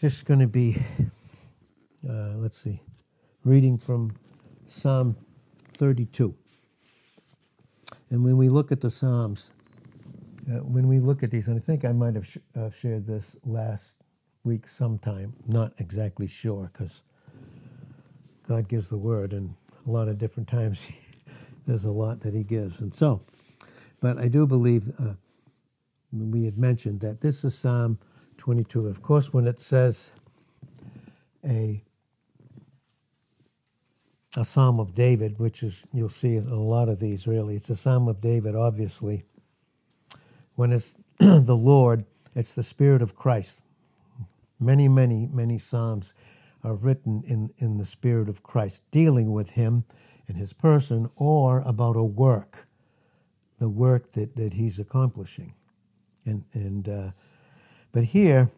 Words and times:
just 0.00 0.24
going 0.26 0.38
to 0.38 0.46
be, 0.46 0.80
uh, 2.08 2.34
let's 2.36 2.56
see, 2.56 2.80
reading 3.44 3.76
from 3.76 4.14
Psalm 4.64 5.16
32. 5.74 6.34
And 8.10 8.22
when 8.22 8.36
we 8.36 8.48
look 8.48 8.70
at 8.70 8.80
the 8.80 8.90
Psalms, 8.90 9.52
uh, 10.48 10.58
when 10.58 10.86
we 10.86 11.00
look 11.00 11.24
at 11.24 11.32
these, 11.32 11.48
and 11.48 11.56
I 11.56 11.60
think 11.60 11.84
I 11.84 11.90
might 11.90 12.14
have 12.14 12.26
sh- 12.28 12.38
uh, 12.56 12.70
shared 12.70 13.08
this 13.08 13.34
last 13.44 13.94
week 14.44 14.68
sometime, 14.68 15.34
not 15.48 15.72
exactly 15.78 16.28
sure, 16.28 16.70
because 16.72 17.02
God 18.46 18.68
gives 18.68 18.88
the 18.88 18.98
word, 18.98 19.32
and 19.32 19.56
a 19.84 19.90
lot 19.90 20.06
of 20.06 20.16
different 20.16 20.48
times 20.48 20.86
there's 21.66 21.84
a 21.84 21.90
lot 21.90 22.20
that 22.20 22.34
He 22.34 22.44
gives. 22.44 22.80
And 22.80 22.94
so, 22.94 23.20
but 24.00 24.16
I 24.16 24.28
do 24.28 24.46
believe 24.46 24.92
uh, 25.00 25.14
we 26.12 26.44
had 26.44 26.56
mentioned 26.56 27.00
that 27.00 27.20
this 27.20 27.42
is 27.42 27.58
Psalm 27.58 27.98
22. 28.38 28.86
Of 28.86 29.02
course, 29.02 29.32
when 29.32 29.46
it 29.46 29.60
says 29.60 30.12
a 31.44 31.82
a 34.36 34.44
psalm 34.44 34.78
of 34.78 34.94
David, 34.94 35.38
which 35.38 35.62
is 35.62 35.84
you'll 35.92 36.08
see 36.08 36.36
a 36.36 36.42
lot 36.42 36.88
of 36.88 37.00
these 37.00 37.26
really. 37.26 37.56
It's 37.56 37.70
a 37.70 37.76
psalm 37.76 38.08
of 38.08 38.20
David, 38.20 38.54
obviously. 38.54 39.24
When 40.54 40.72
it's 40.72 40.94
the 41.18 41.56
Lord, 41.56 42.04
it's 42.34 42.52
the 42.52 42.62
Spirit 42.62 43.02
of 43.02 43.16
Christ. 43.16 43.60
Many, 44.60 44.88
many, 44.88 45.26
many 45.26 45.58
psalms 45.58 46.14
are 46.62 46.74
written 46.74 47.22
in, 47.26 47.50
in 47.58 47.78
the 47.78 47.84
Spirit 47.84 48.28
of 48.28 48.42
Christ, 48.42 48.82
dealing 48.90 49.32
with 49.32 49.50
Him 49.50 49.84
and 50.26 50.36
His 50.36 50.52
person, 50.52 51.10
or 51.16 51.60
about 51.60 51.96
a 51.96 52.04
work, 52.04 52.68
the 53.58 53.68
work 53.68 54.12
that, 54.12 54.36
that 54.36 54.54
He's 54.54 54.78
accomplishing. 54.78 55.54
And 56.24 56.44
and 56.52 56.88
uh, 56.88 57.10
but 57.92 58.04
here, 58.04 58.50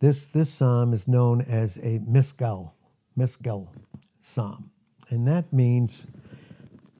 this 0.00 0.26
this 0.26 0.50
psalm 0.50 0.92
is 0.92 1.08
known 1.08 1.40
as 1.40 1.76
a 1.78 1.98
misgal, 2.00 2.72
misgal 3.16 3.68
psalm. 4.20 4.70
And 5.10 5.26
that 5.26 5.52
means 5.52 6.06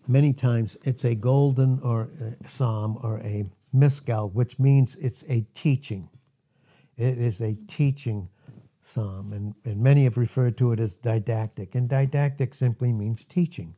many 0.06 0.32
times 0.32 0.76
it's 0.82 1.04
a 1.04 1.14
golden 1.14 1.78
or 1.80 2.08
a 2.20 2.48
psalm 2.48 2.98
or 3.02 3.18
a 3.18 3.44
misgal, 3.74 4.32
which 4.32 4.58
means 4.58 4.96
it's 4.96 5.24
a 5.28 5.46
teaching. 5.54 6.08
It 6.96 7.18
is 7.18 7.40
a 7.40 7.56
teaching 7.68 8.28
psalm. 8.80 9.32
And, 9.32 9.54
and 9.64 9.80
many 9.80 10.04
have 10.04 10.16
referred 10.16 10.56
to 10.58 10.72
it 10.72 10.80
as 10.80 10.96
didactic. 10.96 11.74
And 11.74 11.88
didactic 11.88 12.54
simply 12.54 12.92
means 12.92 13.24
teaching 13.24 13.74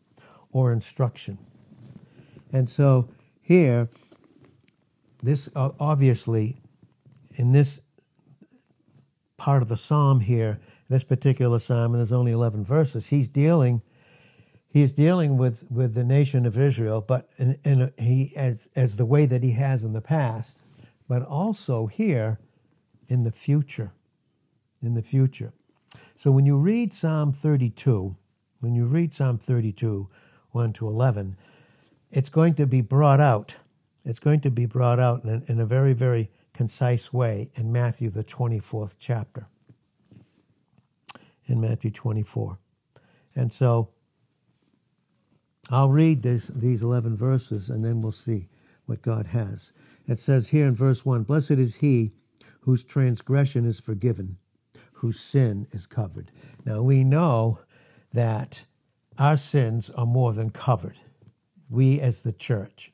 or 0.53 0.73
instruction. 0.73 1.39
And 2.53 2.69
so 2.69 3.09
here, 3.43 3.89
this 5.23 5.49
obviously, 5.55 6.60
in 7.35 7.53
this 7.53 7.81
part 9.37 9.63
of 9.63 9.69
the 9.69 9.77
psalm 9.77 10.21
here, 10.21 10.61
this 10.89 11.05
particular 11.05 11.59
psalm, 11.59 11.93
and 11.93 12.01
there's 12.01 12.13
only 12.13 12.33
11 12.33 12.65
verses, 12.65 13.09
he's 13.09 13.29
dealing 13.29 13.83
he's 14.71 14.93
dealing 14.93 15.37
with, 15.37 15.65
with 15.71 15.95
the 15.95 16.05
nation 16.05 16.47
of 16.47 16.57
Israel, 16.57 17.01
but 17.01 17.29
in, 17.37 17.59
in 17.65 17.83
a, 17.83 17.93
he 18.01 18.33
as 18.37 18.69
as 18.75 18.97
the 18.97 19.05
way 19.05 19.27
that 19.27 19.43
he 19.43 19.53
has 19.53 19.85
in 19.85 19.93
the 19.93 20.01
past, 20.01 20.59
but 21.09 21.23
also 21.23 21.87
here 21.87 22.39
in 23.09 23.25
the 23.25 23.33
future, 23.33 23.93
in 24.81 24.95
the 24.95 25.03
future. 25.03 25.53
So 26.17 26.31
when 26.31 26.47
you 26.47 26.57
read 26.57 26.93
Psalm 26.93 27.33
32, 27.33 28.17
when 28.61 28.75
you 28.75 28.87
read 28.87 29.13
Psalm 29.13 29.39
32, 29.39 30.09
1 30.51 30.73
to 30.75 30.87
11, 30.87 31.37
it's 32.11 32.29
going 32.29 32.55
to 32.55 32.67
be 32.67 32.81
brought 32.81 33.21
out. 33.21 33.57
It's 34.05 34.19
going 34.19 34.41
to 34.41 34.51
be 34.51 34.67
brought 34.67 34.99
out 34.99 35.25
in 35.25 35.31
a, 35.31 35.53
in 35.53 35.61
a 35.61 35.67
very, 35.67 35.93
very 35.93 36.31
concise 36.61 37.11
way 37.11 37.51
in 37.55 37.73
Matthew, 37.73 38.11
the 38.11 38.23
24th 38.23 38.97
chapter 38.99 39.49
in 41.47 41.59
Matthew 41.59 41.91
24. 41.91 42.59
And 43.35 43.51
so 43.51 43.89
I'll 45.71 45.89
read 45.89 46.23
this, 46.23 46.49
these 46.49 46.83
11 46.83 47.17
verses 47.17 47.71
and 47.71 47.83
then 47.83 48.03
we'll 48.03 48.13
see 48.13 48.51
what 48.85 49.01
God 49.01 49.29
has. 49.29 49.73
It 50.07 50.19
says 50.19 50.51
here 50.51 50.67
in 50.67 50.75
verse 50.75 51.03
1 51.03 51.23
Blessed 51.23 51.53
is 51.53 51.77
he 51.77 52.13
whose 52.61 52.85
transgression 52.85 53.65
is 53.65 53.81
forgiven, 53.81 54.37
whose 54.93 55.19
sin 55.19 55.67
is 55.73 55.87
covered. 55.87 56.31
Now 56.67 56.83
we 56.83 57.05
know 57.05 57.61
that 58.13 58.67
our 59.17 59.39
sins 59.39 59.89
are 59.89 60.05
more 60.05 60.35
than 60.35 60.51
covered. 60.51 60.99
We 61.71 62.03
as 62.03 62.21
the 62.21 62.33
church, 62.33 62.93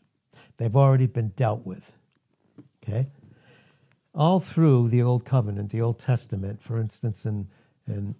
they've 0.56 0.76
already 0.76 1.09
been 1.09 1.31
dealt 1.31 1.66
with. 1.66 1.94
Okay? 2.84 3.09
All 4.16 4.41
through 4.41 4.88
the 4.88 5.03
Old 5.03 5.27
Covenant, 5.27 5.71
the 5.71 5.82
Old 5.82 5.99
Testament, 5.99 6.62
for 6.62 6.81
instance, 6.81 7.27
in, 7.27 7.49
in 7.87 8.15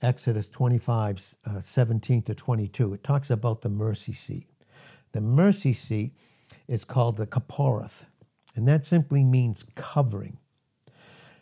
Exodus 0.00 0.46
25, 0.46 1.34
uh, 1.44 1.60
17 1.60 2.22
to 2.22 2.34
22, 2.34 2.94
it 2.94 3.02
talks 3.02 3.28
about 3.28 3.62
the 3.62 3.68
mercy 3.68 4.12
seat. 4.12 4.46
The 5.10 5.20
mercy 5.20 5.72
seat 5.72 6.12
is 6.68 6.84
called 6.84 7.16
the 7.16 7.26
kaporeth, 7.26 8.04
and 8.54 8.68
that 8.68 8.84
simply 8.84 9.24
means 9.24 9.64
covering. 9.74 10.38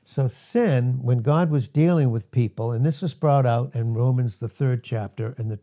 So, 0.02 0.28
sin, 0.28 1.00
when 1.02 1.18
God 1.18 1.50
was 1.50 1.68
dealing 1.68 2.10
with 2.10 2.30
people, 2.30 2.72
and 2.72 2.86
this 2.86 3.02
is 3.02 3.12
brought 3.12 3.44
out 3.44 3.74
in 3.74 3.92
Romans, 3.92 4.38
the 4.38 4.48
third 4.48 4.82
chapter, 4.82 5.34
in 5.38 5.48
the 5.48 5.58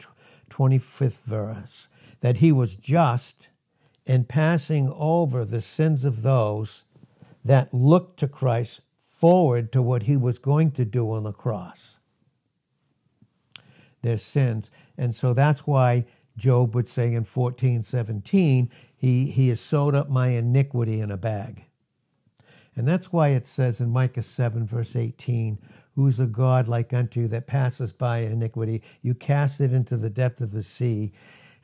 25th 0.51 1.21
verse, 1.23 1.87
that 2.19 2.37
he 2.37 2.51
was 2.51 2.75
just 2.75 3.49
in 4.05 4.25
passing 4.25 4.91
over 4.95 5.43
the 5.43 5.61
sins 5.61 6.05
of 6.05 6.21
those 6.21 6.83
that 7.43 7.73
looked 7.73 8.19
to 8.19 8.27
Christ 8.27 8.81
forward 8.99 9.71
to 9.71 9.81
what 9.81 10.03
he 10.03 10.17
was 10.17 10.39
going 10.39 10.71
to 10.71 10.85
do 10.85 11.11
on 11.11 11.23
the 11.23 11.31
cross 11.31 11.97
their 14.01 14.17
sins. 14.17 14.71
And 14.97 15.15
so 15.15 15.33
that's 15.33 15.65
why 15.67 16.05
Job 16.37 16.75
would 16.75 16.87
say 16.87 17.13
in 17.13 17.23
14, 17.23 17.83
17, 17.83 18.69
he, 18.97 19.25
he 19.27 19.49
has 19.49 19.61
sewed 19.61 19.95
up 19.95 20.09
my 20.09 20.29
iniquity 20.29 20.99
in 20.99 21.11
a 21.11 21.17
bag. 21.17 21.65
And 22.75 22.87
that's 22.87 23.11
why 23.11 23.29
it 23.29 23.45
says 23.45 23.81
in 23.81 23.89
Micah 23.89 24.23
7, 24.23 24.65
verse 24.65 24.95
18, 24.95 25.59
Who's 25.95 26.19
a 26.19 26.25
God 26.25 26.69
like 26.69 26.93
unto 26.93 27.21
you 27.21 27.27
that 27.27 27.47
passes 27.47 27.91
by 27.91 28.19
iniquity? 28.19 28.81
You 29.01 29.13
cast 29.13 29.59
it 29.59 29.73
into 29.73 29.97
the 29.97 30.09
depth 30.09 30.39
of 30.39 30.51
the 30.51 30.63
sea. 30.63 31.11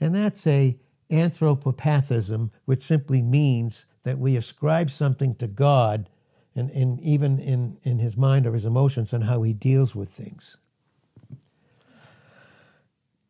And 0.01 0.13
that's 0.13 0.45
a 0.45 0.77
anthropopathism, 1.09 2.51
which 2.65 2.83
simply 2.83 3.21
means 3.21 3.85
that 4.07 4.17
we 4.17 4.37
ascribe 4.37 4.89
something 4.89 5.35
to 5.35 5.47
God 5.47 6.09
and, 6.55 6.69
and 6.71 6.99
even 7.01 7.39
in, 7.39 7.77
in 7.83 7.99
his 7.99 8.15
mind 8.15 8.47
or 8.47 8.53
his 8.53 8.65
emotions 8.65 9.11
and 9.11 9.25
how 9.25 9.43
he 9.43 9.51
deals 9.51 9.95
with 9.95 10.09
things. 10.09 10.57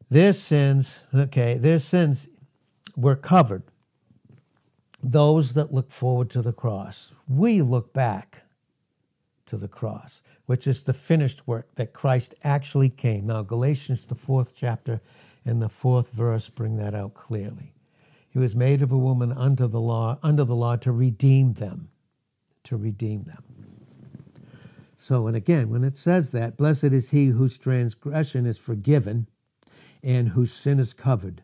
Their 0.09 0.33
sins, 0.33 1.03
okay, 1.13 1.57
their 1.57 1.79
sins 1.79 2.27
were 2.95 3.15
covered. 3.15 3.63
Those 5.01 5.53
that 5.53 5.73
look 5.73 5.91
forward 5.91 6.29
to 6.31 6.41
the 6.41 6.53
cross. 6.53 7.13
We 7.27 7.61
look 7.61 7.91
back 7.91 8.43
to 9.47 9.57
the 9.57 9.67
cross, 9.67 10.21
which 10.45 10.67
is 10.67 10.83
the 10.83 10.93
finished 10.93 11.47
work 11.47 11.73
that 11.75 11.91
Christ 11.91 12.35
actually 12.43 12.89
came. 12.89 13.25
Now, 13.27 13.41
Galatians, 13.41 14.05
the 14.05 14.15
fourth 14.15 14.53
chapter 14.55 15.01
and 15.43 15.61
the 15.61 15.69
fourth 15.69 16.11
verse 16.11 16.49
bring 16.49 16.77
that 16.77 16.93
out 16.93 17.13
clearly. 17.13 17.73
He 18.37 18.41
was 18.41 18.55
made 18.55 18.83
of 18.83 18.91
a 18.91 18.97
woman 18.99 19.33
under 19.33 19.65
the 19.65 19.81
law, 19.81 20.19
under 20.21 20.43
the 20.43 20.53
law 20.53 20.75
to 20.75 20.91
redeem 20.91 21.53
them, 21.53 21.89
to 22.65 22.77
redeem 22.77 23.23
them. 23.23 23.43
So, 24.95 25.25
and 25.25 25.35
again, 25.35 25.71
when 25.71 25.83
it 25.83 25.97
says 25.97 26.29
that, 26.29 26.55
blessed 26.55 26.83
is 26.83 27.09
he 27.09 27.29
whose 27.29 27.57
transgression 27.57 28.45
is 28.45 28.59
forgiven 28.59 29.27
and 30.03 30.29
whose 30.29 30.53
sin 30.53 30.77
is 30.77 30.93
covered. 30.93 31.41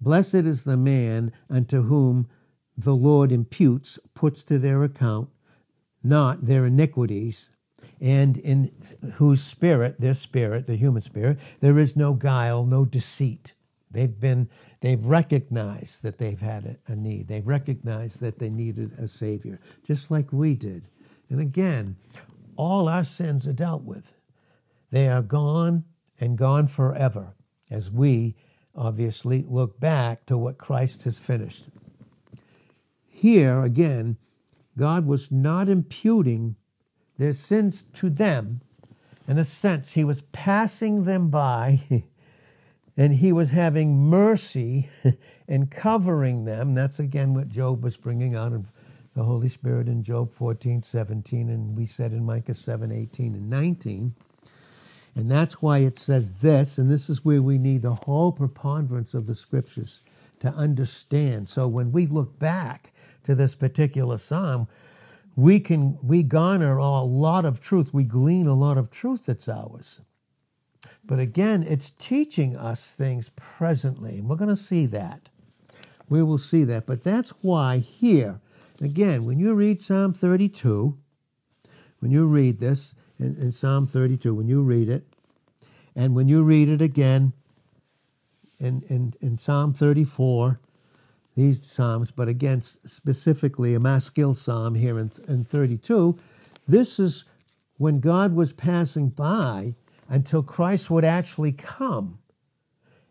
Blessed 0.00 0.36
is 0.36 0.64
the 0.64 0.78
man 0.78 1.32
unto 1.50 1.82
whom 1.82 2.28
the 2.78 2.96
Lord 2.96 3.30
imputes, 3.30 3.98
puts 4.14 4.42
to 4.44 4.58
their 4.58 4.82
account, 4.82 5.28
not 6.02 6.46
their 6.46 6.64
iniquities, 6.64 7.50
and 8.00 8.38
in 8.38 8.72
whose 9.16 9.42
spirit, 9.42 10.00
their 10.00 10.14
spirit, 10.14 10.66
the 10.66 10.76
human 10.76 11.02
spirit, 11.02 11.38
there 11.60 11.78
is 11.78 11.94
no 11.94 12.14
guile, 12.14 12.64
no 12.64 12.86
deceit. 12.86 13.52
They've 13.90 14.18
been, 14.18 14.48
they've 14.86 15.04
recognized 15.04 16.04
that 16.04 16.18
they've 16.18 16.40
had 16.40 16.78
a, 16.86 16.94
need. 16.94 17.26
They've 17.26 17.44
recognized 17.44 18.20
that 18.20 18.38
they 18.38 18.48
needed 18.48 18.92
a 18.92 19.08
Savior, 19.08 19.58
just 19.84 20.12
like 20.12 20.32
we 20.32 20.54
did. 20.54 20.84
And 21.28 21.40
again, 21.40 21.96
all 22.54 22.88
our 22.88 23.02
sins 23.02 23.48
are 23.48 23.52
dealt 23.52 23.82
with. 23.82 24.14
They 24.92 25.08
are 25.08 25.22
gone 25.22 25.82
and 26.20 26.38
gone 26.38 26.68
forever 26.68 27.34
as 27.68 27.90
we 27.90 28.36
obviously 28.76 29.44
look 29.48 29.80
back 29.80 30.24
to 30.26 30.38
what 30.38 30.56
Christ 30.56 31.02
has 31.02 31.18
finished. 31.18 31.64
Here, 33.08 33.64
again, 33.64 34.18
God 34.78 35.04
was 35.04 35.32
not 35.32 35.68
imputing 35.68 36.54
their 37.18 37.32
sins 37.32 37.84
to 37.94 38.08
them. 38.08 38.60
In 39.26 39.36
a 39.36 39.42
sense, 39.42 39.94
He 39.94 40.04
was 40.04 40.20
passing 40.30 41.02
them 41.02 41.28
by 41.28 42.04
and 42.96 43.14
He 43.14 43.32
was 43.32 43.50
having 43.50 43.98
mercy 43.98 44.88
and 45.48 45.70
covering 45.70 46.44
them. 46.44 46.74
That's 46.74 46.98
again 46.98 47.34
what 47.34 47.48
Job 47.48 47.82
was 47.82 47.96
bringing 47.96 48.34
out 48.34 48.52
in 48.52 48.66
the 49.14 49.24
Holy 49.24 49.48
Spirit 49.48 49.88
in 49.88 50.02
Job 50.02 50.32
14, 50.32 50.82
17, 50.82 51.48
and 51.48 51.76
we 51.76 51.86
said 51.86 52.12
in 52.12 52.24
Micah 52.24 52.52
7, 52.54 52.92
18, 52.92 53.34
and 53.34 53.48
19. 53.48 54.14
And 55.14 55.30
that's 55.30 55.62
why 55.62 55.78
it 55.78 55.96
says 55.96 56.32
this, 56.34 56.76
and 56.76 56.90
this 56.90 57.08
is 57.08 57.24
where 57.24 57.40
we 57.40 57.56
need 57.56 57.80
the 57.80 57.94
whole 57.94 58.30
preponderance 58.32 59.14
of 59.14 59.26
the 59.26 59.34
scriptures 59.34 60.02
to 60.40 60.48
understand. 60.48 61.48
So 61.48 61.66
when 61.66 61.92
we 61.92 62.06
look 62.06 62.38
back 62.38 62.92
to 63.22 63.34
this 63.34 63.54
particular 63.54 64.18
psalm, 64.18 64.68
we 65.34 65.60
can 65.60 65.98
we 66.02 66.22
garner 66.22 66.76
a 66.76 67.00
lot 67.00 67.46
of 67.46 67.60
truth. 67.60 67.94
We 67.94 68.04
glean 68.04 68.46
a 68.46 68.54
lot 68.54 68.76
of 68.76 68.90
truth 68.90 69.26
that's 69.26 69.48
ours. 69.48 70.02
But 71.04 71.18
again, 71.18 71.64
it's 71.66 71.90
teaching 71.90 72.56
us 72.56 72.94
things 72.94 73.30
presently, 73.36 74.18
and 74.18 74.28
we're 74.28 74.36
going 74.36 74.48
to 74.48 74.56
see 74.56 74.86
that. 74.86 75.30
We 76.08 76.22
will 76.22 76.38
see 76.38 76.64
that. 76.64 76.86
But 76.86 77.02
that's 77.02 77.30
why 77.40 77.78
here, 77.78 78.40
again, 78.80 79.24
when 79.24 79.38
you 79.38 79.54
read 79.54 79.82
Psalm 79.82 80.12
32, 80.12 80.96
when 81.98 82.10
you 82.10 82.26
read 82.26 82.60
this 82.60 82.94
in, 83.18 83.36
in 83.36 83.52
Psalm 83.52 83.86
32, 83.86 84.34
when 84.34 84.48
you 84.48 84.62
read 84.62 84.88
it, 84.88 85.04
and 85.94 86.14
when 86.14 86.28
you 86.28 86.42
read 86.42 86.68
it 86.68 86.82
again 86.82 87.32
in, 88.60 88.82
in, 88.88 89.14
in 89.20 89.38
Psalm 89.38 89.72
34, 89.72 90.60
these 91.34 91.66
Psalms, 91.66 92.12
but 92.12 92.28
again, 92.28 92.60
specifically 92.60 93.74
a 93.74 93.80
Maskil 93.80 94.34
Psalm 94.34 94.74
here 94.74 94.98
in, 94.98 95.10
in 95.28 95.44
32, 95.44 96.18
this 96.66 96.98
is 96.98 97.24
when 97.76 98.00
God 98.00 98.34
was 98.34 98.52
passing 98.52 99.10
by 99.10 99.74
until 100.08 100.42
Christ 100.42 100.90
would 100.90 101.04
actually 101.04 101.52
come 101.52 102.18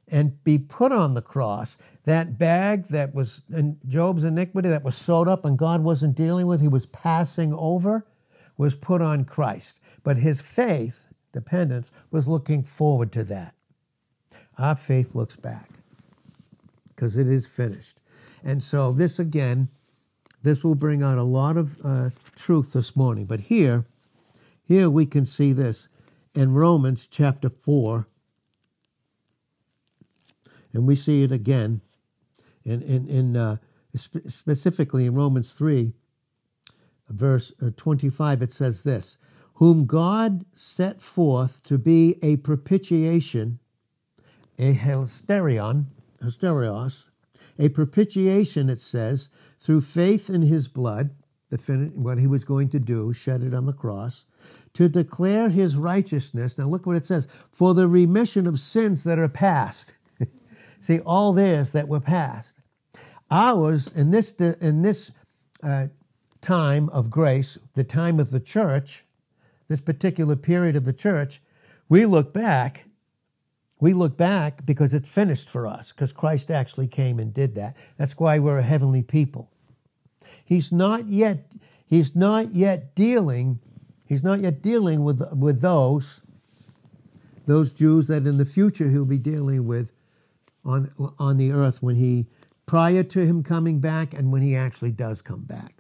and 0.07 0.43
be 0.43 0.57
put 0.57 0.91
on 0.91 1.13
the 1.13 1.21
cross. 1.21 1.77
That 2.03 2.37
bag 2.37 2.87
that 2.87 3.13
was 3.15 3.41
in 3.51 3.77
Job's 3.87 4.23
iniquity 4.23 4.69
that 4.69 4.83
was 4.83 4.95
sewed 4.95 5.27
up 5.27 5.45
and 5.45 5.57
God 5.57 5.81
wasn't 5.81 6.15
dealing 6.15 6.47
with, 6.47 6.61
he 6.61 6.67
was 6.67 6.85
passing 6.85 7.53
over, 7.53 8.05
was 8.57 8.75
put 8.75 9.01
on 9.01 9.25
Christ. 9.25 9.79
But 10.03 10.17
his 10.17 10.41
faith, 10.41 11.07
dependence, 11.33 11.91
was 12.11 12.27
looking 12.27 12.63
forward 12.63 13.11
to 13.13 13.23
that. 13.25 13.55
Our 14.57 14.75
faith 14.75 15.15
looks 15.15 15.35
back 15.35 15.69
because 16.87 17.17
it 17.17 17.27
is 17.27 17.47
finished. 17.47 17.99
And 18.43 18.63
so, 18.63 18.91
this 18.91 19.17
again, 19.17 19.69
this 20.43 20.63
will 20.63 20.75
bring 20.75 21.01
out 21.01 21.17
a 21.17 21.23
lot 21.23 21.57
of 21.57 21.77
uh, 21.83 22.11
truth 22.35 22.73
this 22.73 22.95
morning. 22.95 23.25
But 23.25 23.41
here, 23.41 23.85
here 24.63 24.89
we 24.89 25.07
can 25.07 25.25
see 25.25 25.51
this 25.51 25.89
in 26.35 26.53
Romans 26.53 27.07
chapter 27.07 27.49
4. 27.49 28.07
And 30.73 30.85
we 30.85 30.95
see 30.95 31.23
it 31.23 31.31
again 31.31 31.81
in, 32.63 32.81
in, 32.81 33.07
in 33.07 33.37
uh, 33.37 33.57
spe- 33.95 34.27
specifically 34.27 35.05
in 35.05 35.15
Romans 35.15 35.53
3, 35.53 35.93
verse 37.09 37.53
uh, 37.61 37.69
25. 37.75 38.41
It 38.41 38.51
says 38.51 38.83
this 38.83 39.17
Whom 39.55 39.85
God 39.85 40.45
set 40.53 41.01
forth 41.01 41.63
to 41.63 41.77
be 41.77 42.17
a 42.21 42.35
propitiation, 42.37 43.59
a 44.59 44.73
hilasterion, 44.73 45.85
hysterios, 46.21 47.09
a 47.57 47.69
propitiation, 47.69 48.69
it 48.69 48.79
says, 48.79 49.29
through 49.59 49.81
faith 49.81 50.29
in 50.29 50.41
his 50.41 50.67
blood, 50.67 51.11
the 51.49 51.57
fin- 51.57 51.93
what 51.95 52.19
he 52.19 52.27
was 52.27 52.43
going 52.43 52.67
to 52.69 52.79
do, 52.79 53.13
shed 53.13 53.43
it 53.43 53.53
on 53.53 53.65
the 53.65 53.73
cross, 53.73 54.25
to 54.75 54.89
declare 54.89 55.49
his 55.49 55.77
righteousness. 55.77 56.57
Now 56.57 56.67
look 56.67 56.85
what 56.85 56.97
it 56.97 57.05
says 57.05 57.27
for 57.49 57.73
the 57.73 57.87
remission 57.87 58.45
of 58.45 58.59
sins 58.59 59.03
that 59.05 59.17
are 59.17 59.29
past. 59.29 59.93
See, 60.79 60.99
all 60.99 61.33
theirs 61.33 61.71
that 61.71 61.87
were 61.87 62.01
past. 62.01 62.59
Ours, 63.31 63.87
in 63.95 64.11
this, 64.11 64.33
in 64.33 64.81
this 64.81 65.11
uh, 65.63 65.87
time 66.41 66.89
of 66.89 67.09
grace, 67.09 67.57
the 67.73 67.85
time 67.85 68.19
of 68.19 68.31
the 68.31 68.39
church, 68.39 69.05
this 69.67 69.79
particular 69.79 70.35
period 70.35 70.75
of 70.75 70.83
the 70.83 70.93
church, 70.93 71.41
we 71.87 72.05
look 72.05 72.33
back. 72.33 72.83
We 73.79 73.93
look 73.93 74.17
back 74.17 74.65
because 74.65 74.93
it's 74.93 75.07
finished 75.07 75.49
for 75.49 75.67
us, 75.67 75.93
because 75.93 76.11
Christ 76.11 76.51
actually 76.51 76.87
came 76.87 77.17
and 77.17 77.33
did 77.33 77.55
that. 77.55 77.77
That's 77.97 78.19
why 78.19 78.39
we're 78.39 78.59
a 78.59 78.63
heavenly 78.63 79.03
people. 79.03 79.49
He's 80.43 80.71
not 80.71 81.07
yet, 81.07 81.53
he's 81.85 82.13
not 82.13 82.53
yet 82.53 82.93
dealing 82.93 83.59
He's 84.05 84.23
not 84.23 84.41
yet 84.41 84.61
dealing 84.61 85.03
with, 85.03 85.21
with 85.33 85.61
those, 85.61 86.21
those 87.45 87.73
Jews 87.73 88.07
that 88.07 88.27
in 88.27 88.37
the 88.37 88.45
future 88.45 88.89
he'll 88.89 89.05
be 89.05 89.17
dealing 89.17 89.65
with 89.65 89.91
on, 90.63 90.91
on 91.17 91.37
the 91.37 91.51
earth 91.51 91.81
when 91.81 91.95
he, 91.95 92.27
prior 92.65 93.03
to 93.03 93.25
him 93.25 93.43
coming 93.43 93.79
back 93.79 94.13
and 94.13 94.31
when 94.31 94.41
he 94.41 94.55
actually 94.55 94.91
does 94.91 95.21
come 95.21 95.41
back. 95.41 95.75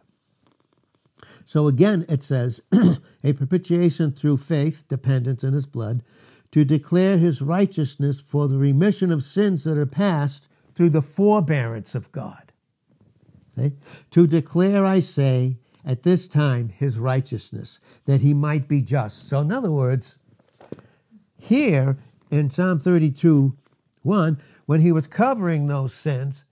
So 1.45 1.67
again, 1.67 2.05
it 2.09 2.23
says, 2.23 2.61
a 3.23 3.33
propitiation 3.33 4.11
through 4.11 4.37
faith, 4.37 4.85
dependence 4.87 5.43
in 5.43 5.53
his 5.53 5.67
blood, 5.67 6.03
to 6.51 6.65
declare 6.65 7.17
his 7.17 7.41
righteousness 7.41 8.19
for 8.19 8.47
the 8.47 8.57
remission 8.57 9.11
of 9.11 9.23
sins 9.23 9.63
that 9.65 9.77
are 9.77 9.85
past 9.85 10.47
through 10.73 10.89
the 10.89 11.01
forbearance 11.01 11.93
of 11.93 12.11
God. 12.11 12.51
Okay? 13.57 13.75
To 14.11 14.25
declare, 14.25 14.85
I 14.85 14.99
say, 14.99 15.57
at 15.85 16.03
this 16.03 16.27
time 16.27 16.69
his 16.69 16.97
righteousness, 16.97 17.79
that 18.05 18.21
he 18.21 18.33
might 18.33 18.67
be 18.67 18.81
just. 18.81 19.27
So, 19.27 19.41
in 19.41 19.51
other 19.51 19.71
words, 19.71 20.17
here 21.37 21.97
in 22.31 22.49
Psalm 22.49 22.79
32 22.79 23.55
1, 24.01 24.41
when 24.65 24.81
he 24.81 24.91
was 24.91 25.07
covering 25.07 25.67
those 25.67 25.93
sins, 25.93 26.43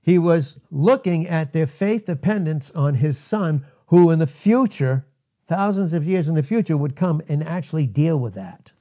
he 0.00 0.18
was 0.18 0.58
looking 0.70 1.26
at 1.26 1.52
their 1.52 1.66
faith 1.66 2.04
dependence 2.04 2.70
on 2.72 2.94
his 2.94 3.16
son, 3.16 3.64
who 3.86 4.10
in 4.10 4.18
the 4.18 4.26
future, 4.26 5.06
thousands 5.46 5.92
of 5.92 6.06
years 6.06 6.28
in 6.28 6.34
the 6.34 6.42
future, 6.42 6.76
would 6.76 6.94
come 6.94 7.22
and 7.26 7.42
actually 7.42 7.86
deal 7.86 8.18
with 8.18 8.34
that. 8.34 8.72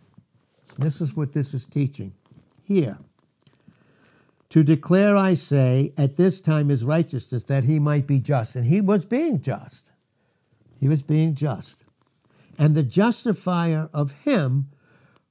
This 0.78 1.00
is 1.00 1.16
what 1.16 1.34
this 1.34 1.54
is 1.54 1.66
teaching 1.66 2.14
here. 2.62 2.98
To 4.50 4.64
declare, 4.64 5.16
I 5.16 5.34
say, 5.34 5.94
at 5.98 6.18
this 6.18 6.42
time 6.42 6.70
his 6.70 6.84
righteousness, 6.84 7.44
that 7.44 7.64
he 7.64 7.80
might 7.80 8.06
be 8.06 8.20
just. 8.20 8.56
And 8.56 8.66
he 8.66 8.82
was 8.82 9.06
being 9.06 9.42
just. 9.42 9.93
He 10.84 10.90
was 10.90 11.02
being 11.02 11.34
just. 11.34 11.86
And 12.60 12.76
the 12.76 12.84
justifier 12.84 13.90
of 13.94 14.12
him 14.26 14.68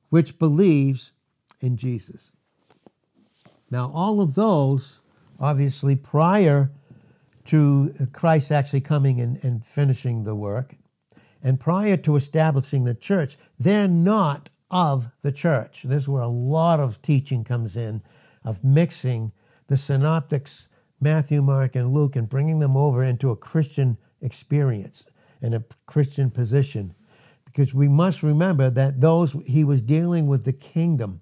which 0.08 0.38
believes 0.38 1.12
in 1.60 1.76
Jesus. 1.76 2.32
Now, 3.70 3.92
all 3.92 4.22
of 4.22 4.34
those, 4.34 5.02
obviously, 5.38 5.94
prior 5.94 6.70
to 7.44 7.92
Christ 8.14 8.50
actually 8.50 8.80
coming 8.80 9.20
and, 9.20 9.44
and 9.44 9.62
finishing 9.62 10.24
the 10.24 10.34
work, 10.34 10.76
and 11.42 11.60
prior 11.60 11.98
to 11.98 12.16
establishing 12.16 12.84
the 12.84 12.94
church, 12.94 13.36
they're 13.58 13.86
not 13.86 14.48
of 14.70 15.10
the 15.20 15.32
church. 15.32 15.82
This 15.82 16.04
is 16.04 16.08
where 16.08 16.22
a 16.22 16.28
lot 16.28 16.80
of 16.80 17.02
teaching 17.02 17.44
comes 17.44 17.76
in 17.76 18.00
of 18.42 18.64
mixing 18.64 19.32
the 19.66 19.76
synoptics, 19.76 20.66
Matthew, 20.98 21.42
Mark, 21.42 21.76
and 21.76 21.90
Luke, 21.90 22.16
and 22.16 22.26
bringing 22.26 22.60
them 22.60 22.74
over 22.74 23.04
into 23.04 23.30
a 23.30 23.36
Christian 23.36 23.98
experience 24.22 25.04
in 25.42 25.52
a 25.52 25.64
Christian 25.86 26.30
position. 26.30 26.94
Because 27.44 27.74
we 27.74 27.88
must 27.88 28.22
remember 28.22 28.70
that 28.70 29.00
those 29.00 29.36
he 29.44 29.64
was 29.64 29.82
dealing 29.82 30.26
with 30.26 30.44
the 30.44 30.52
kingdom, 30.54 31.20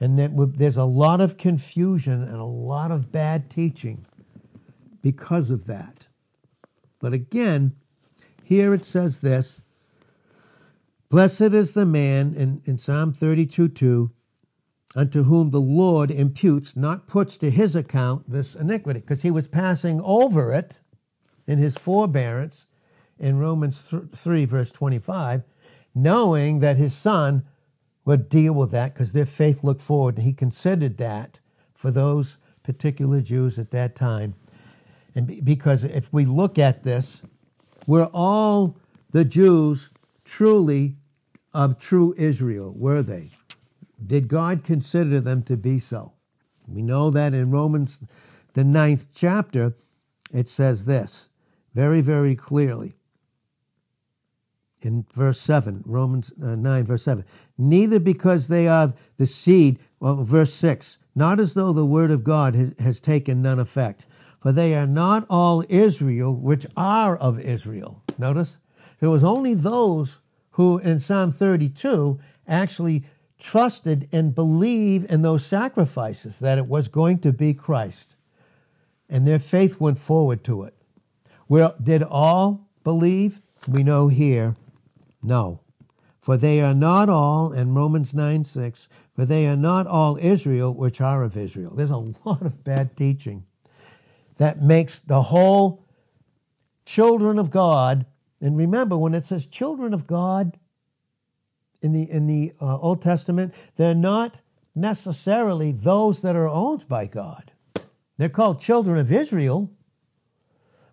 and 0.00 0.18
that 0.18 0.54
there's 0.56 0.76
a 0.76 0.84
lot 0.84 1.20
of 1.20 1.36
confusion 1.36 2.22
and 2.22 2.36
a 2.36 2.44
lot 2.44 2.90
of 2.90 3.12
bad 3.12 3.50
teaching 3.50 4.06
because 5.02 5.50
of 5.50 5.66
that. 5.66 6.08
But 6.98 7.12
again, 7.12 7.76
here 8.42 8.74
it 8.74 8.84
says 8.84 9.20
this 9.20 9.62
Blessed 11.10 11.54
is 11.54 11.72
the 11.72 11.86
man 11.86 12.34
in, 12.34 12.62
in 12.64 12.78
Psalm 12.78 13.12
32 13.12 13.68
2 13.68 14.10
unto 14.96 15.22
whom 15.24 15.50
the 15.50 15.60
Lord 15.60 16.10
imputes, 16.10 16.74
not 16.74 17.06
puts 17.06 17.36
to 17.36 17.50
his 17.50 17.76
account 17.76 18.28
this 18.28 18.56
iniquity, 18.56 19.00
because 19.00 19.22
he 19.22 19.30
was 19.30 19.46
passing 19.46 20.00
over 20.00 20.52
it 20.52 20.80
in 21.46 21.58
his 21.58 21.76
forbearance 21.76 22.66
in 23.20 23.38
Romans 23.38 23.92
3, 24.14 24.44
verse 24.46 24.72
25, 24.72 25.42
knowing 25.94 26.60
that 26.60 26.78
his 26.78 26.94
son 26.94 27.44
would 28.04 28.28
deal 28.28 28.54
with 28.54 28.70
that 28.70 28.94
because 28.94 29.12
their 29.12 29.26
faith 29.26 29.62
looked 29.62 29.82
forward. 29.82 30.16
And 30.16 30.26
he 30.26 30.32
considered 30.32 30.96
that 30.96 31.38
for 31.74 31.90
those 31.90 32.38
particular 32.62 33.20
Jews 33.20 33.58
at 33.58 33.70
that 33.72 33.94
time. 33.94 34.34
And 35.14 35.44
because 35.44 35.84
if 35.84 36.12
we 36.12 36.24
look 36.24 36.58
at 36.58 36.82
this, 36.82 37.22
we're 37.86 38.10
all 38.14 38.76
the 39.10 39.24
Jews 39.24 39.90
truly 40.24 40.96
of 41.52 41.78
true 41.78 42.14
Israel, 42.16 42.72
were 42.76 43.02
they? 43.02 43.30
Did 44.04 44.28
God 44.28 44.64
consider 44.64 45.20
them 45.20 45.42
to 45.42 45.56
be 45.56 45.78
so? 45.78 46.14
We 46.66 46.82
know 46.82 47.10
that 47.10 47.34
in 47.34 47.50
Romans, 47.50 48.00
the 48.54 48.64
ninth 48.64 49.08
chapter, 49.14 49.74
it 50.32 50.48
says 50.48 50.84
this 50.84 51.28
very, 51.74 52.00
very 52.00 52.34
clearly 52.34 52.94
in 54.82 55.06
verse 55.14 55.40
7, 55.40 55.82
Romans 55.84 56.32
uh, 56.42 56.56
9, 56.56 56.84
verse 56.84 57.02
7. 57.02 57.24
Neither 57.58 58.00
because 58.00 58.48
they 58.48 58.68
are 58.68 58.94
the 59.16 59.26
seed, 59.26 59.78
well, 59.98 60.24
verse 60.24 60.52
6, 60.54 60.98
not 61.14 61.40
as 61.40 61.54
though 61.54 61.72
the 61.72 61.84
word 61.84 62.10
of 62.10 62.24
God 62.24 62.54
has, 62.54 62.74
has 62.78 63.00
taken 63.00 63.42
none 63.42 63.58
effect. 63.58 64.06
for 64.40 64.52
they 64.52 64.74
are 64.74 64.86
not 64.86 65.26
all 65.28 65.62
Israel 65.68 66.34
which 66.34 66.66
are 66.76 67.16
of 67.16 67.38
Israel. 67.38 68.02
Notice, 68.18 68.58
there 68.98 69.10
was 69.10 69.22
only 69.22 69.54
those 69.54 70.20
who 70.52 70.78
in 70.78 70.98
Psalm 70.98 71.30
32 71.30 72.18
actually 72.48 73.04
trusted 73.38 74.08
and 74.12 74.34
believed 74.34 75.10
in 75.10 75.22
those 75.22 75.44
sacrifices, 75.46 76.40
that 76.40 76.58
it 76.58 76.66
was 76.66 76.88
going 76.88 77.18
to 77.20 77.32
be 77.32 77.54
Christ. 77.54 78.16
And 79.08 79.26
their 79.26 79.38
faith 79.38 79.80
went 79.80 79.98
forward 79.98 80.44
to 80.44 80.62
it. 80.64 80.74
Well, 81.48 81.74
did 81.82 82.02
all 82.02 82.68
believe? 82.84 83.40
We 83.66 83.82
know 83.82 84.08
here, 84.08 84.56
no. 85.22 85.60
For 86.20 86.36
they 86.36 86.60
are 86.60 86.74
not 86.74 87.08
all, 87.08 87.52
in 87.52 87.74
Romans 87.74 88.14
9 88.14 88.44
6, 88.44 88.88
for 89.14 89.24
they 89.24 89.46
are 89.46 89.56
not 89.56 89.86
all 89.86 90.18
Israel 90.18 90.72
which 90.72 91.00
are 91.00 91.22
of 91.22 91.36
Israel. 91.36 91.74
There's 91.74 91.90
a 91.90 91.96
lot 91.96 92.42
of 92.42 92.62
bad 92.62 92.96
teaching 92.96 93.44
that 94.36 94.62
makes 94.62 94.98
the 94.98 95.22
whole 95.22 95.84
children 96.84 97.38
of 97.38 97.50
God, 97.50 98.06
and 98.40 98.56
remember 98.56 98.96
when 98.96 99.14
it 99.14 99.24
says 99.24 99.46
children 99.46 99.94
of 99.94 100.06
God, 100.06 100.58
in 101.82 101.92
the 101.92 102.10
in 102.10 102.26
the 102.26 102.52
uh, 102.60 102.78
Old 102.78 103.00
Testament, 103.00 103.54
they're 103.76 103.94
not 103.94 104.40
necessarily 104.74 105.72
those 105.72 106.20
that 106.22 106.36
are 106.36 106.48
owned 106.48 106.86
by 106.88 107.06
God. 107.06 107.52
They're 108.18 108.28
called 108.28 108.60
children 108.60 108.98
of 108.98 109.10
Israel, 109.10 109.70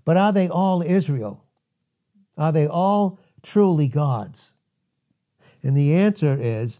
but 0.05 0.15
are 0.15 0.31
they 0.31 0.47
all 0.47 0.81
Israel? 0.81 1.43
Are 2.37 2.51
they 2.51 2.67
all 2.67 3.19
truly 3.47 3.87
God's? 3.87 4.53
And 5.63 5.75
the 5.75 5.95
answer 5.95 6.37
is 6.39 6.79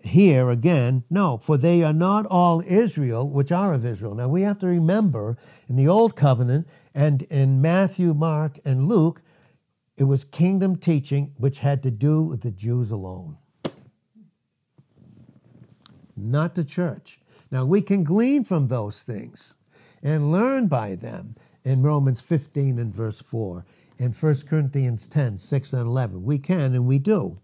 here 0.00 0.48
again, 0.48 1.04
no, 1.10 1.38
for 1.38 1.56
they 1.56 1.82
are 1.82 1.92
not 1.92 2.24
all 2.26 2.62
Israel, 2.66 3.28
which 3.28 3.50
are 3.50 3.74
of 3.74 3.84
Israel. 3.84 4.14
Now 4.14 4.28
we 4.28 4.42
have 4.42 4.58
to 4.60 4.66
remember 4.66 5.36
in 5.68 5.76
the 5.76 5.88
Old 5.88 6.14
Covenant 6.14 6.68
and 6.94 7.22
in 7.22 7.60
Matthew, 7.60 8.14
Mark, 8.14 8.58
and 8.64 8.88
Luke, 8.88 9.22
it 9.96 10.04
was 10.04 10.24
kingdom 10.24 10.76
teaching 10.76 11.32
which 11.36 11.58
had 11.58 11.82
to 11.82 11.90
do 11.90 12.22
with 12.22 12.42
the 12.42 12.52
Jews 12.52 12.90
alone, 12.90 13.36
not 16.16 16.54
the 16.54 16.64
church. 16.64 17.18
Now, 17.50 17.64
we 17.64 17.82
can 17.82 18.04
glean 18.04 18.44
from 18.44 18.68
those 18.68 19.02
things 19.02 19.54
and 20.02 20.30
learn 20.30 20.68
by 20.68 20.94
them 20.94 21.34
in 21.64 21.82
Romans 21.82 22.20
15 22.20 22.78
and 22.78 22.94
verse 22.94 23.20
4, 23.20 23.64
in 23.98 24.12
1 24.12 24.34
Corinthians 24.46 25.06
10, 25.06 25.38
6 25.38 25.72
and 25.72 25.86
11. 25.86 26.24
We 26.24 26.38
can 26.38 26.74
and 26.74 26.86
we 26.86 26.98
do. 26.98 27.40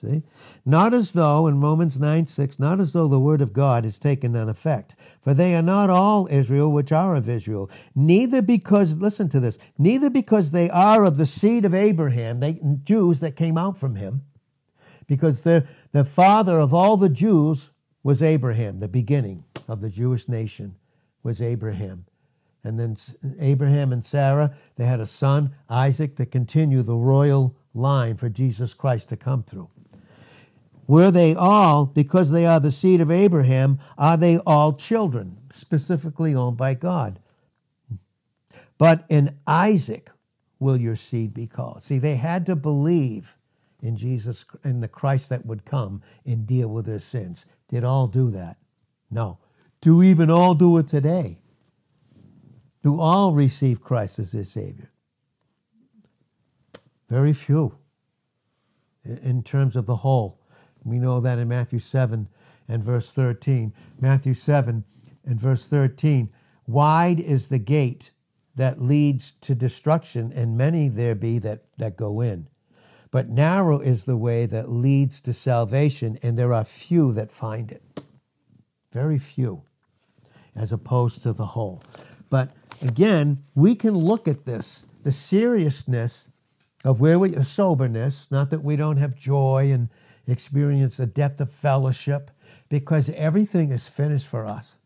See? 0.00 0.22
Not 0.64 0.94
as 0.94 1.10
though, 1.10 1.48
in 1.48 1.60
Romans 1.60 1.98
9 1.98 2.26
6, 2.26 2.60
not 2.60 2.78
as 2.78 2.92
though 2.92 3.08
the 3.08 3.18
word 3.18 3.40
of 3.40 3.52
God 3.52 3.84
is 3.84 3.98
taken 3.98 4.32
none 4.32 4.48
effect. 4.48 4.94
For 5.20 5.34
they 5.34 5.56
are 5.56 5.62
not 5.62 5.90
all 5.90 6.28
Israel 6.30 6.70
which 6.70 6.92
are 6.92 7.16
of 7.16 7.28
Israel, 7.28 7.68
neither 7.96 8.40
because, 8.40 8.96
listen 8.96 9.28
to 9.30 9.40
this, 9.40 9.58
neither 9.76 10.08
because 10.08 10.52
they 10.52 10.70
are 10.70 11.02
of 11.02 11.16
the 11.16 11.26
seed 11.26 11.64
of 11.64 11.74
Abraham, 11.74 12.38
they 12.38 12.60
Jews 12.84 13.18
that 13.20 13.34
came 13.34 13.58
out 13.58 13.76
from 13.76 13.96
him, 13.96 14.22
because 15.08 15.40
the, 15.40 15.66
the 15.90 16.04
father 16.04 16.60
of 16.60 16.72
all 16.72 16.96
the 16.96 17.08
Jews 17.08 17.70
was 18.04 18.22
Abraham, 18.22 18.78
the 18.78 18.88
beginning 18.88 19.44
of 19.66 19.80
the 19.80 19.90
Jewish 19.90 20.28
nation 20.28 20.76
was 21.24 21.42
Abraham. 21.42 22.06
And 22.64 22.78
then 22.78 22.96
Abraham 23.38 23.92
and 23.92 24.04
Sarah, 24.04 24.54
they 24.76 24.84
had 24.84 25.00
a 25.00 25.06
son, 25.06 25.54
Isaac, 25.68 26.16
to 26.16 26.26
continue 26.26 26.82
the 26.82 26.96
royal 26.96 27.56
line 27.72 28.16
for 28.16 28.28
Jesus 28.28 28.74
Christ 28.74 29.08
to 29.10 29.16
come 29.16 29.42
through. 29.42 29.70
Were 30.86 31.10
they 31.10 31.34
all, 31.34 31.86
because 31.86 32.30
they 32.30 32.46
are 32.46 32.60
the 32.60 32.72
seed 32.72 33.00
of 33.00 33.10
Abraham, 33.10 33.78
are 33.96 34.16
they 34.16 34.38
all 34.38 34.72
children, 34.72 35.36
specifically 35.50 36.34
owned 36.34 36.56
by 36.56 36.74
God? 36.74 37.20
But 38.78 39.04
in 39.08 39.36
Isaac 39.46 40.10
will 40.58 40.76
your 40.76 40.96
seed 40.96 41.34
be 41.34 41.46
called. 41.46 41.82
See, 41.82 41.98
they 41.98 42.16
had 42.16 42.46
to 42.46 42.56
believe 42.56 43.36
in 43.80 43.96
Jesus, 43.96 44.44
in 44.64 44.80
the 44.80 44.88
Christ 44.88 45.28
that 45.28 45.46
would 45.46 45.64
come 45.64 46.02
and 46.24 46.46
deal 46.46 46.68
with 46.68 46.86
their 46.86 46.98
sins. 46.98 47.46
Did 47.68 47.84
all 47.84 48.06
do 48.06 48.30
that? 48.30 48.56
No. 49.10 49.38
Do 49.80 50.02
even 50.02 50.30
all 50.30 50.54
do 50.54 50.76
it 50.78 50.88
today? 50.88 51.38
Do 52.82 53.00
all 53.00 53.32
receive 53.32 53.82
Christ 53.82 54.18
as 54.18 54.32
their 54.32 54.44
Savior? 54.44 54.90
Very 57.08 57.32
few 57.32 57.78
in 59.04 59.42
terms 59.42 59.76
of 59.76 59.86
the 59.86 59.96
whole. 59.96 60.40
We 60.84 60.98
know 60.98 61.20
that 61.20 61.38
in 61.38 61.48
Matthew 61.48 61.78
7 61.78 62.28
and 62.68 62.84
verse 62.84 63.10
13. 63.10 63.72
Matthew 64.00 64.34
7 64.34 64.84
and 65.24 65.40
verse 65.40 65.66
13. 65.66 66.30
Wide 66.66 67.20
is 67.20 67.48
the 67.48 67.58
gate 67.58 68.10
that 68.54 68.82
leads 68.82 69.32
to 69.40 69.54
destruction, 69.54 70.32
and 70.34 70.58
many 70.58 70.88
there 70.88 71.14
be 71.14 71.38
that, 71.38 71.62
that 71.78 71.96
go 71.96 72.20
in. 72.20 72.48
But 73.10 73.28
narrow 73.28 73.80
is 73.80 74.04
the 74.04 74.16
way 74.16 74.46
that 74.46 74.68
leads 74.70 75.20
to 75.22 75.32
salvation, 75.32 76.18
and 76.22 76.36
there 76.36 76.52
are 76.52 76.64
few 76.64 77.12
that 77.12 77.32
find 77.32 77.70
it. 77.70 78.02
Very 78.92 79.18
few, 79.18 79.62
as 80.54 80.72
opposed 80.72 81.22
to 81.22 81.32
the 81.32 81.46
whole. 81.46 81.82
But 82.28 82.50
again, 82.82 83.44
we 83.54 83.74
can 83.74 83.96
look 83.96 84.28
at 84.28 84.44
this, 84.44 84.84
the 85.02 85.12
seriousness 85.12 86.28
of 86.84 87.00
where 87.00 87.18
we, 87.18 87.30
the 87.30 87.44
soberness, 87.44 88.28
not 88.30 88.50
that 88.50 88.62
we 88.62 88.76
don't 88.76 88.98
have 88.98 89.16
joy 89.16 89.70
and 89.72 89.88
experience 90.26 90.96
the 90.96 91.06
depth 91.06 91.40
of 91.40 91.50
fellowship 91.50 92.30
because 92.68 93.08
everything 93.10 93.70
is 93.70 93.88
finished 93.88 94.26
for 94.26 94.44
us. 94.46 94.76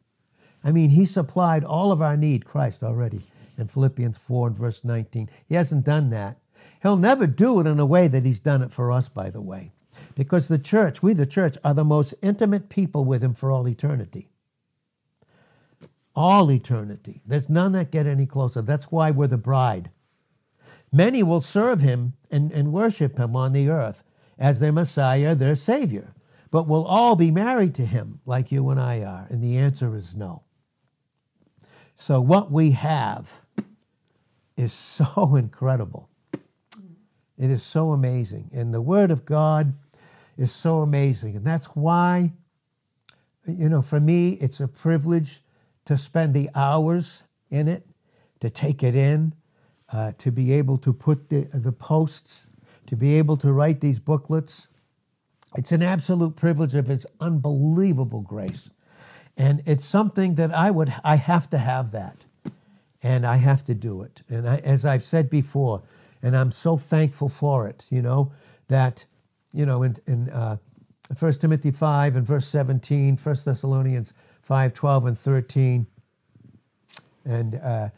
I 0.64 0.72
mean, 0.72 0.90
He 0.90 1.04
supplied 1.04 1.64
all 1.64 1.92
of 1.92 2.00
our 2.00 2.16
need, 2.16 2.44
Christ, 2.44 2.82
already 2.82 3.22
in 3.58 3.68
Philippians 3.68 4.18
4 4.18 4.48
and 4.48 4.56
verse 4.56 4.84
19. 4.84 5.28
He 5.48 5.54
hasn't 5.54 5.84
done 5.84 6.10
that. 6.10 6.38
He'll 6.82 6.96
never 6.96 7.26
do 7.26 7.60
it 7.60 7.66
in 7.66 7.78
a 7.78 7.86
way 7.86 8.08
that 8.08 8.24
He's 8.24 8.38
done 8.38 8.62
it 8.62 8.72
for 8.72 8.90
us, 8.90 9.08
by 9.08 9.30
the 9.30 9.40
way, 9.40 9.72
because 10.14 10.48
the 10.48 10.58
church, 10.58 11.02
we 11.02 11.12
the 11.12 11.26
church, 11.26 11.56
are 11.64 11.74
the 11.74 11.84
most 11.84 12.14
intimate 12.22 12.68
people 12.68 13.04
with 13.04 13.22
Him 13.22 13.34
for 13.34 13.50
all 13.50 13.68
eternity. 13.68 14.28
All 16.14 16.50
eternity. 16.50 17.22
There's 17.26 17.48
none 17.48 17.72
that 17.72 17.90
get 17.90 18.06
any 18.06 18.26
closer. 18.26 18.62
That's 18.62 18.86
why 18.86 19.10
we're 19.10 19.26
the 19.26 19.38
bride. 19.38 19.90
Many 20.92 21.22
will 21.22 21.40
serve 21.40 21.80
Him 21.80 22.14
and, 22.30 22.52
and 22.52 22.72
worship 22.72 23.18
Him 23.18 23.34
on 23.34 23.52
the 23.52 23.70
earth 23.70 24.04
as 24.38 24.60
their 24.60 24.72
Messiah, 24.72 25.34
their 25.34 25.56
Savior. 25.56 26.14
But 26.52 26.68
will 26.68 26.84
all 26.84 27.16
be 27.16 27.30
married 27.30 27.74
to 27.76 27.86
him 27.86 28.20
like 28.26 28.52
you 28.52 28.68
and 28.68 28.78
I 28.78 29.02
are? 29.02 29.26
And 29.30 29.42
the 29.42 29.56
answer 29.56 29.96
is 29.96 30.14
no. 30.14 30.42
So, 31.94 32.20
what 32.20 32.52
we 32.52 32.72
have 32.72 33.40
is 34.54 34.72
so 34.72 35.34
incredible. 35.36 36.10
It 37.38 37.50
is 37.50 37.62
so 37.62 37.92
amazing. 37.92 38.50
And 38.52 38.74
the 38.74 38.82
Word 38.82 39.10
of 39.10 39.24
God 39.24 39.74
is 40.36 40.52
so 40.52 40.80
amazing. 40.80 41.36
And 41.36 41.44
that's 41.44 41.66
why, 41.66 42.32
you 43.46 43.70
know, 43.70 43.80
for 43.80 43.98
me, 43.98 44.32
it's 44.34 44.60
a 44.60 44.68
privilege 44.68 45.40
to 45.84 45.96
spend 45.96 46.34
the 46.34 46.48
hours 46.54 47.24
in 47.50 47.68
it, 47.68 47.86
to 48.40 48.50
take 48.50 48.82
it 48.82 48.94
in, 48.94 49.34
uh, 49.92 50.12
to 50.18 50.30
be 50.30 50.52
able 50.52 50.76
to 50.78 50.92
put 50.92 51.28
the, 51.28 51.48
the 51.52 51.72
posts 51.72 52.48
to 52.86 52.96
be 52.96 53.14
able 53.14 53.36
to 53.38 53.52
write 53.52 53.80
these 53.80 53.98
booklets. 53.98 54.68
It's 55.56 55.72
an 55.72 55.82
absolute 55.82 56.36
privilege 56.36 56.74
of 56.74 56.90
its 56.90 57.06
unbelievable 57.20 58.20
grace. 58.20 58.70
And 59.36 59.62
it's 59.64 59.84
something 59.84 60.34
that 60.34 60.52
I 60.54 60.70
would 60.70 60.92
I 61.02 61.16
have 61.16 61.48
to 61.50 61.58
have 61.58 61.90
that. 61.92 62.26
And 63.02 63.26
I 63.26 63.36
have 63.36 63.64
to 63.64 63.74
do 63.74 64.02
it. 64.02 64.22
And 64.28 64.48
I, 64.48 64.58
as 64.58 64.84
I've 64.84 65.04
said 65.04 65.28
before, 65.30 65.82
and 66.22 66.36
I'm 66.36 66.52
so 66.52 66.76
thankful 66.76 67.28
for 67.28 67.66
it, 67.66 67.86
you 67.90 68.02
know, 68.02 68.32
that, 68.68 69.06
you 69.52 69.66
know, 69.66 69.82
in, 69.82 69.96
in 70.06 70.28
uh, 70.28 70.58
1 71.18 71.32
Timothy 71.34 71.70
5 71.70 72.14
and 72.14 72.26
verse 72.26 72.46
17, 72.46 73.16
1 73.16 73.36
Thessalonians 73.44 74.12
5, 74.52 74.74
12 74.74 75.06
and 75.06 75.18
13, 75.18 75.86
and 77.24 77.54
uh, 77.54 77.88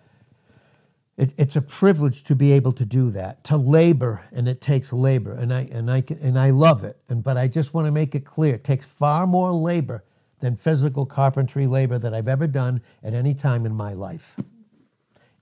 it, 1.16 1.34
it's 1.37 1.56
a 1.56 1.61
privilege 1.61 2.23
to 2.23 2.37
be 2.37 2.52
able 2.52 2.70
to 2.70 2.84
do 2.84 3.11
that, 3.11 3.42
to 3.42 3.56
labor, 3.56 4.26
and 4.30 4.46
it 4.46 4.61
takes 4.61 4.92
labor, 4.92 5.32
and 5.32 5.52
I 5.52 5.62
and 5.62 5.90
I 5.90 6.00
can, 6.00 6.16
and 6.20 6.38
I 6.38 6.50
love 6.50 6.84
it. 6.84 6.96
And 7.08 7.25
but 7.25 7.37
I 7.37 7.49
just 7.49 7.75
want 7.75 7.88
to 7.88 7.90
make 7.90 8.14
it 8.14 8.25
clear: 8.25 8.54
it 8.54 8.62
takes 8.62 8.87
far 8.87 9.26
more 9.26 9.52
labor 9.52 10.04
than 10.38 10.54
physical 10.54 11.06
carpentry 11.06 11.66
labor 11.66 11.99
that 11.99 12.14
I've 12.14 12.28
ever 12.28 12.46
done 12.46 12.82
at 13.02 13.14
any 13.14 13.34
time 13.34 13.66
in 13.66 13.75
my 13.75 13.92
life. 13.92 14.37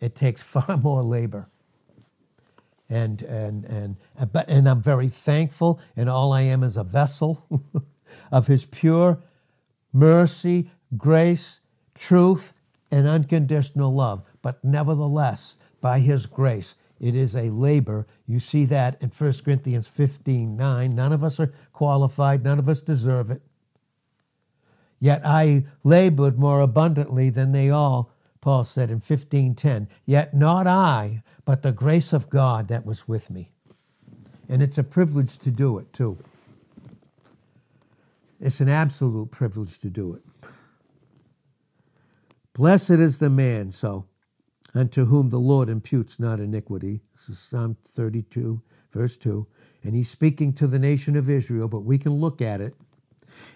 It 0.00 0.14
takes 0.14 0.42
far 0.56 0.78
more 0.78 1.02
labor, 1.02 1.50
and 2.88 3.20
and 3.20 3.66
and 3.66 3.96
but 4.32 4.48
and 4.48 4.66
I'm 4.66 4.80
very 4.80 5.10
thankful, 5.10 5.78
and 5.94 6.08
all 6.08 6.32
I 6.32 6.40
am 6.40 6.62
is 6.62 6.78
a 6.78 6.84
vessel 6.84 7.44
of 8.32 8.46
His 8.46 8.64
pure 8.64 9.22
mercy, 9.92 10.70
grace, 10.96 11.60
truth, 11.94 12.52
and 12.90 13.06
unconditional 13.06 13.94
love. 13.94 14.22
But 14.42 14.62
nevertheless, 14.64 15.56
by 15.82 15.98
his 15.98 16.24
grace. 16.24 16.76
It 16.98 17.14
is 17.14 17.34
a 17.34 17.50
labor. 17.50 18.06
You 18.26 18.38
see 18.38 18.64
that 18.66 18.96
in 19.02 19.10
1 19.10 19.32
Corinthians 19.44 19.88
15 19.88 20.56
9. 20.56 20.94
None 20.94 21.12
of 21.12 21.22
us 21.22 21.38
are 21.40 21.52
qualified, 21.74 22.44
none 22.44 22.58
of 22.58 22.68
us 22.68 22.80
deserve 22.80 23.30
it. 23.30 23.42
Yet 25.00 25.20
I 25.24 25.66
labored 25.82 26.38
more 26.38 26.60
abundantly 26.60 27.28
than 27.28 27.50
they 27.50 27.68
all, 27.68 28.12
Paul 28.40 28.62
said 28.64 28.88
in 28.90 29.00
15:10, 29.00 29.88
"Yet 30.06 30.32
not 30.32 30.68
I, 30.68 31.24
but 31.44 31.62
the 31.62 31.72
grace 31.72 32.12
of 32.12 32.30
God 32.30 32.68
that 32.68 32.86
was 32.86 33.08
with 33.08 33.28
me." 33.28 33.50
And 34.48 34.62
it's 34.62 34.78
a 34.78 34.84
privilege 34.84 35.38
to 35.38 35.50
do 35.50 35.78
it 35.78 35.92
too. 35.92 36.18
It's 38.38 38.60
an 38.60 38.68
absolute 38.68 39.32
privilege 39.32 39.80
to 39.80 39.90
do 39.90 40.14
it. 40.14 40.22
Blessed 42.54 42.90
is 42.90 43.18
the 43.18 43.30
man, 43.30 43.72
so, 43.72 44.06
unto 44.74 45.06
whom 45.06 45.30
the 45.30 45.38
Lord 45.38 45.70
imputes 45.70 46.20
not 46.20 46.38
iniquity. 46.38 47.00
This 47.14 47.30
is 47.30 47.38
Psalm 47.38 47.78
32, 47.94 48.60
verse 48.92 49.16
2. 49.16 49.46
And 49.82 49.94
he's 49.94 50.10
speaking 50.10 50.52
to 50.54 50.66
the 50.66 50.78
nation 50.78 51.16
of 51.16 51.30
Israel, 51.30 51.66
but 51.66 51.80
we 51.80 51.96
can 51.96 52.20
look 52.20 52.42
at 52.42 52.60
it. 52.60 52.74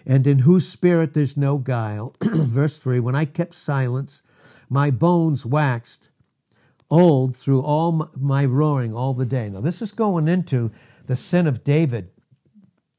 And 0.05 0.25
in 0.25 0.39
whose 0.39 0.67
spirit 0.67 1.13
there's 1.13 1.37
no 1.37 1.57
guile. 1.57 2.15
verse 2.21 2.77
3 2.79 2.99
When 2.99 3.15
I 3.15 3.25
kept 3.25 3.53
silence, 3.53 4.23
my 4.67 4.89
bones 4.89 5.45
waxed 5.45 6.09
old 6.89 7.35
through 7.35 7.61
all 7.61 8.09
my 8.17 8.45
roaring 8.45 8.95
all 8.95 9.13
the 9.13 9.25
day. 9.25 9.49
Now, 9.49 9.61
this 9.61 9.81
is 9.81 9.91
going 9.91 10.27
into 10.27 10.71
the 11.05 11.15
sin 11.15 11.45
of 11.45 11.63
David 11.63 12.09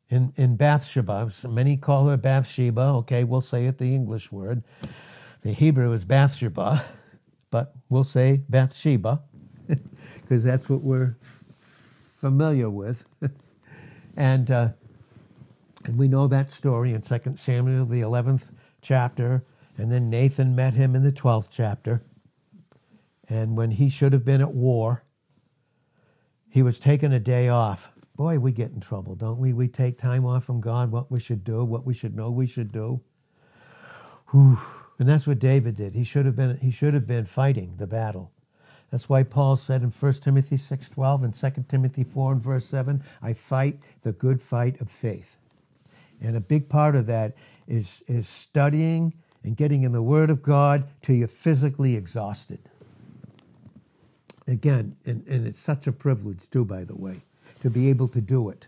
in, 0.08 0.32
in 0.36 0.56
Bathsheba. 0.56 1.30
Many 1.48 1.76
call 1.76 2.08
her 2.08 2.16
Bathsheba. 2.16 2.82
Okay, 2.82 3.24
we'll 3.24 3.40
say 3.40 3.66
it 3.66 3.78
the 3.78 3.94
English 3.94 4.30
word. 4.30 4.62
The 5.42 5.52
Hebrew 5.52 5.92
is 5.92 6.04
Bathsheba, 6.04 6.84
but 7.50 7.74
we'll 7.88 8.04
say 8.04 8.42
Bathsheba 8.48 9.22
because 10.20 10.42
that's 10.42 10.68
what 10.68 10.82
we're 10.82 11.16
familiar 11.58 12.68
with. 12.68 13.06
and, 14.16 14.50
uh, 14.50 14.68
and 15.84 15.96
we 15.96 16.08
know 16.08 16.26
that 16.26 16.50
story 16.50 16.92
in 16.92 17.02
2 17.02 17.20
Samuel, 17.36 17.86
the 17.86 18.00
11th 18.00 18.50
chapter. 18.82 19.44
And 19.76 19.92
then 19.92 20.10
Nathan 20.10 20.56
met 20.56 20.74
him 20.74 20.96
in 20.96 21.04
the 21.04 21.12
12th 21.12 21.48
chapter. 21.50 22.02
And 23.28 23.56
when 23.56 23.72
he 23.72 23.88
should 23.88 24.12
have 24.12 24.24
been 24.24 24.40
at 24.40 24.54
war, 24.54 25.04
he 26.48 26.62
was 26.62 26.78
taking 26.80 27.12
a 27.12 27.20
day 27.20 27.48
off. 27.48 27.92
Boy, 28.16 28.40
we 28.40 28.50
get 28.50 28.72
in 28.72 28.80
trouble, 28.80 29.14
don't 29.14 29.38
we? 29.38 29.52
We 29.52 29.68
take 29.68 29.98
time 29.98 30.26
off 30.26 30.44
from 30.44 30.60
God, 30.60 30.90
what 30.90 31.12
we 31.12 31.20
should 31.20 31.44
do, 31.44 31.64
what 31.64 31.86
we 31.86 31.94
should 31.94 32.16
know 32.16 32.30
we 32.30 32.46
should 32.46 32.72
do. 32.72 33.02
Whew. 34.32 34.58
And 34.98 35.08
that's 35.08 35.26
what 35.26 35.38
David 35.38 35.76
did. 35.76 35.94
He 35.94 36.04
should 36.04 36.26
have 36.26 36.36
been, 36.36 36.58
he 36.58 36.70
should 36.70 36.94
have 36.94 37.06
been 37.06 37.24
fighting 37.24 37.74
the 37.78 37.86
battle. 37.86 38.32
That's 38.90 39.08
why 39.08 39.22
Paul 39.22 39.56
said 39.56 39.82
in 39.82 39.90
1 39.90 40.12
Timothy 40.14 40.56
6.12 40.56 41.24
and 41.24 41.34
2 41.34 41.64
Timothy 41.68 42.04
4 42.04 42.32
and 42.32 42.42
verse 42.42 42.66
7, 42.66 43.02
I 43.22 43.32
fight 43.34 43.78
the 44.02 44.12
good 44.12 44.42
fight 44.42 44.80
of 44.80 44.90
faith. 44.90 45.36
And 46.20 46.36
a 46.36 46.40
big 46.40 46.68
part 46.68 46.96
of 46.96 47.06
that 47.06 47.34
is, 47.66 48.02
is 48.08 48.28
studying 48.28 49.14
and 49.44 49.56
getting 49.56 49.84
in 49.84 49.92
the 49.92 50.02
Word 50.02 50.30
of 50.30 50.42
God 50.42 50.88
till 51.02 51.14
you're 51.14 51.28
physically 51.28 51.96
exhausted. 51.96 52.58
Again, 54.46 54.96
and, 55.04 55.24
and 55.28 55.46
it's 55.46 55.60
such 55.60 55.86
a 55.86 55.92
privilege, 55.92 56.48
too, 56.50 56.64
by 56.64 56.84
the 56.84 56.96
way, 56.96 57.22
to 57.60 57.68
be 57.68 57.90
able 57.90 58.08
to 58.08 58.20
do 58.20 58.48
it. 58.48 58.66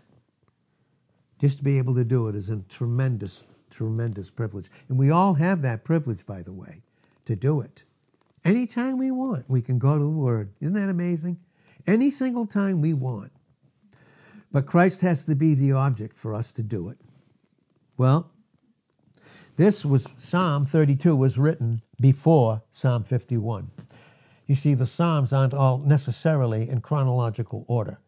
Just 1.39 1.57
to 1.57 1.63
be 1.63 1.79
able 1.79 1.95
to 1.95 2.03
do 2.03 2.27
it 2.27 2.35
is 2.35 2.49
a 2.49 2.57
tremendous 2.69 3.41
tremendous 3.71 4.29
privilege. 4.29 4.69
And 4.87 4.97
we 4.99 5.09
all 5.09 5.35
have 5.35 5.61
that 5.61 5.83
privilege, 5.83 6.25
by 6.25 6.41
the 6.41 6.53
way, 6.53 6.83
to 7.25 7.35
do 7.35 7.61
it. 7.61 7.83
Anytime 8.43 8.97
we 8.97 9.11
want, 9.11 9.49
we 9.49 9.61
can 9.61 9.79
go 9.79 9.97
to 9.97 10.03
the 10.03 10.09
Word. 10.09 10.53
Isn't 10.59 10.73
that 10.73 10.89
amazing? 10.89 11.39
Any 11.87 12.11
single 12.11 12.45
time 12.45 12.81
we 12.81 12.93
want. 12.93 13.31
But 14.51 14.65
Christ 14.65 15.01
has 15.01 15.23
to 15.25 15.35
be 15.35 15.53
the 15.53 15.71
object 15.71 16.17
for 16.17 16.33
us 16.33 16.51
to 16.53 16.63
do 16.63 16.89
it. 16.89 16.97
Well, 17.97 18.31
this 19.57 19.85
was 19.85 20.09
Psalm 20.17 20.65
32 20.65 21.15
was 21.15 21.37
written 21.37 21.81
before 21.99 22.63
Psalm 22.69 23.03
51. 23.03 23.71
You 24.47 24.55
see, 24.55 24.73
the 24.73 24.85
Psalms 24.85 25.31
aren't 25.31 25.53
all 25.53 25.77
necessarily 25.77 26.69
in 26.69 26.81
chronological 26.81 27.63
order. 27.67 27.99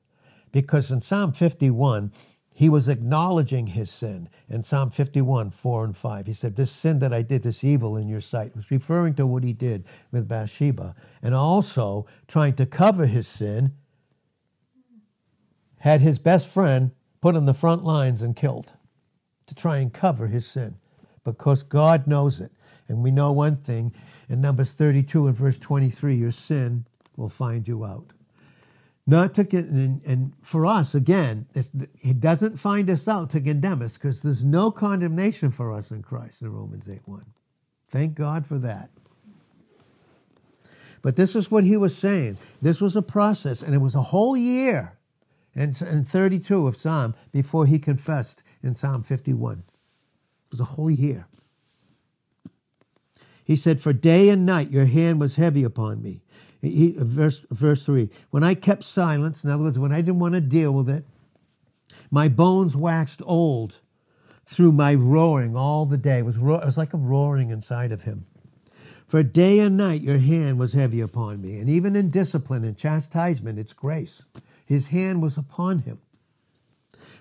Because 0.52 0.92
in 0.92 1.02
Psalm 1.02 1.32
51, 1.32 2.12
he 2.56 2.70
was 2.70 2.88
acknowledging 2.88 3.68
his 3.68 3.90
sin 3.90 4.30
in 4.48 4.64
Psalm 4.64 4.92
51, 4.92 5.50
4 5.50 5.86
and 5.86 5.98
5. 5.98 6.28
He 6.28 6.34
said, 6.34 6.56
This 6.56 6.72
sin 6.72 7.00
that 7.00 7.14
I 7.14 7.24
did, 7.24 7.42
this 7.42 7.64
evil 7.64 7.98
in 7.98 8.08
your 8.08 8.22
sight, 8.22 8.56
was 8.56 8.70
referring 8.70 9.16
to 9.16 9.26
what 9.26 9.44
he 9.44 9.54
did 9.54 9.84
with 10.12 10.28
Bathsheba, 10.28 10.96
and 11.22 11.34
also 11.34 12.06
trying 12.28 12.54
to 12.56 12.66
cover 12.66 13.08
his 13.08 13.28
sin, 13.28 13.74
had 15.80 16.02
his 16.02 16.20
best 16.20 16.48
friend 16.48 16.92
put 17.22 17.36
on 17.36 17.46
the 17.46 17.54
front 17.54 17.84
lines 17.84 18.22
and 18.22 18.36
killed 18.36 18.74
to 19.48 19.56
try 19.56 19.78
and 19.78 19.92
cover 19.92 20.28
his 20.28 20.46
sin 20.46 20.76
because 21.24 21.64
God 21.64 22.08
knows 22.08 22.40
it. 22.40 22.52
And 22.88 23.04
we 23.04 23.12
know 23.12 23.32
one 23.32 23.58
thing 23.58 23.94
in 24.30 24.42
Numbers 24.42 24.74
32 24.74 25.28
and 25.28 25.36
verse 25.36 25.58
23 25.58 26.16
your 26.16 26.32
sin 26.32 26.86
will 27.18 27.30
find 27.30 27.68
you 27.68 27.84
out. 27.84 28.14
Not 29.06 29.34
to 29.34 29.48
and, 29.58 30.02
and 30.06 30.34
for 30.42 30.66
us 30.66 30.96
again, 30.96 31.48
he 32.00 32.14
doesn't 32.14 32.58
find 32.58 32.90
us 32.90 33.08
out 33.08 33.30
to 33.32 33.42
condemn 33.42 33.82
us 33.82 33.98
because 33.98 34.22
there's 34.22 34.46
no 34.46 34.72
condemnation 34.72 35.52
for 35.52 35.74
us 35.74 35.92
in 35.92 36.02
Christ 36.02 36.42
in 36.42 36.54
Romans 36.54 36.88
8 36.88 37.02
1. 37.06 37.26
Thank 37.90 38.16
God 38.16 38.48
for 38.48 38.58
that. 38.60 38.90
But 41.02 41.18
this 41.18 41.36
is 41.36 41.52
what 41.52 41.66
he 41.66 41.76
was 41.76 41.96
saying. 41.96 42.38
This 42.62 42.80
was 42.80 42.96
a 42.96 43.02
process, 43.02 43.62
and 43.62 43.76
it 43.76 43.80
was 43.80 43.94
a 43.94 44.02
whole 44.02 44.38
year 44.38 44.98
in, 45.54 45.76
in 45.82 46.04
32 46.04 46.66
of 46.66 46.78
Psalm 46.78 47.14
before 47.34 47.66
he 47.66 47.78
confessed 47.78 48.42
in 48.64 48.74
Psalm 48.74 49.04
51. 49.04 49.60
It 49.60 49.64
was 50.50 50.62
a 50.62 50.76
whole 50.76 50.90
year. 50.90 51.28
He 53.44 53.58
said, 53.58 53.82
For 53.82 53.92
day 53.92 54.30
and 54.30 54.46
night 54.46 54.72
your 54.72 54.86
hand 54.86 55.20
was 55.20 55.36
heavy 55.36 55.64
upon 55.64 56.02
me. 56.02 56.22
He, 56.64 56.96
verse, 56.98 57.46
verse 57.52 57.86
3 57.86 58.10
When 58.30 58.44
I 58.44 58.56
kept 58.56 58.84
silence, 58.84 59.44
in 59.44 59.50
other 59.50 59.64
words, 59.64 59.78
when 59.78 59.92
I 59.92 59.98
didn't 59.98 60.20
want 60.20 60.34
to 60.36 60.42
deal 60.42 60.72
with 60.72 60.90
it, 60.90 61.06
my 62.10 62.30
bones 62.30 62.76
waxed 62.76 63.22
old 63.26 63.82
through 64.46 64.72
my 64.72 64.96
roaring 64.96 65.58
all 65.58 65.86
the 65.86 65.98
day. 65.98 66.20
It 66.20 66.26
was, 66.26 66.38
ro- 66.38 66.60
it 66.60 66.66
was 66.66 66.78
like 66.78 66.94
a 66.94 66.98
roaring 66.98 67.50
inside 67.50 67.92
of 67.92 68.04
him. 68.04 68.26
For 69.08 69.24
day 69.24 69.60
and 69.60 69.76
night 69.76 70.02
your 70.02 70.20
hand 70.20 70.58
was 70.58 70.72
heavy 70.74 71.02
upon 71.02 71.42
me. 71.42 71.58
And 71.58 71.70
even 71.70 71.98
in 71.98 72.10
discipline 72.10 72.64
and 72.64 72.78
chastisement, 72.78 73.60
it's 73.60 73.74
grace. 73.74 74.26
His 74.66 74.88
hand 74.88 75.22
was 75.22 75.38
upon 75.38 75.80
him. 75.80 76.00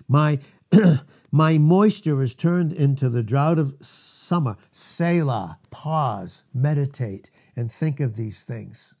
My, 0.07 0.39
my 1.31 1.57
moisture 1.57 2.21
is 2.21 2.33
turned 2.33 2.71
into 2.71 3.09
the 3.09 3.23
drought 3.23 3.59
of 3.59 3.75
summer. 3.81 4.55
Selah, 4.71 5.59
pause, 5.69 6.43
meditate, 6.53 7.29
and 7.55 7.69
think 7.69 7.99
of 7.99 8.15
these 8.15 8.43
things. 8.43 8.95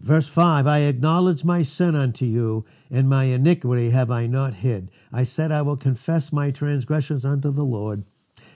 Verse 0.00 0.28
5 0.28 0.66
I 0.66 0.80
acknowledge 0.80 1.44
my 1.44 1.62
sin 1.62 1.94
unto 1.94 2.24
you, 2.24 2.64
and 2.90 3.08
my 3.08 3.24
iniquity 3.24 3.90
have 3.90 4.10
I 4.10 4.26
not 4.26 4.54
hid. 4.54 4.90
I 5.12 5.24
said, 5.24 5.52
I 5.52 5.62
will 5.62 5.76
confess 5.76 6.32
my 6.32 6.50
transgressions 6.50 7.24
unto 7.24 7.50
the 7.50 7.64
Lord. 7.64 8.04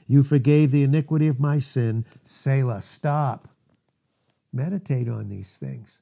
You 0.06 0.22
forgave 0.22 0.70
the 0.70 0.82
iniquity 0.82 1.28
of 1.28 1.40
my 1.40 1.58
sin. 1.58 2.06
Selah, 2.24 2.82
stop. 2.82 3.48
Meditate 4.52 5.08
on 5.08 5.28
these 5.28 5.56
things. 5.56 6.00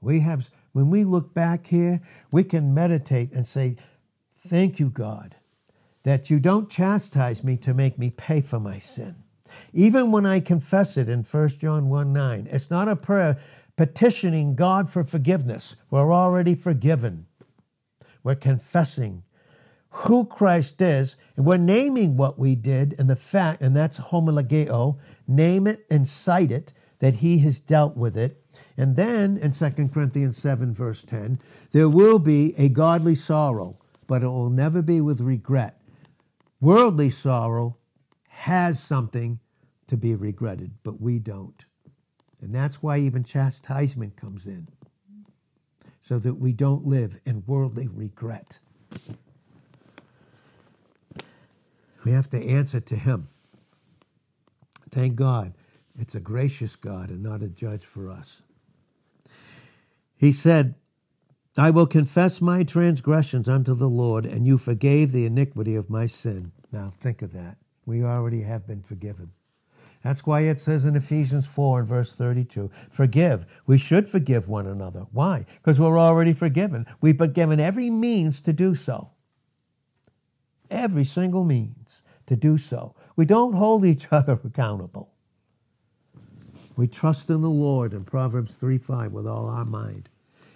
We 0.00 0.20
have, 0.20 0.50
when 0.72 0.90
we 0.90 1.04
look 1.04 1.34
back 1.34 1.68
here, 1.68 2.00
we 2.30 2.44
can 2.44 2.74
meditate 2.74 3.32
and 3.32 3.46
say, 3.46 3.76
Thank 4.38 4.80
you, 4.80 4.90
God, 4.90 5.36
that 6.02 6.28
you 6.28 6.40
don't 6.40 6.68
chastise 6.68 7.44
me 7.44 7.56
to 7.58 7.72
make 7.72 7.96
me 7.96 8.10
pay 8.10 8.40
for 8.40 8.58
my 8.58 8.80
sin. 8.80 9.22
Even 9.72 10.10
when 10.10 10.26
I 10.26 10.40
confess 10.40 10.96
it 10.96 11.08
in 11.08 11.22
1 11.22 11.48
John 11.50 11.88
1 11.88 12.12
9, 12.12 12.48
it's 12.50 12.70
not 12.70 12.88
a 12.88 12.96
prayer 12.96 13.38
petitioning 13.82 14.54
God 14.54 14.88
for 14.88 15.02
forgiveness. 15.02 15.74
We're 15.90 16.14
already 16.14 16.54
forgiven. 16.54 17.26
We're 18.22 18.36
confessing 18.36 19.24
who 19.90 20.24
Christ 20.24 20.80
is, 20.80 21.16
and 21.36 21.44
we're 21.44 21.56
naming 21.56 22.16
what 22.16 22.38
we 22.38 22.54
did 22.54 22.94
and 22.96 23.10
the 23.10 23.16
fact, 23.16 23.60
and 23.60 23.74
that's 23.74 23.98
homologeo, 23.98 25.00
name 25.26 25.66
it 25.66 25.84
and 25.90 26.06
cite 26.06 26.52
it, 26.52 26.72
that 27.00 27.14
he 27.14 27.38
has 27.38 27.58
dealt 27.58 27.96
with 27.96 28.16
it. 28.16 28.44
And 28.76 28.94
then 28.94 29.36
in 29.36 29.50
2 29.50 29.70
Corinthians 29.88 30.36
7, 30.36 30.72
verse 30.72 31.02
10, 31.02 31.40
there 31.72 31.88
will 31.88 32.20
be 32.20 32.54
a 32.56 32.68
godly 32.68 33.16
sorrow, 33.16 33.80
but 34.06 34.22
it 34.22 34.28
will 34.28 34.48
never 34.48 34.80
be 34.80 35.00
with 35.00 35.20
regret. 35.20 35.80
Worldly 36.60 37.10
sorrow 37.10 37.78
has 38.28 38.80
something 38.80 39.40
to 39.88 39.96
be 39.96 40.14
regretted, 40.14 40.74
but 40.84 41.00
we 41.00 41.18
don't. 41.18 41.64
And 42.42 42.52
that's 42.52 42.82
why 42.82 42.98
even 42.98 43.22
chastisement 43.22 44.16
comes 44.16 44.46
in, 44.46 44.68
so 46.00 46.18
that 46.18 46.34
we 46.34 46.52
don't 46.52 46.84
live 46.84 47.20
in 47.24 47.44
worldly 47.46 47.86
regret. 47.86 48.58
We 52.04 52.10
have 52.10 52.28
to 52.30 52.44
answer 52.44 52.80
to 52.80 52.96
Him. 52.96 53.28
Thank 54.90 55.14
God 55.14 55.54
it's 55.96 56.16
a 56.16 56.20
gracious 56.20 56.74
God 56.74 57.10
and 57.10 57.22
not 57.22 57.42
a 57.42 57.48
judge 57.48 57.84
for 57.84 58.10
us. 58.10 58.42
He 60.16 60.32
said, 60.32 60.74
I 61.56 61.70
will 61.70 61.86
confess 61.86 62.40
my 62.40 62.64
transgressions 62.64 63.48
unto 63.48 63.74
the 63.74 63.88
Lord, 63.88 64.26
and 64.26 64.46
you 64.46 64.58
forgave 64.58 65.12
the 65.12 65.26
iniquity 65.26 65.76
of 65.76 65.90
my 65.90 66.06
sin. 66.06 66.50
Now 66.72 66.90
think 66.90 67.22
of 67.22 67.32
that. 67.34 67.58
We 67.86 68.02
already 68.02 68.42
have 68.42 68.66
been 68.66 68.82
forgiven. 68.82 69.32
That's 70.02 70.26
why 70.26 70.40
it 70.40 70.60
says 70.60 70.84
in 70.84 70.96
Ephesians 70.96 71.46
4 71.46 71.80
and 71.80 71.88
verse 71.88 72.12
32 72.12 72.70
forgive. 72.90 73.46
We 73.66 73.78
should 73.78 74.08
forgive 74.08 74.48
one 74.48 74.66
another. 74.66 75.06
Why? 75.12 75.46
Because 75.56 75.80
we're 75.80 75.98
already 75.98 76.32
forgiven. 76.32 76.86
We've 77.00 77.16
been 77.16 77.32
given 77.32 77.60
every 77.60 77.90
means 77.90 78.40
to 78.42 78.52
do 78.52 78.74
so. 78.74 79.10
Every 80.70 81.04
single 81.04 81.44
means 81.44 82.02
to 82.26 82.34
do 82.34 82.58
so. 82.58 82.94
We 83.14 83.24
don't 83.24 83.54
hold 83.54 83.84
each 83.84 84.08
other 84.10 84.40
accountable. 84.44 85.12
We 86.76 86.88
trust 86.88 87.28
in 87.30 87.42
the 87.42 87.50
Lord 87.50 87.92
in 87.92 88.04
Proverbs 88.04 88.56
3 88.56 88.78
5 88.78 89.12
with 89.12 89.26
all 89.26 89.48
our 89.48 89.64
mind. 89.64 90.08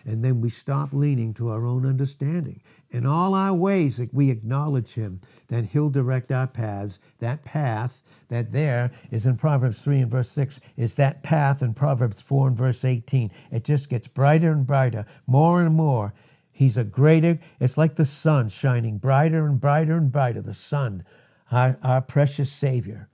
And 0.05 0.25
then 0.25 0.41
we 0.41 0.51
stop 0.51 0.93
leaning 0.93 1.35
to 1.35 1.51
our 1.51 1.67
own 1.67 1.85
understanding. 1.85 2.63
In 2.91 3.05
all 3.05 3.35
our 3.35 3.53
ways, 3.53 3.97
that 3.97 4.15
we 4.15 4.31
acknowledge 4.31 4.95
Him, 4.95 5.21
then 5.49 5.65
He'll 5.65 5.91
direct 5.91 6.31
our 6.31 6.47
paths. 6.47 7.01
That 7.19 7.45
path 7.45 8.03
that 8.29 8.53
there 8.53 8.91
is 9.11 9.27
in 9.27 9.37
Proverbs 9.37 9.83
3 9.83 10.01
and 10.01 10.11
verse 10.11 10.31
6 10.31 10.61
is 10.77 10.95
that 10.97 11.23
path 11.23 11.63
in 11.63 11.75
Proverbs 11.75 12.21
4 12.21 12.49
and 12.49 12.57
verse 12.57 12.85
18. 12.85 13.31
It 13.51 13.65
just 13.65 13.89
gets 13.89 14.09
brighter 14.09 14.51
and 14.53 14.67
brighter, 14.67 15.07
more 15.27 15.63
and 15.63 15.75
more. 15.75 16.13
He's 16.51 16.77
a 16.77 16.85
greater, 16.85 17.39
it's 17.61 17.77
like 17.77 17.97
the 17.97 18.05
sun 18.05 18.49
shining 18.49 18.99
brighter 18.99 19.47
and 19.47 19.61
brighter 19.61 19.97
and 19.97 20.11
brighter. 20.11 20.41
The 20.41 20.55
sun, 20.55 21.05
our, 21.53 21.79
our 21.83 22.01
precious 22.01 22.51
Savior, 22.51 23.09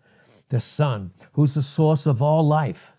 the 0.48 0.60
sun, 0.60 1.12
who's 1.32 1.54
the 1.54 1.62
source 1.62 2.06
of 2.06 2.22
all 2.22 2.46
life. 2.46 2.92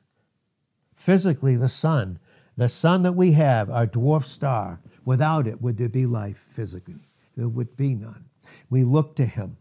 Physically, 0.96 1.56
the 1.56 1.70
sun, 1.70 2.20
the 2.56 2.70
sun 2.70 3.04
that 3.04 3.14
we 3.14 3.32
have, 3.34 3.70
our 3.70 3.88
dwarf 3.88 4.24
star, 4.24 4.82
without 5.06 5.48
it, 5.48 5.62
would 5.62 5.78
there 5.78 5.90
be 5.90 6.06
life 6.06 6.46
physically? 6.48 7.08
There 7.36 7.48
would 7.48 7.76
be 7.76 7.96
none. 7.96 8.26
We 8.70 8.84
look 8.84 9.16
to 9.16 9.26
Him. 9.26 9.58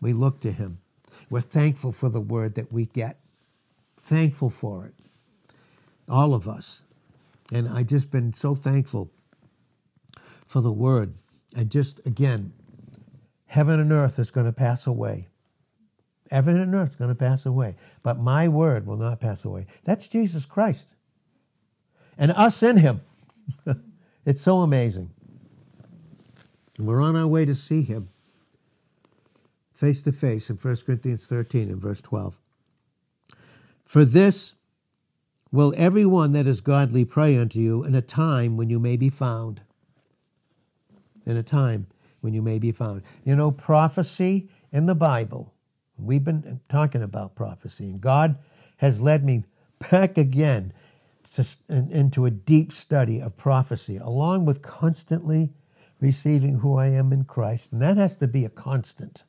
We 0.00 0.12
look 0.12 0.40
to 0.40 0.50
Him. 0.52 0.78
We're 1.34 1.40
thankful 1.40 1.90
for 1.90 2.08
the 2.08 2.20
word 2.20 2.54
that 2.54 2.72
we 2.72 2.86
get. 2.86 3.18
Thankful 3.96 4.50
for 4.50 4.86
it. 4.86 4.94
All 6.08 6.32
of 6.32 6.46
us. 6.46 6.84
And 7.52 7.68
I've 7.68 7.88
just 7.88 8.12
been 8.12 8.32
so 8.34 8.54
thankful 8.54 9.10
for 10.46 10.60
the 10.60 10.70
word. 10.70 11.14
And 11.56 11.70
just 11.70 11.98
again, 12.06 12.52
heaven 13.46 13.80
and 13.80 13.90
earth 13.90 14.20
is 14.20 14.30
going 14.30 14.46
to 14.46 14.52
pass 14.52 14.86
away. 14.86 15.26
Heaven 16.30 16.56
and 16.56 16.72
earth 16.72 16.90
is 16.90 16.96
going 16.96 17.10
to 17.10 17.16
pass 17.16 17.44
away. 17.44 17.74
But 18.04 18.20
my 18.20 18.46
word 18.46 18.86
will 18.86 18.96
not 18.96 19.18
pass 19.18 19.44
away. 19.44 19.66
That's 19.82 20.06
Jesus 20.06 20.44
Christ. 20.44 20.94
And 22.16 22.30
us 22.30 22.62
in 22.62 22.76
him. 22.76 23.00
it's 24.24 24.40
so 24.40 24.58
amazing. 24.58 25.10
And 26.78 26.86
we're 26.86 27.02
on 27.02 27.16
our 27.16 27.26
way 27.26 27.44
to 27.44 27.56
see 27.56 27.82
him 27.82 28.10
face 29.74 30.02
to 30.02 30.12
face 30.12 30.48
in 30.48 30.56
1 30.56 30.76
Corinthians 30.86 31.26
13 31.26 31.68
and 31.68 31.82
verse 31.82 32.00
12. 32.00 32.38
For 33.84 34.04
this 34.04 34.54
will 35.50 35.74
every 35.76 36.06
one 36.06 36.32
that 36.32 36.46
is 36.46 36.60
godly 36.60 37.04
pray 37.04 37.36
unto 37.36 37.58
you 37.58 37.84
in 37.84 37.94
a 37.94 38.02
time 38.02 38.56
when 38.56 38.70
you 38.70 38.78
may 38.78 38.96
be 38.96 39.10
found. 39.10 39.62
In 41.26 41.36
a 41.36 41.42
time 41.42 41.86
when 42.20 42.34
you 42.34 42.42
may 42.42 42.58
be 42.58 42.72
found. 42.72 43.02
You 43.24 43.36
know, 43.36 43.50
prophecy 43.50 44.48
in 44.72 44.86
the 44.86 44.94
Bible, 44.94 45.52
we've 45.98 46.24
been 46.24 46.60
talking 46.68 47.02
about 47.02 47.34
prophecy, 47.34 47.84
and 47.84 48.00
God 48.00 48.38
has 48.78 49.00
led 49.00 49.24
me 49.24 49.44
back 49.90 50.16
again 50.16 50.72
to, 51.34 51.46
into 51.68 52.26
a 52.26 52.30
deep 52.30 52.72
study 52.72 53.20
of 53.20 53.36
prophecy, 53.36 53.96
along 53.96 54.44
with 54.44 54.62
constantly 54.62 55.52
receiving 56.00 56.58
who 56.58 56.76
I 56.76 56.88
am 56.88 57.12
in 57.12 57.24
Christ. 57.24 57.72
And 57.72 57.80
that 57.82 57.96
has 57.96 58.16
to 58.18 58.26
be 58.26 58.44
a 58.44 58.50
constant 58.50 59.24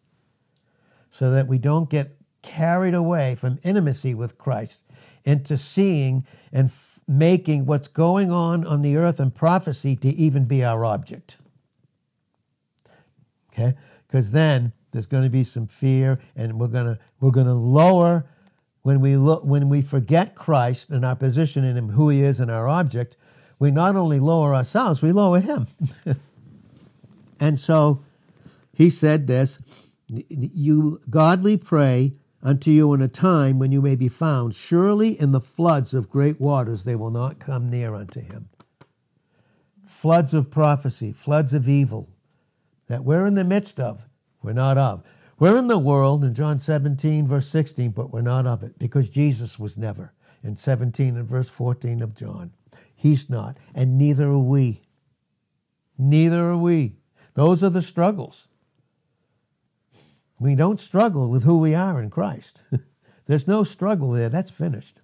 so 1.16 1.32
that 1.32 1.48
we 1.48 1.58
don't 1.58 1.90
get 1.90 2.18
carried 2.42 2.94
away 2.94 3.36
from 3.36 3.58
intimacy 3.64 4.14
with 4.14 4.38
Christ 4.38 4.84
into 5.24 5.58
seeing 5.58 6.26
and 6.52 6.68
f- 6.68 7.00
making 7.08 7.66
what's 7.66 7.88
going 7.88 8.32
on 8.32 8.68
on 8.68 8.82
the 8.82 8.98
earth 8.98 9.22
and 9.22 9.34
prophecy 9.34 9.96
to 9.96 10.10
even 10.10 10.44
be 10.44 10.62
our 10.62 10.84
object. 10.84 11.38
Okay? 13.54 13.76
Because 14.06 14.32
then 14.32 14.74
there's 14.92 15.06
going 15.06 15.24
to 15.24 15.30
be 15.30 15.46
some 15.46 15.68
fear 15.68 16.20
and 16.36 16.60
we're 16.60 16.68
going 16.68 16.86
to 16.86 17.00
we're 17.22 17.32
going 17.32 17.48
to 17.48 17.54
lower 17.54 18.26
when 18.82 19.00
we 19.00 19.16
look 19.16 19.46
when 19.46 19.70
we 19.70 19.82
forget 19.82 20.36
Christ 20.36 20.90
and 20.90 21.06
our 21.06 21.16
position 21.16 21.64
in 21.64 21.78
him 21.78 21.92
who 21.92 22.10
he 22.10 22.24
is 22.24 22.42
and 22.42 22.52
our 22.52 22.68
object 22.68 23.16
we 23.58 23.72
not 23.72 23.96
only 23.96 24.20
lower 24.20 24.54
ourselves 24.54 25.02
we 25.02 25.14
lower 25.14 25.40
him 25.40 25.68
and 27.40 27.58
so 27.58 28.04
he 28.74 28.90
said 28.90 29.28
this 29.28 29.60
you 30.30 31.00
godly 31.10 31.58
pray 31.58 32.14
unto 32.42 32.70
you 32.70 32.94
in 32.94 33.02
a 33.02 33.08
time 33.08 33.58
when 33.58 33.72
you 33.72 33.82
may 33.82 33.96
be 33.96 34.08
found. 34.08 34.54
Surely 34.54 35.20
in 35.20 35.32
the 35.32 35.42
floods 35.42 35.94
of 35.94 36.10
great 36.10 36.40
waters 36.40 36.84
they 36.84 36.96
will 36.96 37.12
not 37.12 37.40
come 37.40 37.70
near 37.70 37.96
unto 37.96 38.22
him. 38.22 38.50
Floods 39.86 40.34
of 40.34 40.52
prophecy, 40.52 41.12
floods 41.12 41.54
of 41.54 41.68
evil 41.68 42.10
that 42.88 43.04
we're 43.04 43.26
in 43.26 43.34
the 43.34 43.44
midst 43.44 43.80
of, 43.80 44.08
we're 44.44 44.54
not 44.54 44.78
of. 44.78 45.04
We're 45.40 45.58
in 45.58 45.68
the 45.68 45.80
world 45.80 46.24
in 46.24 46.34
John 46.34 46.60
17, 46.60 47.28
verse 47.28 47.48
16, 47.50 47.92
but 47.92 48.12
we're 48.12 48.22
not 48.22 48.46
of 48.46 48.64
it 48.64 48.78
because 48.78 49.10
Jesus 49.10 49.58
was 49.60 49.78
never 49.78 50.14
in 50.44 50.56
17 50.56 51.18
and 51.18 51.28
verse 51.28 51.50
14 51.50 52.02
of 52.02 52.16
John. 52.16 52.52
He's 52.96 53.30
not, 53.30 53.58
and 53.74 53.98
neither 53.98 54.30
are 54.30 54.38
we. 54.38 54.84
Neither 55.98 56.50
are 56.50 56.58
we. 56.58 56.98
Those 57.34 57.64
are 57.64 57.70
the 57.70 57.82
struggles. 57.82 58.48
We 60.46 60.54
don't 60.54 60.80
struggle 60.80 61.28
with 61.28 61.44
who 61.44 61.58
we 61.58 61.74
are 61.74 62.00
in 62.00 62.12
Christ. 62.12 62.62
There's 63.26 63.48
no 63.48 63.64
struggle 63.64 64.12
there. 64.12 64.30
That's 64.30 64.52
finished. 64.52 65.02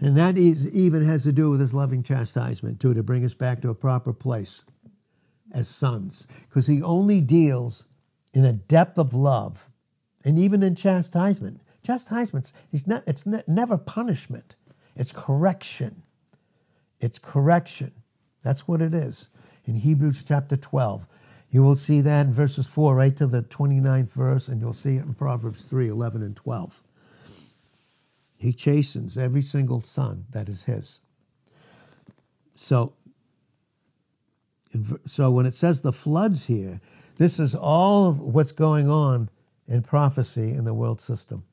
And 0.00 0.18
that 0.18 0.36
is, 0.36 0.68
even 0.68 1.02
has 1.02 1.22
to 1.22 1.32
do 1.32 1.48
with 1.48 1.60
his 1.60 1.72
loving 1.72 2.02
chastisement, 2.02 2.78
too, 2.78 2.92
to 2.92 3.02
bring 3.02 3.24
us 3.24 3.32
back 3.32 3.62
to 3.62 3.70
a 3.70 3.74
proper 3.74 4.12
place 4.12 4.64
as 5.50 5.66
sons. 5.66 6.26
Because 6.46 6.66
he 6.66 6.82
only 6.82 7.22
deals 7.22 7.86
in 8.34 8.44
a 8.44 8.52
depth 8.52 8.98
of 8.98 9.14
love 9.14 9.70
and 10.22 10.38
even 10.38 10.62
in 10.62 10.74
chastisement. 10.74 11.62
Chastisements, 11.82 12.52
it's, 12.70 12.86
not, 12.86 13.04
it's 13.06 13.24
not, 13.24 13.48
never 13.48 13.78
punishment, 13.78 14.56
it's 14.94 15.10
correction. 15.10 16.02
It's 17.00 17.18
correction. 17.18 17.92
That's 18.42 18.68
what 18.68 18.82
it 18.82 18.92
is. 18.92 19.30
In 19.64 19.76
Hebrews 19.76 20.22
chapter 20.22 20.56
12, 20.56 21.08
you 21.52 21.62
will 21.62 21.76
see 21.76 22.00
that 22.00 22.26
in 22.26 22.32
verses 22.32 22.66
4 22.66 22.94
right 22.94 23.14
to 23.14 23.26
the 23.26 23.42
29th 23.42 24.10
verse, 24.10 24.48
and 24.48 24.58
you'll 24.58 24.72
see 24.72 24.96
it 24.96 25.04
in 25.04 25.12
Proverbs 25.12 25.64
3 25.64 25.86
11 25.86 26.22
and 26.22 26.34
12. 26.34 26.82
He 28.38 28.54
chastens 28.54 29.18
every 29.18 29.42
single 29.42 29.82
son 29.82 30.24
that 30.30 30.48
is 30.48 30.64
his. 30.64 31.00
So, 32.54 32.94
so 35.06 35.30
when 35.30 35.44
it 35.44 35.54
says 35.54 35.82
the 35.82 35.92
floods 35.92 36.46
here, 36.46 36.80
this 37.18 37.38
is 37.38 37.54
all 37.54 38.08
of 38.08 38.18
what's 38.18 38.52
going 38.52 38.88
on 38.88 39.28
in 39.68 39.82
prophecy 39.82 40.52
in 40.52 40.64
the 40.64 40.74
world 40.74 41.02
system. 41.02 41.44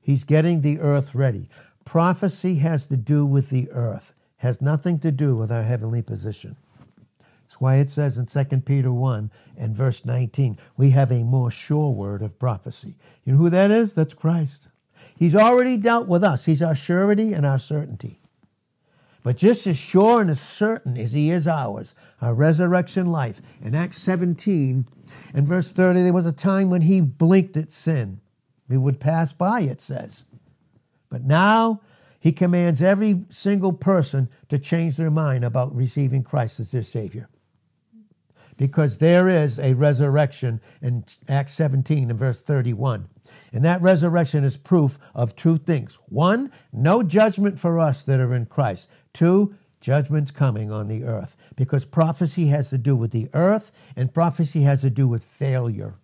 He's 0.00 0.24
getting 0.24 0.62
the 0.62 0.80
earth 0.80 1.14
ready. 1.14 1.50
Prophecy 1.84 2.56
has 2.56 2.86
to 2.86 2.96
do 2.96 3.26
with 3.26 3.50
the 3.50 3.70
earth, 3.72 4.14
has 4.38 4.62
nothing 4.62 4.98
to 5.00 5.12
do 5.12 5.36
with 5.36 5.52
our 5.52 5.64
heavenly 5.64 6.00
position. 6.00 6.56
That's 7.48 7.62
why 7.62 7.76
it 7.76 7.88
says 7.88 8.18
in 8.18 8.26
2 8.26 8.60
Peter 8.60 8.92
1 8.92 9.30
and 9.56 9.74
verse 9.74 10.04
19, 10.04 10.58
we 10.76 10.90
have 10.90 11.10
a 11.10 11.24
more 11.24 11.50
sure 11.50 11.90
word 11.90 12.20
of 12.20 12.38
prophecy. 12.38 12.96
You 13.24 13.32
know 13.32 13.38
who 13.38 13.48
that 13.48 13.70
is? 13.70 13.94
That's 13.94 14.12
Christ. 14.12 14.68
He's 15.16 15.34
already 15.34 15.78
dealt 15.78 16.06
with 16.06 16.22
us. 16.22 16.44
He's 16.44 16.60
our 16.60 16.74
surety 16.74 17.32
and 17.32 17.46
our 17.46 17.58
certainty. 17.58 18.20
But 19.22 19.38
just 19.38 19.66
as 19.66 19.78
sure 19.78 20.20
and 20.20 20.28
as 20.28 20.42
certain 20.42 20.98
as 20.98 21.12
he 21.12 21.30
is 21.30 21.48
ours, 21.48 21.94
our 22.20 22.34
resurrection 22.34 23.06
life. 23.06 23.40
In 23.62 23.74
Acts 23.74 23.96
17 24.02 24.86
and 25.32 25.48
verse 25.48 25.72
30, 25.72 26.02
there 26.02 26.12
was 26.12 26.26
a 26.26 26.32
time 26.32 26.68
when 26.68 26.82
he 26.82 27.00
blinked 27.00 27.56
at 27.56 27.72
sin. 27.72 28.20
He 28.68 28.76
would 28.76 29.00
pass 29.00 29.32
by, 29.32 29.62
it 29.62 29.80
says. 29.80 30.26
But 31.08 31.24
now 31.24 31.80
he 32.20 32.30
commands 32.30 32.82
every 32.82 33.24
single 33.30 33.72
person 33.72 34.28
to 34.50 34.58
change 34.58 34.98
their 34.98 35.10
mind 35.10 35.46
about 35.46 35.74
receiving 35.74 36.22
Christ 36.22 36.60
as 36.60 36.72
their 36.72 36.82
Savior 36.82 37.30
because 38.58 38.98
there 38.98 39.28
is 39.28 39.58
a 39.58 39.72
resurrection 39.72 40.60
in 40.82 41.04
Acts 41.26 41.54
17 41.54 42.10
and 42.10 42.18
verse 42.18 42.40
31. 42.40 43.08
And 43.52 43.64
that 43.64 43.80
resurrection 43.80 44.44
is 44.44 44.58
proof 44.58 44.98
of 45.14 45.34
two 45.34 45.56
things. 45.56 45.98
One, 46.08 46.52
no 46.70 47.02
judgment 47.02 47.58
for 47.58 47.78
us 47.78 48.02
that 48.04 48.20
are 48.20 48.34
in 48.34 48.44
Christ. 48.44 48.90
Two, 49.14 49.54
judgment's 49.80 50.32
coming 50.32 50.70
on 50.70 50.88
the 50.88 51.04
earth 51.04 51.36
because 51.56 51.86
prophecy 51.86 52.48
has 52.48 52.68
to 52.70 52.76
do 52.76 52.94
with 52.94 53.12
the 53.12 53.30
earth 53.32 53.72
and 53.96 54.12
prophecy 54.12 54.62
has 54.62 54.82
to 54.82 54.90
do 54.90 55.08
with 55.08 55.22
failure. 55.22 55.94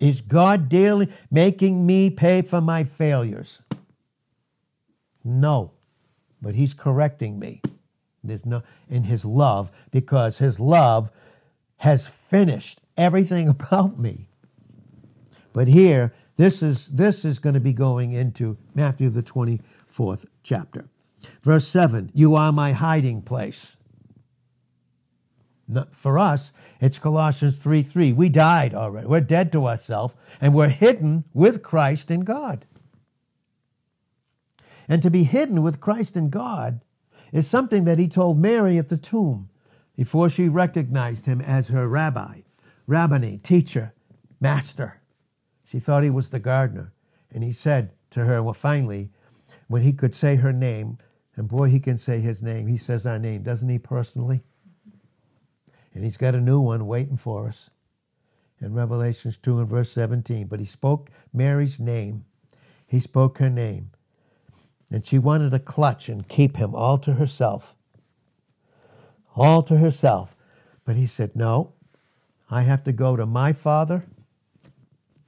Is 0.00 0.20
God 0.20 0.68
daily 0.68 1.08
making 1.30 1.84
me 1.84 2.08
pay 2.08 2.42
for 2.42 2.60
my 2.60 2.84
failures? 2.84 3.62
No, 5.22 5.72
but 6.40 6.54
He's 6.54 6.72
correcting 6.72 7.38
me. 7.38 7.60
There's 8.22 8.46
no 8.46 8.62
in 8.88 9.04
his 9.04 9.24
love 9.24 9.70
because 9.90 10.38
his 10.38 10.58
love 10.58 11.10
has 11.78 12.06
finished 12.06 12.80
everything 12.96 13.48
about 13.48 13.98
me. 13.98 14.28
But 15.52 15.68
here, 15.68 16.12
This 16.38 16.62
is, 16.62 16.86
this 16.88 17.24
is 17.24 17.40
going 17.40 17.54
to 17.54 17.60
be 17.60 17.72
going 17.72 18.12
into 18.12 18.56
Matthew, 18.72 19.10
the 19.10 19.24
24th 19.24 20.24
chapter. 20.44 20.88
Verse 21.42 21.66
7 21.66 22.12
You 22.14 22.36
are 22.36 22.52
my 22.52 22.72
hiding 22.72 23.22
place. 23.22 23.76
For 25.90 26.18
us, 26.18 26.52
it's 26.80 26.98
Colossians 26.98 27.58
3 27.58 27.82
3. 27.82 28.12
We 28.12 28.28
died 28.28 28.72
already. 28.72 29.06
We're 29.08 29.20
dead 29.20 29.52
to 29.52 29.66
ourselves, 29.66 30.14
and 30.40 30.54
we're 30.54 30.68
hidden 30.68 31.24
with 31.34 31.62
Christ 31.62 32.10
in 32.10 32.20
God. 32.20 32.64
And 34.88 35.02
to 35.02 35.10
be 35.10 35.24
hidden 35.24 35.60
with 35.60 35.80
Christ 35.80 36.16
in 36.16 36.30
God 36.30 36.80
is 37.32 37.46
something 37.46 37.84
that 37.84 37.98
he 37.98 38.08
told 38.08 38.38
Mary 38.38 38.78
at 38.78 38.88
the 38.88 38.96
tomb 38.96 39.48
before 39.96 40.28
she 40.28 40.48
recognized 40.48 41.26
him 41.26 41.40
as 41.40 41.68
her 41.68 41.88
rabbi, 41.88 42.42
rabboni, 42.86 43.38
teacher, 43.38 43.94
master. 44.40 45.00
She 45.64 45.78
thought 45.78 46.04
he 46.04 46.10
was 46.10 46.30
the 46.30 46.38
gardener. 46.38 46.92
And 47.30 47.44
he 47.44 47.52
said 47.52 47.92
to 48.10 48.24
her, 48.24 48.42
well, 48.42 48.54
finally, 48.54 49.10
when 49.66 49.82
he 49.82 49.92
could 49.92 50.14
say 50.14 50.36
her 50.36 50.52
name, 50.52 50.98
and 51.36 51.46
boy, 51.46 51.68
he 51.68 51.78
can 51.78 51.98
say 51.98 52.20
his 52.20 52.42
name, 52.42 52.66
he 52.66 52.78
says 52.78 53.06
our 53.06 53.18
name, 53.18 53.42
doesn't 53.42 53.68
he, 53.68 53.78
personally? 53.78 54.42
And 55.94 56.04
he's 56.04 56.16
got 56.16 56.34
a 56.34 56.40
new 56.40 56.60
one 56.60 56.86
waiting 56.86 57.16
for 57.16 57.48
us 57.48 57.70
in 58.60 58.72
Revelations 58.72 59.36
2 59.36 59.60
and 59.60 59.68
verse 59.68 59.92
17. 59.92 60.46
But 60.46 60.60
he 60.60 60.66
spoke 60.66 61.10
Mary's 61.32 61.78
name. 61.78 62.24
He 62.86 63.00
spoke 63.00 63.38
her 63.38 63.50
name. 63.50 63.90
And 64.90 65.04
she 65.04 65.18
wanted 65.18 65.50
to 65.50 65.58
clutch 65.58 66.08
and 66.08 66.26
keep 66.26 66.56
him 66.56 66.74
all 66.74 66.98
to 66.98 67.14
herself. 67.14 67.74
All 69.36 69.62
to 69.64 69.78
herself. 69.78 70.36
But 70.84 70.96
he 70.96 71.06
said, 71.06 71.36
No, 71.36 71.74
I 72.50 72.62
have 72.62 72.82
to 72.84 72.92
go 72.92 73.16
to 73.16 73.26
my 73.26 73.52
Father 73.52 74.06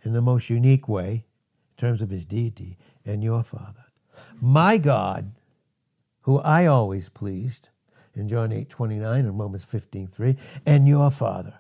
in 0.03 0.13
the 0.13 0.23
most 0.23 0.49
unique 0.49 0.89
way, 0.89 1.11
in 1.13 1.77
terms 1.77 2.01
of 2.01 2.11
his 2.11 2.25
deity, 2.25 2.79
and 3.05 3.23
your 3.23 3.43
Father. 3.43 3.85
My 4.41 4.79
God, 4.79 5.33
who 6.23 6.39
I 6.39 6.65
always 6.65 7.11
pleased, 7.11 7.69
in 8.15 8.29
John 8.29 8.53
8 8.53 8.69
29 8.69 9.25
and 9.25 9.39
Romans 9.39 9.65
15 9.65 10.07
3, 10.09 10.37
and 10.67 10.89
your 10.89 11.11
Father. 11.11 11.59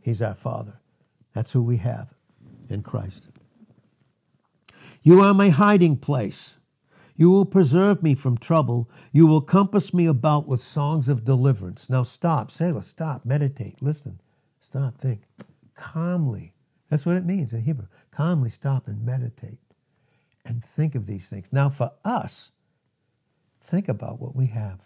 He's 0.00 0.22
our 0.22 0.34
Father. 0.34 0.80
That's 1.32 1.52
who 1.52 1.62
we 1.62 1.78
have 1.78 2.14
in 2.68 2.82
Christ. 2.82 3.28
You 5.02 5.20
are 5.20 5.34
my 5.34 5.48
hiding 5.48 5.96
place. 5.96 6.58
You 7.20 7.30
will 7.30 7.44
preserve 7.44 8.02
me 8.02 8.14
from 8.14 8.38
trouble. 8.38 8.88
You 9.12 9.26
will 9.26 9.42
compass 9.42 9.92
me 9.92 10.06
about 10.06 10.48
with 10.48 10.62
songs 10.62 11.06
of 11.06 11.22
deliverance. 11.22 11.90
Now 11.90 12.02
stop, 12.02 12.50
Selah, 12.50 12.80
stop, 12.80 13.26
meditate, 13.26 13.82
listen, 13.82 14.22
stop, 14.58 14.96
think. 14.96 15.24
Calmly. 15.74 16.54
That's 16.88 17.04
what 17.04 17.16
it 17.16 17.26
means 17.26 17.52
in 17.52 17.60
Hebrew. 17.60 17.88
Calmly 18.10 18.48
stop 18.48 18.88
and 18.88 19.04
meditate 19.04 19.58
and 20.46 20.64
think 20.64 20.94
of 20.94 21.04
these 21.04 21.28
things. 21.28 21.48
Now, 21.52 21.68
for 21.68 21.92
us, 22.06 22.52
think 23.62 23.86
about 23.86 24.18
what 24.18 24.34
we 24.34 24.46
have. 24.46 24.80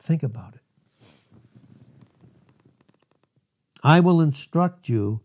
Think 0.00 0.24
about 0.24 0.56
it. 0.56 1.08
I 3.84 4.00
will 4.00 4.20
instruct 4.20 4.88
you, 4.88 5.20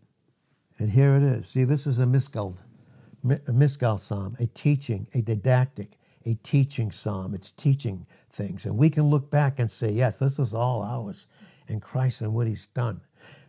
and 0.77 0.91
here 0.91 1.15
it 1.15 1.23
is. 1.23 1.47
See, 1.47 1.63
this 1.63 1.87
is 1.87 1.97
a 1.97 2.05
Miskald, 2.05 2.59
a 3.23 3.51
Miskal 3.51 3.99
psalm, 3.99 4.35
a 4.39 4.47
teaching, 4.47 5.07
a 5.13 5.21
didactic, 5.21 5.97
a 6.25 6.35
teaching 6.43 6.91
psalm. 6.91 7.33
It's 7.33 7.51
teaching 7.51 8.05
things. 8.29 8.65
And 8.65 8.77
we 8.77 8.89
can 8.89 9.09
look 9.09 9.29
back 9.29 9.59
and 9.59 9.69
say, 9.69 9.91
yes, 9.91 10.17
this 10.17 10.39
is 10.39 10.53
all 10.53 10.81
ours 10.81 11.27
in 11.67 11.79
Christ 11.79 12.21
and 12.21 12.33
what 12.33 12.47
he's 12.47 12.67
done. 12.67 13.01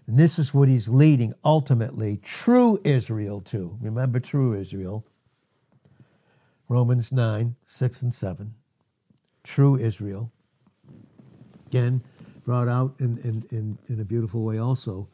And 0.06 0.18
this 0.18 0.38
is 0.38 0.52
what 0.52 0.68
he's 0.68 0.88
leading 0.88 1.32
ultimately 1.44 2.18
true 2.18 2.80
Israel 2.84 3.40
to. 3.42 3.78
Remember 3.80 4.20
true 4.20 4.54
Israel. 4.54 5.06
Romans 6.68 7.12
9, 7.12 7.56
6 7.66 8.02
and 8.02 8.14
7. 8.14 8.54
True 9.44 9.76
Israel 9.78 10.30
again 11.72 12.02
brought 12.44 12.68
out 12.68 12.94
in, 12.98 13.16
in, 13.18 13.44
in, 13.50 13.78
in 13.88 13.98
a 13.98 14.04
beautiful 14.04 14.42
way 14.44 14.58
also 14.58 15.08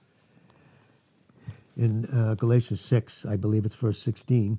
in 1.78 2.06
uh, 2.06 2.34
Galatians 2.34 2.80
6, 2.80 3.24
I 3.24 3.36
believe 3.36 3.64
it's 3.64 3.74
verse 3.74 3.98
16. 4.00 4.58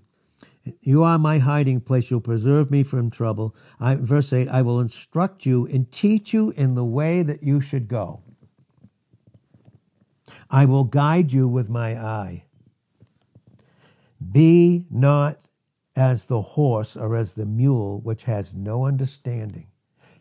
You 0.81 1.03
are 1.03 1.19
my 1.19 1.39
hiding 1.39 1.81
place. 1.81 2.09
You'll 2.09 2.21
preserve 2.21 2.71
me 2.71 2.83
from 2.83 3.11
trouble. 3.11 3.55
I, 3.79 3.95
verse 3.95 4.31
8, 4.31 4.47
I 4.47 4.61
will 4.61 4.79
instruct 4.79 5.45
you 5.45 5.65
and 5.67 5.91
teach 5.91 6.33
you 6.33 6.51
in 6.51 6.75
the 6.75 6.85
way 6.85 7.23
that 7.23 7.43
you 7.43 7.59
should 7.59 7.87
go. 7.87 8.21
I 10.49 10.65
will 10.65 10.85
guide 10.85 11.31
you 11.31 11.47
with 11.47 11.69
my 11.69 11.95
eye. 11.95 12.45
Be 14.31 14.85
not 14.89 15.39
as 15.95 16.25
the 16.25 16.41
horse 16.41 16.95
or 16.95 17.15
as 17.15 17.33
the 17.33 17.45
mule, 17.45 17.99
which 18.01 18.23
has 18.23 18.53
no 18.53 18.85
understanding. 18.85 19.67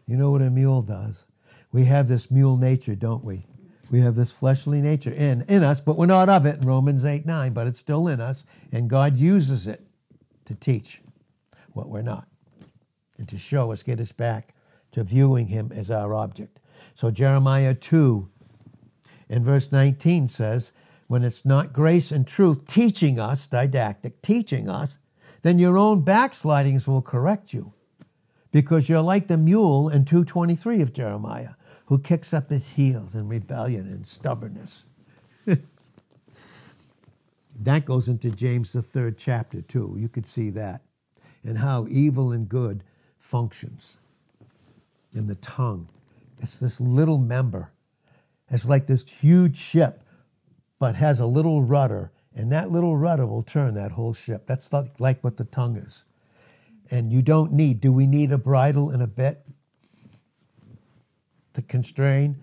You 0.07 0.17
know 0.17 0.31
what 0.31 0.43
a 0.43 0.51
mule 0.51 0.83
does? 0.83 1.25
we 1.73 1.85
have 1.85 2.09
this 2.09 2.31
mule 2.31 2.57
nature, 2.57 2.95
don't 2.95 3.25
we? 3.25 3.47
We 3.91 4.01
have 4.01 4.17
this 4.17 4.31
fleshly 4.31 4.83
nature 4.83 5.13
in, 5.13 5.43
in 5.49 5.63
us, 5.63 5.81
but 5.81 5.97
we're 5.97 6.07
not 6.07 6.29
of 6.29 6.45
it 6.45 6.61
in 6.61 6.67
Romans 6.67 7.05
8 7.05 7.25
9, 7.25 7.53
but 7.53 7.67
it's 7.67 7.81
still 7.81 8.07
in 8.07 8.21
us, 8.21 8.45
and 8.71 8.91
God 8.91 9.17
uses 9.17 9.67
it 9.67 9.83
to 10.45 10.55
teach 10.55 11.01
what 11.73 11.89
we're 11.89 12.03
not 12.03 12.29
and 13.19 13.29
to 13.29 13.39
show 13.39 13.73
us, 13.73 13.83
get 13.83 14.01
us 14.01 14.13
back 14.13 14.55
to 14.93 15.05
viewing 15.05 15.49
Him 15.49 15.73
as 15.75 15.91
our 15.91 16.15
object. 16.15 16.61
So 16.95 17.11
Jeremiah 17.11 17.75
2 17.75 18.29
in 19.29 19.45
verse 19.45 19.71
19 19.73 20.29
says, 20.29 20.73
When 21.07 21.25
it's 21.25 21.45
not 21.45 21.73
grace 21.73 22.11
and 22.13 22.27
truth 22.27 22.67
teaching 22.67 23.19
us, 23.19 23.47
didactic, 23.47 24.23
teaching 24.23 24.69
us, 24.69 24.99
then 25.43 25.59
your 25.59 25.79
own 25.79 26.03
backslidings 26.03 26.87
will 26.87 27.03
correct 27.03 27.53
you 27.53 27.73
because 28.51 28.89
you're 28.89 29.03
like 29.03 29.29
the 29.29 29.37
mule 29.37 29.89
in 29.89 30.05
223 30.05 30.81
of 30.81 30.93
Jeremiah 30.93 31.51
who 31.89 31.99
kicks 31.99 32.35
up 32.35 32.51
his 32.51 32.73
heels 32.73 33.15
in 33.15 33.29
rebellion 33.29 33.87
and 33.87 34.07
stubbornness. 34.07 34.85
that 37.59 37.87
goes 37.87 38.09
into 38.09 38.31
James, 38.31 38.73
the 38.73 38.83
third 38.83 39.17
chapter, 39.17 39.63
too. 39.63 39.97
You 39.99 40.11
could 40.11 40.27
see 40.27 40.51
that. 40.51 40.83
And 41.43 41.59
how 41.59 41.87
evil 41.89 42.31
and 42.31 42.47
good 42.47 42.85
functions 43.19 43.97
in 45.17 45.29
the 45.29 45.35
tongue. 45.37 45.89
It's 46.41 46.59
this 46.59 46.79
little 46.79 47.17
member. 47.17 47.71
It's 48.51 48.69
like 48.69 48.87
this 48.87 49.09
huge 49.09 49.57
ship, 49.57 50.03
but 50.79 50.95
has 50.97 51.21
a 51.21 51.27
little 51.27 51.63
rudder, 51.63 52.13
and 52.35 52.53
that 52.53 52.71
little 52.71 52.99
rudder 52.99 53.27
will 53.27 53.43
turn 53.43 53.73
that 53.75 53.93
whole 53.93 54.13
ship. 54.13 54.47
That's 54.47 54.69
like 54.99 55.25
what 55.25 55.39
the 55.39 55.45
tongue 55.45 55.77
is. 55.77 56.05
And 56.91 57.11
you 57.15 57.23
don't 57.23 57.53
need, 57.53 57.81
do 57.81 57.95
we 57.95 58.07
need 58.07 58.31
a 58.31 58.39
bridle 58.39 58.91
and 58.91 59.03
a 59.03 59.07
bit? 59.07 59.43
To 61.59 61.63
constrain 61.63 62.39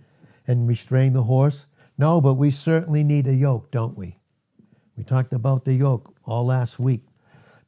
and 0.46 0.68
restrain 0.68 1.14
the 1.14 1.24
horse? 1.24 1.68
No, 1.98 2.20
but 2.20 2.34
we 2.34 2.52
certainly 2.52 3.04
need 3.04 3.28
a 3.28 3.34
yoke, 3.34 3.72
don't 3.72 3.98
we? 3.98 4.20
We 4.98 5.04
talked 5.04 5.34
about 5.34 5.66
the 5.66 5.74
yoke 5.74 6.14
all 6.26 6.46
last 6.46 6.80
week. 6.80 7.06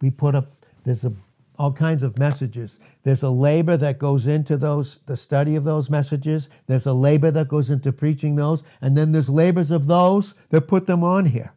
We 0.02 0.12
put 0.12 0.36
up, 0.36 0.66
there's 0.84 1.06
a, 1.06 1.14
all 1.58 1.72
kinds 1.72 2.04
of 2.04 2.20
messages. 2.20 2.80
There's 3.04 3.24
a 3.24 3.30
labor 3.30 3.78
that 3.78 3.98
goes 3.98 4.28
into 4.28 4.58
those, 4.58 5.00
the 5.06 5.18
study 5.18 5.56
of 5.56 5.64
those 5.64 5.90
messages. 5.90 6.50
There's 6.68 6.86
a 6.86 6.94
labor 6.94 7.32
that 7.32 7.48
goes 7.48 7.70
into 7.70 7.92
preaching 7.92 8.36
those. 8.36 8.64
And 8.82 8.98
then 8.98 9.14
there's 9.14 9.30
labors 9.30 9.72
of 9.72 9.88
those 9.88 10.36
that 10.50 10.68
put 10.68 10.86
them 10.86 11.04
on 11.04 11.28
here. 11.28 11.54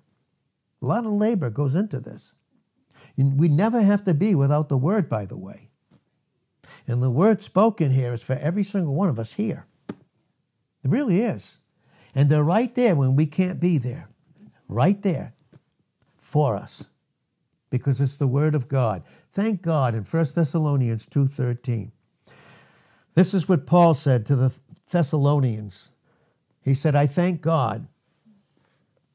A 0.80 0.86
lot 0.86 1.04
of 1.04 1.12
labor 1.12 1.50
goes 1.50 1.74
into 1.74 1.98
this. 1.98 2.34
We 3.16 3.48
never 3.48 3.82
have 3.82 4.04
to 4.04 4.14
be 4.14 4.34
without 4.34 4.68
the 4.68 4.78
word, 4.78 5.08
by 5.08 5.26
the 5.26 5.36
way. 5.36 5.68
And 6.86 7.02
the 7.02 7.10
word 7.10 7.42
spoken 7.42 7.90
here 7.90 8.12
is 8.12 8.22
for 8.22 8.34
every 8.34 8.64
single 8.64 8.94
one 8.94 9.08
of 9.08 9.18
us 9.18 9.34
here. 9.34 9.66
It 10.82 10.90
really 10.90 11.20
is. 11.20 11.58
And 12.14 12.28
they're 12.28 12.42
right 12.42 12.74
there 12.74 12.94
when 12.94 13.16
we 13.16 13.26
can't 13.26 13.60
be 13.60 13.78
there. 13.78 14.08
Right 14.68 15.00
there 15.02 15.34
for 16.18 16.56
us. 16.56 16.88
Because 17.70 18.00
it's 18.00 18.16
the 18.16 18.26
word 18.26 18.54
of 18.54 18.68
God. 18.68 19.02
Thank 19.30 19.62
God 19.62 19.94
in 19.94 20.04
1 20.04 20.34
Thessalonians 20.34 21.06
2:13. 21.06 21.92
This 23.14 23.34
is 23.34 23.48
what 23.48 23.66
Paul 23.66 23.94
said 23.94 24.26
to 24.26 24.36
the 24.36 24.52
Thessalonians. 24.90 25.90
He 26.62 26.74
said, 26.74 26.94
"I 26.94 27.06
thank 27.06 27.40
God 27.40 27.86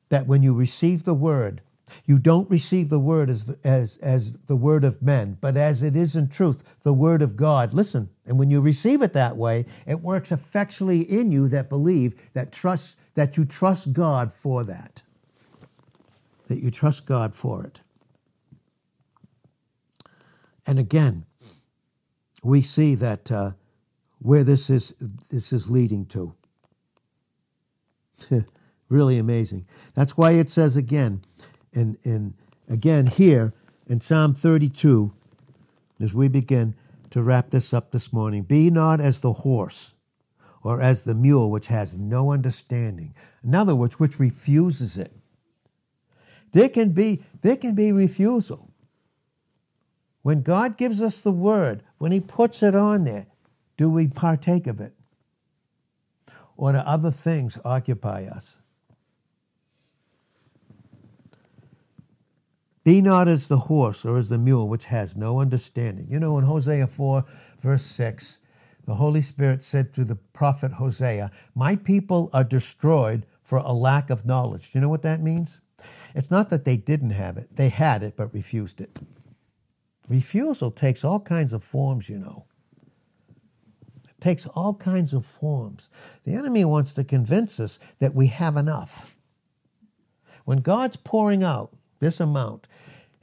that 0.10 0.28
when 0.28 0.44
you 0.44 0.54
receive 0.54 1.04
the 1.04 1.14
word, 1.14 1.62
you 2.06 2.20
don't 2.20 2.50
receive 2.50 2.90
the 2.90 3.00
word 3.00 3.30
as, 3.30 3.56
as, 3.64 3.98
as 3.98 4.34
the 4.48 4.56
word 4.56 4.84
of 4.84 5.02
men, 5.02 5.38
but 5.40 5.56
as 5.56 5.82
it 5.82 5.96
is 5.96 6.16
in 6.16 6.30
truth, 6.30 6.64
the 6.84 6.94
word 6.94 7.22
of 7.22 7.36
God. 7.36 7.74
Listen, 7.74 8.10
and 8.26 8.38
when 8.38 8.50
you 8.50 8.62
receive 8.62 9.02
it 9.02 9.14
that 9.14 9.38
way, 9.38 9.66
it 9.86 10.02
works 10.02 10.32
effectually 10.32 11.02
in 11.02 11.32
you 11.32 11.48
that 11.48 11.70
believe, 11.70 12.14
that 12.34 12.52
trust, 12.52 12.96
that 13.16 13.38
you 13.38 13.46
trust 13.46 13.94
God 13.94 14.34
for 14.34 14.64
that. 14.64 15.04
That 16.48 16.62
you 16.62 16.70
trust 16.72 17.06
God 17.06 17.34
for 17.34 17.64
it. 17.64 17.82
And 20.68 20.80
again, 20.80 21.26
we 22.44 22.62
see 22.62 22.96
that 22.96 23.32
uh, 23.32 23.52
where 24.20 24.44
this 24.44 24.70
is 24.70 24.94
this 25.30 25.54
is 25.54 25.70
leading 25.70 26.06
to. 26.08 26.36
really 28.90 29.18
amazing. 29.18 29.66
That's 29.94 30.18
why 30.18 30.32
it 30.32 30.50
says 30.50 30.76
again, 30.76 31.24
in, 31.76 31.98
in 32.04 32.34
again 32.68 33.08
here 33.08 33.54
in 33.88 34.00
Psalm 34.00 34.34
32, 34.34 35.14
as 36.02 36.14
we 36.14 36.28
begin 36.28 36.76
to 37.12 37.22
wrap 37.22 37.52
this 37.52 37.74
up 37.74 37.92
this 37.92 38.12
morning. 38.12 38.44
Be 38.44 38.70
not 38.70 39.00
as 39.00 39.20
the 39.20 39.34
horse 39.34 39.94
or 40.64 40.82
as 40.82 41.04
the 41.04 41.14
mule 41.14 41.52
which 41.52 41.68
has 41.68 41.96
no 41.96 42.32
understanding. 42.32 43.14
In 43.44 43.54
other 43.54 43.76
words, 43.76 44.00
which 44.00 44.20
refuses 44.20 44.98
it. 44.98 45.14
There 46.52 46.70
can 46.70 46.90
be, 46.90 47.24
there 47.42 47.56
can 47.56 47.76
be 47.76 47.92
refusal. 47.92 48.72
When 50.24 50.42
God 50.42 50.78
gives 50.78 51.02
us 51.02 51.20
the 51.20 51.32
word, 51.32 51.84
when 52.00 52.12
He 52.12 52.20
puts 52.20 52.64
it 52.64 52.76
on 52.76 53.04
there, 53.04 53.28
do 53.78 53.90
we 53.90 54.08
partake 54.08 54.66
of 54.66 54.82
it? 54.82 54.94
Or 56.58 56.72
do 56.72 56.80
other 56.80 57.12
things 57.12 57.58
occupy 57.64 58.26
us? 58.26 58.58
Be 62.86 63.02
not 63.02 63.28
as 63.28 63.48
the 63.48 63.58
horse 63.58 64.06
or 64.06 64.16
as 64.18 64.30
the 64.30 64.38
mule, 64.38 64.70
which 64.70 64.86
has 64.86 65.18
no 65.18 65.42
understanding. 65.42 66.08
You 66.08 66.20
know, 66.20 66.38
in 66.38 66.46
Hosea 66.46 66.86
4, 66.86 67.26
verse 67.60 67.84
6, 67.84 68.38
the 68.86 68.96
Holy 68.96 69.22
Spirit 69.22 69.64
said 69.64 69.92
to 69.96 70.06
the 70.06 70.16
prophet 70.16 70.74
Hosea, 70.74 71.32
My 71.56 71.76
people 71.76 72.30
are 72.32 72.44
destroyed 72.44 73.26
for 73.44 73.58
a 73.58 73.74
lack 73.74 74.12
of 74.12 74.24
knowledge. 74.24 74.72
Do 74.72 74.78
you 74.78 74.82
know 74.82 74.90
what 74.90 75.02
that 75.02 75.20
means? 75.20 75.60
It's 76.14 76.30
not 76.30 76.50
that 76.52 76.64
they 76.64 76.78
didn't 76.78 77.10
have 77.10 77.38
it, 77.38 77.56
they 77.56 77.70
had 77.70 78.04
it 78.04 78.16
but 78.16 78.34
refused 78.34 78.80
it. 78.80 79.00
Refusal 80.08 80.70
takes 80.70 81.04
all 81.04 81.20
kinds 81.20 81.54
of 81.54 81.64
forms, 81.64 82.08
you 82.08 82.20
know. 82.20 82.46
It 84.08 84.22
takes 84.22 84.46
all 84.46 84.76
kinds 84.76 85.12
of 85.12 85.26
forms. 85.26 85.90
The 86.24 86.36
enemy 86.36 86.64
wants 86.64 86.94
to 86.94 87.04
convince 87.04 87.60
us 87.60 87.80
that 87.98 88.14
we 88.14 88.28
have 88.28 88.56
enough. 88.56 89.18
When 90.46 90.60
God's 90.60 90.98
pouring 90.98 91.44
out 91.44 91.74
this 92.00 92.20
amount, 92.20 92.68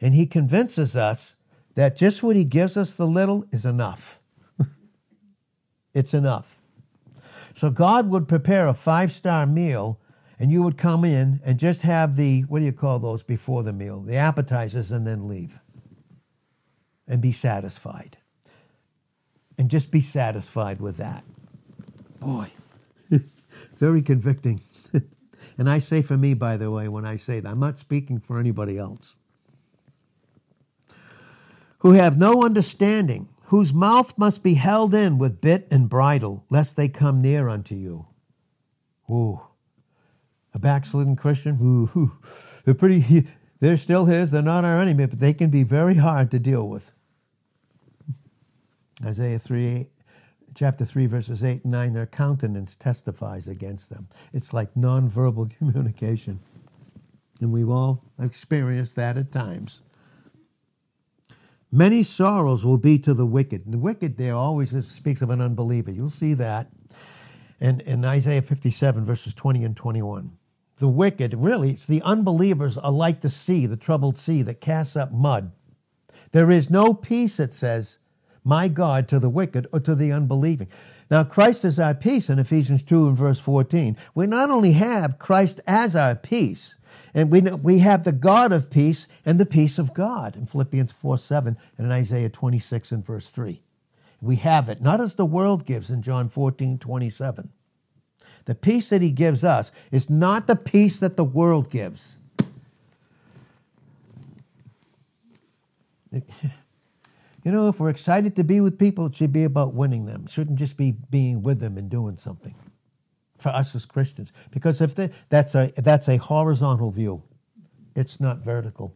and 0.02 0.14
he 0.14 0.26
convinces 0.26 0.96
us 0.96 1.36
that 1.74 1.96
just 1.96 2.22
what 2.22 2.34
he 2.34 2.44
gives 2.44 2.76
us 2.76 2.92
the 2.92 3.06
little 3.06 3.46
is 3.52 3.64
enough. 3.64 4.18
it's 5.94 6.12
enough. 6.12 6.60
So 7.54 7.70
God 7.70 8.10
would 8.10 8.26
prepare 8.26 8.66
a 8.66 8.74
five 8.74 9.12
star 9.12 9.46
meal, 9.46 10.00
and 10.38 10.50
you 10.50 10.62
would 10.62 10.76
come 10.76 11.04
in 11.04 11.40
and 11.44 11.58
just 11.58 11.82
have 11.82 12.16
the, 12.16 12.42
what 12.42 12.58
do 12.58 12.64
you 12.64 12.72
call 12.72 12.98
those 12.98 13.22
before 13.22 13.62
the 13.62 13.72
meal? 13.72 14.00
The 14.00 14.16
appetizers, 14.16 14.90
and 14.90 15.06
then 15.06 15.28
leave 15.28 15.60
and 17.06 17.20
be 17.20 17.32
satisfied. 17.32 18.16
And 19.56 19.70
just 19.70 19.90
be 19.90 20.00
satisfied 20.00 20.80
with 20.80 20.96
that. 20.96 21.22
Boy, 22.18 22.50
very 23.76 24.02
convicting. 24.02 24.62
and 25.58 25.70
I 25.70 25.78
say 25.78 26.02
for 26.02 26.16
me, 26.16 26.34
by 26.34 26.56
the 26.56 26.70
way, 26.70 26.88
when 26.88 27.04
I 27.04 27.16
say 27.16 27.38
that, 27.38 27.48
I'm 27.48 27.60
not 27.60 27.78
speaking 27.78 28.18
for 28.18 28.40
anybody 28.40 28.78
else 28.78 29.16
who 31.82 31.92
have 31.92 32.16
no 32.16 32.44
understanding, 32.44 33.28
whose 33.46 33.74
mouth 33.74 34.16
must 34.16 34.44
be 34.44 34.54
held 34.54 34.94
in 34.94 35.18
with 35.18 35.40
bit 35.40 35.66
and 35.68 35.88
bridle, 35.88 36.44
lest 36.48 36.76
they 36.76 36.88
come 36.88 37.20
near 37.20 37.48
unto 37.48 37.74
you. 37.74 38.06
Ooh. 39.10 39.40
A 40.54 40.60
backslidden 40.60 41.16
Christian, 41.16 41.58
ooh, 41.60 42.12
they're 42.64 42.74
pretty, 42.74 43.26
they're 43.60 43.76
still 43.76 44.04
his, 44.04 44.30
they're 44.30 44.42
not 44.42 44.64
our 44.64 44.80
enemy, 44.80 45.06
but 45.06 45.18
they 45.18 45.32
can 45.32 45.50
be 45.50 45.64
very 45.64 45.96
hard 45.96 46.30
to 46.30 46.38
deal 46.38 46.68
with. 46.68 46.92
Isaiah 49.04 49.40
3, 49.40 49.88
chapter 50.54 50.84
3, 50.84 51.06
verses 51.06 51.42
8 51.42 51.64
and 51.64 51.72
9, 51.72 51.94
their 51.94 52.06
countenance 52.06 52.76
testifies 52.76 53.48
against 53.48 53.90
them. 53.90 54.06
It's 54.32 54.52
like 54.52 54.72
nonverbal 54.74 55.56
communication. 55.58 56.38
And 57.40 57.50
we've 57.50 57.68
all 57.68 58.04
experienced 58.20 58.94
that 58.94 59.18
at 59.18 59.32
times. 59.32 59.82
Many 61.74 62.02
sorrows 62.02 62.66
will 62.66 62.76
be 62.76 62.98
to 62.98 63.14
the 63.14 63.24
wicked. 63.24 63.64
And 63.64 63.72
the 63.72 63.78
wicked 63.78 64.18
there 64.18 64.35
always 64.35 64.87
speaks 64.87 65.22
of 65.22 65.30
an 65.30 65.40
unbeliever. 65.40 65.90
You'll 65.90 66.11
see 66.11 66.35
that 66.35 66.70
in, 67.58 67.80
in 67.80 68.04
Isaiah 68.04 68.42
57, 68.42 69.04
verses 69.06 69.32
20 69.32 69.64
and 69.64 69.74
21. 69.74 70.37
The 70.76 70.88
wicked, 70.88 71.32
really, 71.35 71.70
it's 71.70 71.87
the 71.87 72.02
unbelievers 72.02 72.76
are 72.76 72.92
like 72.92 73.22
the 73.22 73.30
sea, 73.30 73.64
the 73.64 73.76
troubled 73.76 74.18
sea 74.18 74.42
that 74.42 74.61
casts 74.61 74.96
up 74.96 75.12
mud. 75.12 75.52
There 76.32 76.50
is 76.50 76.68
no 76.68 76.92
peace, 76.92 77.40
it 77.40 77.54
says, 77.54 77.98
my 78.44 78.68
God, 78.68 79.08
to 79.08 79.18
the 79.18 79.30
wicked 79.30 79.66
or 79.72 79.80
to 79.80 79.94
the 79.94 80.12
unbelieving. 80.12 80.68
Now, 81.12 81.25
Christ 81.25 81.66
is 81.66 81.79
our 81.79 81.92
peace 81.92 82.31
in 82.31 82.38
Ephesians 82.38 82.83
2 82.83 83.09
and 83.09 83.18
verse 83.18 83.38
14. 83.38 83.98
We 84.14 84.27
not 84.27 84.51
only 84.51 84.72
have 84.72 85.18
Christ 85.18 85.61
as 85.66 85.94
our 85.94 86.14
peace, 86.14 86.77
and 87.12 87.31
we, 87.31 87.42
we 87.42 87.81
have 87.81 88.05
the 88.05 88.12
God 88.12 88.51
of 88.51 88.70
peace 88.70 89.07
and 89.27 89.38
the 89.38 89.44
peace 89.44 89.79
of 89.79 89.92
God 89.92 90.37
in 90.37 90.46
Philippians 90.46 90.90
4 90.90 91.18
7 91.18 91.59
and 91.77 91.87
in 91.87 91.92
Isaiah 91.92 92.31
26 92.31 92.92
and 92.92 93.05
verse 93.05 93.29
3. 93.29 93.61
We 94.22 94.37
have 94.37 94.70
it, 94.70 94.81
not 94.81 95.03
as 95.03 95.16
the 95.16 95.27
world 95.27 95.66
gives 95.66 95.90
in 95.90 96.01
John 96.01 96.31
14 96.31 96.79
27. 96.79 97.51
The 98.46 98.55
peace 98.55 98.88
that 98.88 99.03
he 99.03 99.11
gives 99.11 99.44
us 99.44 99.70
is 99.90 100.09
not 100.09 100.46
the 100.46 100.57
peace 100.57 100.98
that 100.98 101.18
the 101.18 101.25
world 101.25 101.68
gives. 101.68 102.16
You 107.44 107.50
know, 107.50 107.68
if 107.68 107.81
we're 107.81 107.90
excited 107.90 108.37
to 108.37 108.44
be 108.44 108.61
with 108.61 108.78
people, 108.78 109.07
it 109.07 109.14
should 109.14 109.33
be 109.33 109.44
about 109.44 109.74
winning 109.74 110.07
them. 110.07 110.24
It 110.26 110.31
shouldn't 110.31 110.59
just 110.59 110.76
be 110.76 110.92
being 110.92 111.42
with 111.42 111.61
them 111.61 111.76
and 111.76 111.90
doing 111.90 112.16
something 112.16 112.55
for 113.38 113.48
us 113.48 113.74
as 113.74 113.85
Christians. 113.85 114.33
Because 114.50 114.81
if 114.81 114.94
they, 114.94 115.11
that's, 115.28 115.55
a, 115.55 115.72
that's 115.76 116.09
a 116.09 116.18
horizontal 116.18 116.90
view, 116.92 117.22
it's 117.96 118.20
not 118.20 118.38
vertical. 118.38 118.94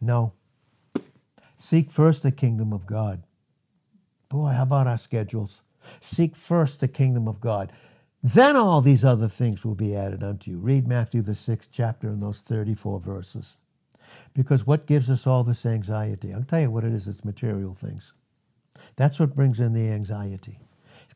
No. 0.00 0.34
Seek 1.56 1.90
first 1.90 2.22
the 2.22 2.30
kingdom 2.30 2.72
of 2.72 2.86
God. 2.86 3.24
Boy, 4.28 4.50
how 4.50 4.62
about 4.64 4.86
our 4.86 4.98
schedules? 4.98 5.62
Seek 6.00 6.36
first 6.36 6.80
the 6.80 6.88
kingdom 6.88 7.26
of 7.26 7.40
God. 7.40 7.72
Then 8.22 8.56
all 8.56 8.80
these 8.80 9.04
other 9.04 9.28
things 9.28 9.64
will 9.64 9.74
be 9.74 9.96
added 9.96 10.22
unto 10.22 10.50
you. 10.50 10.58
Read 10.58 10.86
Matthew, 10.86 11.22
the 11.22 11.34
sixth 11.34 11.70
chapter, 11.72 12.08
and 12.08 12.22
those 12.22 12.40
34 12.40 13.00
verses. 13.00 13.56
Because 14.38 14.66
what 14.66 14.86
gives 14.86 15.10
us 15.10 15.26
all 15.26 15.42
this 15.42 15.66
anxiety? 15.66 16.32
I'll 16.32 16.44
tell 16.44 16.60
you 16.60 16.70
what 16.70 16.84
it 16.84 16.92
is 16.92 17.08
it's 17.08 17.24
material 17.24 17.74
things. 17.74 18.14
That's 18.94 19.18
what 19.18 19.34
brings 19.34 19.58
in 19.58 19.74
the 19.74 19.90
anxiety 19.90 20.60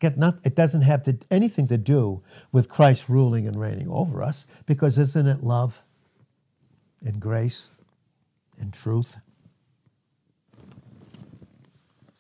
got 0.03 0.19
not, 0.19 0.39
it 0.45 0.55
doesn't 0.55 0.83
have 0.83 1.05
to, 1.05 1.17
anything 1.31 1.69
to 1.69 1.79
do 1.79 2.23
with 2.51 2.69
Christ 2.69 3.09
ruling 3.09 3.47
and 3.47 3.57
reigning 3.59 3.89
over 3.89 4.23
us, 4.23 4.47
because 4.67 4.99
isn't 4.99 5.27
it 5.27 5.43
love 5.43 5.83
and 7.03 7.21
grace 7.21 7.71
and 8.61 8.73
truth? 8.73 9.19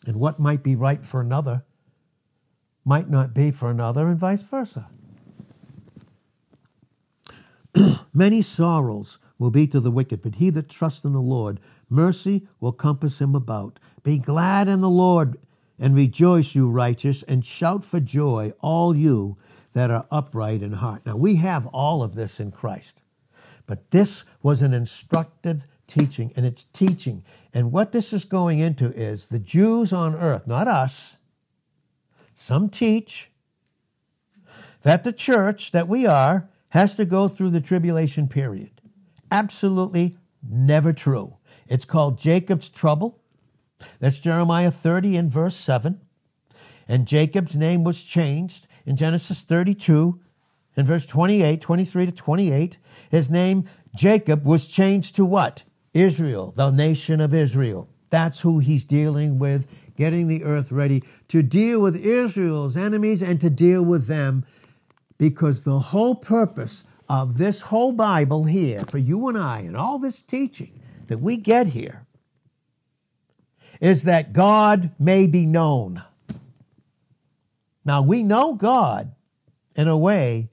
And 0.06 0.16
what 0.16 0.38
might 0.38 0.62
be 0.62 0.76
right 0.76 1.04
for 1.04 1.20
another 1.20 1.64
might 2.84 3.10
not 3.10 3.34
be 3.34 3.50
for 3.50 3.70
another, 3.70 4.08
and 4.08 4.18
vice 4.18 4.42
versa. 4.42 4.88
Many 8.14 8.42
sorrows 8.42 9.18
will 9.42 9.50
be 9.50 9.66
to 9.66 9.80
the 9.80 9.90
wicked, 9.90 10.22
but 10.22 10.36
he 10.36 10.50
that 10.50 10.68
trusts 10.68 11.04
in 11.04 11.12
the 11.12 11.20
Lord, 11.20 11.58
mercy 11.90 12.46
will 12.60 12.70
compass 12.70 13.20
him 13.20 13.34
about. 13.34 13.80
Be 14.04 14.16
glad 14.16 14.68
in 14.68 14.80
the 14.80 14.88
Lord 14.88 15.36
and 15.80 15.96
rejoice, 15.96 16.54
you 16.54 16.70
righteous, 16.70 17.24
and 17.24 17.44
shout 17.44 17.84
for 17.84 17.98
joy, 17.98 18.52
all 18.60 18.94
you 18.94 19.36
that 19.72 19.90
are 19.90 20.06
upright 20.12 20.62
in 20.62 20.74
heart. 20.74 21.04
Now, 21.04 21.16
we 21.16 21.36
have 21.36 21.66
all 21.66 22.04
of 22.04 22.14
this 22.14 22.38
in 22.38 22.52
Christ, 22.52 23.02
but 23.66 23.90
this 23.90 24.22
was 24.44 24.62
an 24.62 24.72
instructive 24.72 25.66
teaching, 25.88 26.32
and 26.36 26.46
it's 26.46 26.66
teaching. 26.72 27.24
And 27.52 27.72
what 27.72 27.90
this 27.90 28.12
is 28.12 28.24
going 28.24 28.60
into 28.60 28.92
is 28.92 29.26
the 29.26 29.40
Jews 29.40 29.92
on 29.92 30.14
earth, 30.14 30.46
not 30.46 30.68
us, 30.68 31.16
some 32.36 32.68
teach 32.68 33.32
that 34.82 35.02
the 35.02 35.12
church 35.12 35.72
that 35.72 35.88
we 35.88 36.06
are 36.06 36.48
has 36.68 36.94
to 36.94 37.04
go 37.04 37.26
through 37.26 37.50
the 37.50 37.60
tribulation 37.60 38.28
period. 38.28 38.71
Absolutely 39.32 40.18
never 40.46 40.92
true. 40.92 41.38
It's 41.66 41.86
called 41.86 42.18
Jacob's 42.18 42.68
trouble. 42.68 43.22
That's 43.98 44.18
Jeremiah 44.18 44.70
30 44.70 45.16
and 45.16 45.32
verse 45.32 45.56
7. 45.56 46.02
And 46.86 47.08
Jacob's 47.08 47.56
name 47.56 47.82
was 47.82 48.04
changed 48.04 48.66
in 48.84 48.94
Genesis 48.94 49.40
32 49.40 50.20
in 50.76 50.84
verse 50.84 51.06
28, 51.06 51.62
23 51.62 52.06
to 52.06 52.12
28. 52.12 52.78
His 53.10 53.30
name, 53.30 53.64
Jacob, 53.96 54.44
was 54.44 54.68
changed 54.68 55.16
to 55.16 55.24
what? 55.24 55.64
Israel, 55.94 56.52
the 56.54 56.70
nation 56.70 57.18
of 57.18 57.32
Israel. 57.32 57.88
That's 58.10 58.40
who 58.40 58.58
he's 58.58 58.84
dealing 58.84 59.38
with, 59.38 59.66
getting 59.96 60.28
the 60.28 60.44
earth 60.44 60.70
ready 60.70 61.02
to 61.28 61.42
deal 61.42 61.80
with 61.80 61.96
Israel's 61.96 62.76
enemies 62.76 63.22
and 63.22 63.40
to 63.40 63.48
deal 63.48 63.80
with 63.82 64.08
them 64.08 64.44
because 65.16 65.62
the 65.62 65.78
whole 65.78 66.16
purpose 66.16 66.84
of 67.12 67.36
this 67.36 67.60
whole 67.60 67.92
Bible 67.92 68.44
here 68.44 68.84
for 68.88 68.96
you 68.96 69.28
and 69.28 69.36
I 69.36 69.58
and 69.58 69.76
all 69.76 69.98
this 69.98 70.22
teaching 70.22 70.80
that 71.08 71.18
we 71.18 71.36
get 71.36 71.66
here 71.66 72.06
is 73.82 74.04
that 74.04 74.32
God 74.32 74.92
may 74.98 75.26
be 75.26 75.44
known. 75.44 76.02
Now, 77.84 78.00
we 78.00 78.22
know 78.22 78.54
God 78.54 79.14
in 79.76 79.88
a 79.88 79.98
way 79.98 80.48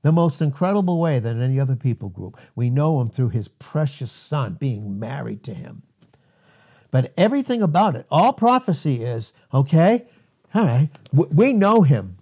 the 0.00 0.12
most 0.12 0.40
incredible 0.40 0.98
way 0.98 1.18
than 1.18 1.42
any 1.42 1.60
other 1.60 1.76
people 1.76 2.08
group. 2.08 2.38
We 2.56 2.70
know 2.70 2.98
him 3.02 3.10
through 3.10 3.28
his 3.28 3.48
precious 3.48 4.10
son 4.10 4.54
being 4.54 4.98
married 4.98 5.42
to 5.42 5.52
him. 5.52 5.82
But 6.90 7.12
everything 7.18 7.60
about 7.60 7.96
it, 7.96 8.06
all 8.10 8.32
prophecy 8.32 9.04
is, 9.04 9.34
okay, 9.52 10.06
all 10.54 10.64
right, 10.64 10.88
we 11.12 11.52
know 11.52 11.82
him. 11.82 12.16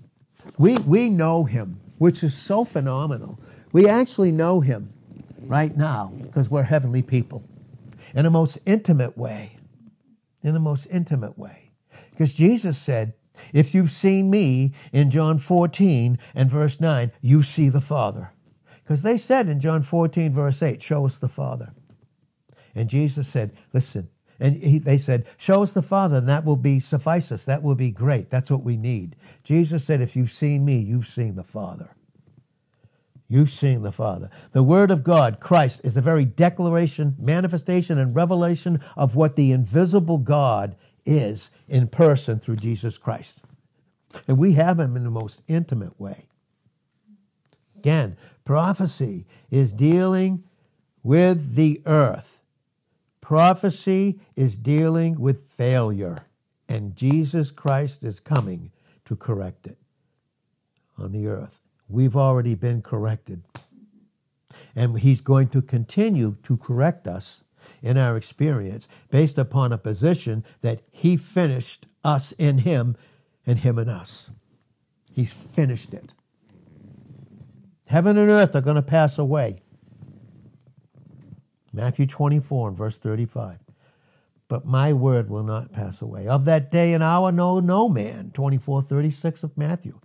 We, 0.58 0.74
we 0.74 1.08
know 1.08 1.44
him, 1.44 1.78
which 1.98 2.24
is 2.24 2.34
so 2.34 2.64
phenomenal. 2.64 3.38
We 3.72 3.86
actually 3.86 4.32
know 4.32 4.60
him 4.60 4.92
right 5.40 5.76
now 5.76 6.12
because 6.20 6.50
we're 6.50 6.64
heavenly 6.64 7.02
people 7.02 7.44
in 8.14 8.26
a 8.26 8.30
most 8.30 8.58
intimate 8.66 9.16
way. 9.16 9.56
In 10.42 10.54
the 10.54 10.60
most 10.60 10.86
intimate 10.90 11.38
way. 11.38 11.72
Because 12.10 12.34
Jesus 12.34 12.78
said, 12.78 13.14
if 13.52 13.74
you've 13.74 13.90
seen 13.90 14.30
me 14.30 14.72
in 14.92 15.10
John 15.10 15.38
14 15.38 16.18
and 16.34 16.50
verse 16.50 16.80
9, 16.80 17.12
you 17.20 17.42
see 17.42 17.68
the 17.68 17.80
Father. 17.80 18.32
Because 18.82 19.02
they 19.02 19.16
said 19.16 19.48
in 19.48 19.60
John 19.60 19.82
14, 19.82 20.32
verse 20.32 20.62
8, 20.62 20.82
show 20.82 21.06
us 21.06 21.18
the 21.18 21.28
Father. 21.28 21.72
And 22.74 22.88
Jesus 22.88 23.28
said, 23.28 23.52
listen, 23.72 24.08
and 24.38 24.56
he, 24.56 24.78
they 24.78 24.98
said, 24.98 25.26
show 25.36 25.62
us 25.62 25.72
the 25.72 25.82
Father, 25.82 26.16
and 26.16 26.28
that 26.28 26.44
will 26.44 26.56
be 26.56 26.80
suffice 26.80 27.30
us. 27.30 27.44
That 27.44 27.62
will 27.62 27.74
be 27.74 27.90
great. 27.90 28.30
That's 28.30 28.50
what 28.50 28.62
we 28.62 28.76
need. 28.76 29.14
Jesus 29.44 29.84
said, 29.84 30.00
if 30.00 30.16
you've 30.16 30.32
seen 30.32 30.64
me, 30.64 30.78
you've 30.78 31.06
seen 31.06 31.36
the 31.36 31.44
Father. 31.44 31.90
You've 33.32 33.50
seen 33.52 33.82
the 33.82 33.92
Father. 33.92 34.28
The 34.50 34.64
Word 34.64 34.90
of 34.90 35.04
God, 35.04 35.38
Christ, 35.38 35.82
is 35.84 35.94
the 35.94 36.02
very 36.02 36.24
declaration, 36.24 37.14
manifestation, 37.16 37.96
and 37.96 38.14
revelation 38.14 38.80
of 38.96 39.14
what 39.14 39.36
the 39.36 39.52
invisible 39.52 40.18
God 40.18 40.74
is 41.06 41.52
in 41.68 41.86
person 41.86 42.40
through 42.40 42.56
Jesus 42.56 42.98
Christ. 42.98 43.40
And 44.26 44.36
we 44.36 44.54
have 44.54 44.80
him 44.80 44.96
in 44.96 45.04
the 45.04 45.10
most 45.10 45.42
intimate 45.46 45.98
way. 46.00 46.26
Again, 47.78 48.16
prophecy 48.44 49.26
is 49.48 49.72
dealing 49.72 50.42
with 51.04 51.54
the 51.54 51.80
earth. 51.86 52.40
Prophecy 53.20 54.18
is 54.34 54.56
dealing 54.56 55.20
with 55.20 55.48
failure, 55.48 56.26
and 56.68 56.96
Jesus 56.96 57.52
Christ 57.52 58.02
is 58.02 58.18
coming 58.18 58.72
to 59.04 59.14
correct 59.14 59.68
it 59.68 59.78
on 60.98 61.12
the 61.12 61.28
earth. 61.28 61.60
We've 61.90 62.16
already 62.16 62.54
been 62.54 62.82
corrected. 62.82 63.42
And 64.74 65.00
he's 65.00 65.20
going 65.20 65.48
to 65.48 65.62
continue 65.62 66.36
to 66.44 66.56
correct 66.56 67.06
us 67.06 67.42
in 67.82 67.96
our 67.96 68.16
experience 68.16 68.88
based 69.10 69.38
upon 69.38 69.72
a 69.72 69.78
position 69.78 70.44
that 70.60 70.80
He 70.90 71.16
finished 71.16 71.86
us 72.04 72.32
in 72.32 72.58
Him 72.58 72.96
and 73.46 73.60
Him 73.60 73.78
in 73.78 73.88
us. 73.88 74.30
He's 75.12 75.32
finished 75.32 75.92
it. 75.92 76.14
Heaven 77.86 78.16
and 78.16 78.30
earth 78.30 78.54
are 78.54 78.60
going 78.60 78.76
to 78.76 78.82
pass 78.82 79.18
away. 79.18 79.62
Matthew 81.72 82.06
24 82.06 82.68
and 82.68 82.76
verse 82.76 82.98
35. 82.98 83.58
But 84.48 84.66
my 84.66 84.92
word 84.92 85.30
will 85.30 85.44
not 85.44 85.72
pass 85.72 86.02
away. 86.02 86.26
Of 86.26 86.44
that 86.44 86.70
day 86.70 86.92
and 86.92 87.02
hour 87.02 87.30
know 87.30 87.60
no 87.60 87.88
man. 87.88 88.30
24 88.34 88.82
36 88.82 89.44
of 89.44 89.56
Matthew. 89.56 90.00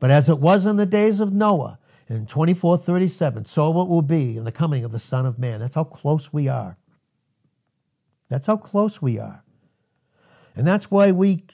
But 0.00 0.10
as 0.10 0.28
it 0.28 0.38
was 0.38 0.66
in 0.66 0.76
the 0.76 0.86
days 0.86 1.20
of 1.20 1.32
Noah, 1.32 1.78
in 2.08 2.26
24 2.26 2.78
37, 2.78 3.44
so 3.46 3.82
it 3.82 3.88
will 3.88 4.02
be 4.02 4.36
in 4.36 4.44
the 4.44 4.52
coming 4.52 4.84
of 4.84 4.92
the 4.92 4.98
Son 4.98 5.24
of 5.24 5.38
Man. 5.38 5.60
That's 5.60 5.74
how 5.74 5.84
close 5.84 6.32
we 6.32 6.48
are. 6.48 6.76
That's 8.28 8.46
how 8.46 8.56
close 8.56 9.00
we 9.00 9.18
are. 9.18 9.42
And 10.56 10.66
that's 10.66 10.90
why 10.90 11.12
we, 11.12 11.44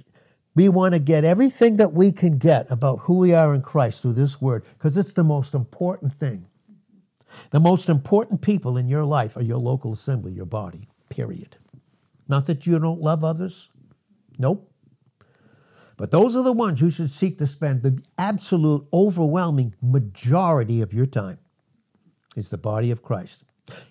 we 0.54 0.68
want 0.68 0.94
to 0.94 1.00
get 1.00 1.24
everything 1.24 1.76
that 1.76 1.92
we 1.92 2.12
can 2.12 2.38
get 2.38 2.70
about 2.70 3.00
who 3.00 3.18
we 3.18 3.32
are 3.32 3.54
in 3.54 3.62
Christ 3.62 4.02
through 4.02 4.14
this 4.14 4.40
word, 4.40 4.64
because 4.76 4.96
it's 4.96 5.12
the 5.12 5.24
most 5.24 5.54
important 5.54 6.12
thing. 6.12 6.46
The 7.50 7.60
most 7.60 7.88
important 7.88 8.42
people 8.42 8.76
in 8.76 8.88
your 8.88 9.04
life 9.04 9.36
are 9.36 9.42
your 9.42 9.58
local 9.58 9.92
assembly, 9.92 10.32
your 10.32 10.46
body, 10.46 10.88
period. 11.08 11.56
Not 12.28 12.46
that 12.46 12.66
you 12.66 12.78
don't 12.78 13.00
love 13.00 13.24
others. 13.24 13.70
Nope. 14.38 14.69
But 16.00 16.12
those 16.12 16.34
are 16.34 16.42
the 16.42 16.50
ones 16.50 16.80
you 16.80 16.88
should 16.88 17.10
seek 17.10 17.36
to 17.36 17.46
spend 17.46 17.82
the 17.82 18.02
absolute 18.16 18.86
overwhelming 18.90 19.74
majority 19.82 20.80
of 20.80 20.94
your 20.94 21.04
time. 21.04 21.38
It's 22.34 22.48
the 22.48 22.56
body 22.56 22.90
of 22.90 23.02
Christ. 23.02 23.44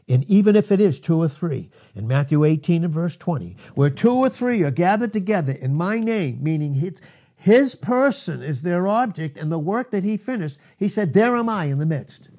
And 0.07 0.23
even 0.23 0.55
if 0.55 0.71
it 0.71 0.81
is 0.81 0.99
two 0.99 1.21
or 1.21 1.27
three, 1.27 1.69
in 1.93 2.07
Matthew 2.07 2.43
18 2.43 2.83
and 2.83 2.91
verse 2.91 3.15
20, 3.15 3.55
where 3.75 3.91
two 3.91 4.11
or 4.11 4.27
three 4.27 4.63
are 4.63 4.71
gathered 4.71 5.13
together 5.13 5.51
in 5.51 5.77
my 5.77 5.99
name, 5.99 6.39
meaning 6.41 6.73
his, 6.73 6.99
his 7.35 7.75
person 7.75 8.41
is 8.41 8.63
their 8.63 8.87
object 8.87 9.37
and 9.37 9.51
the 9.51 9.59
work 9.59 9.91
that 9.91 10.03
he 10.03 10.17
finished, 10.17 10.57
he 10.77 10.87
said, 10.87 11.13
There 11.13 11.35
am 11.35 11.47
I 11.47 11.65
in 11.65 11.77
the 11.77 11.85
midst. 11.85 12.31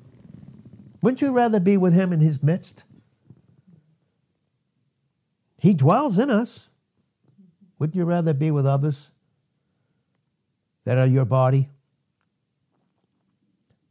Wouldn't 1.00 1.22
you 1.22 1.30
rather 1.30 1.60
be 1.60 1.76
with 1.76 1.94
him 1.94 2.12
in 2.12 2.18
his 2.18 2.42
midst? 2.42 2.82
He 5.60 5.74
dwells 5.74 6.18
in 6.18 6.28
us. 6.28 6.70
Wouldn't 7.78 7.94
you 7.94 8.04
rather 8.04 8.34
be 8.34 8.50
with 8.50 8.66
others 8.66 9.12
that 10.90 10.98
are 10.98 11.06
your 11.06 11.24
body? 11.24 11.68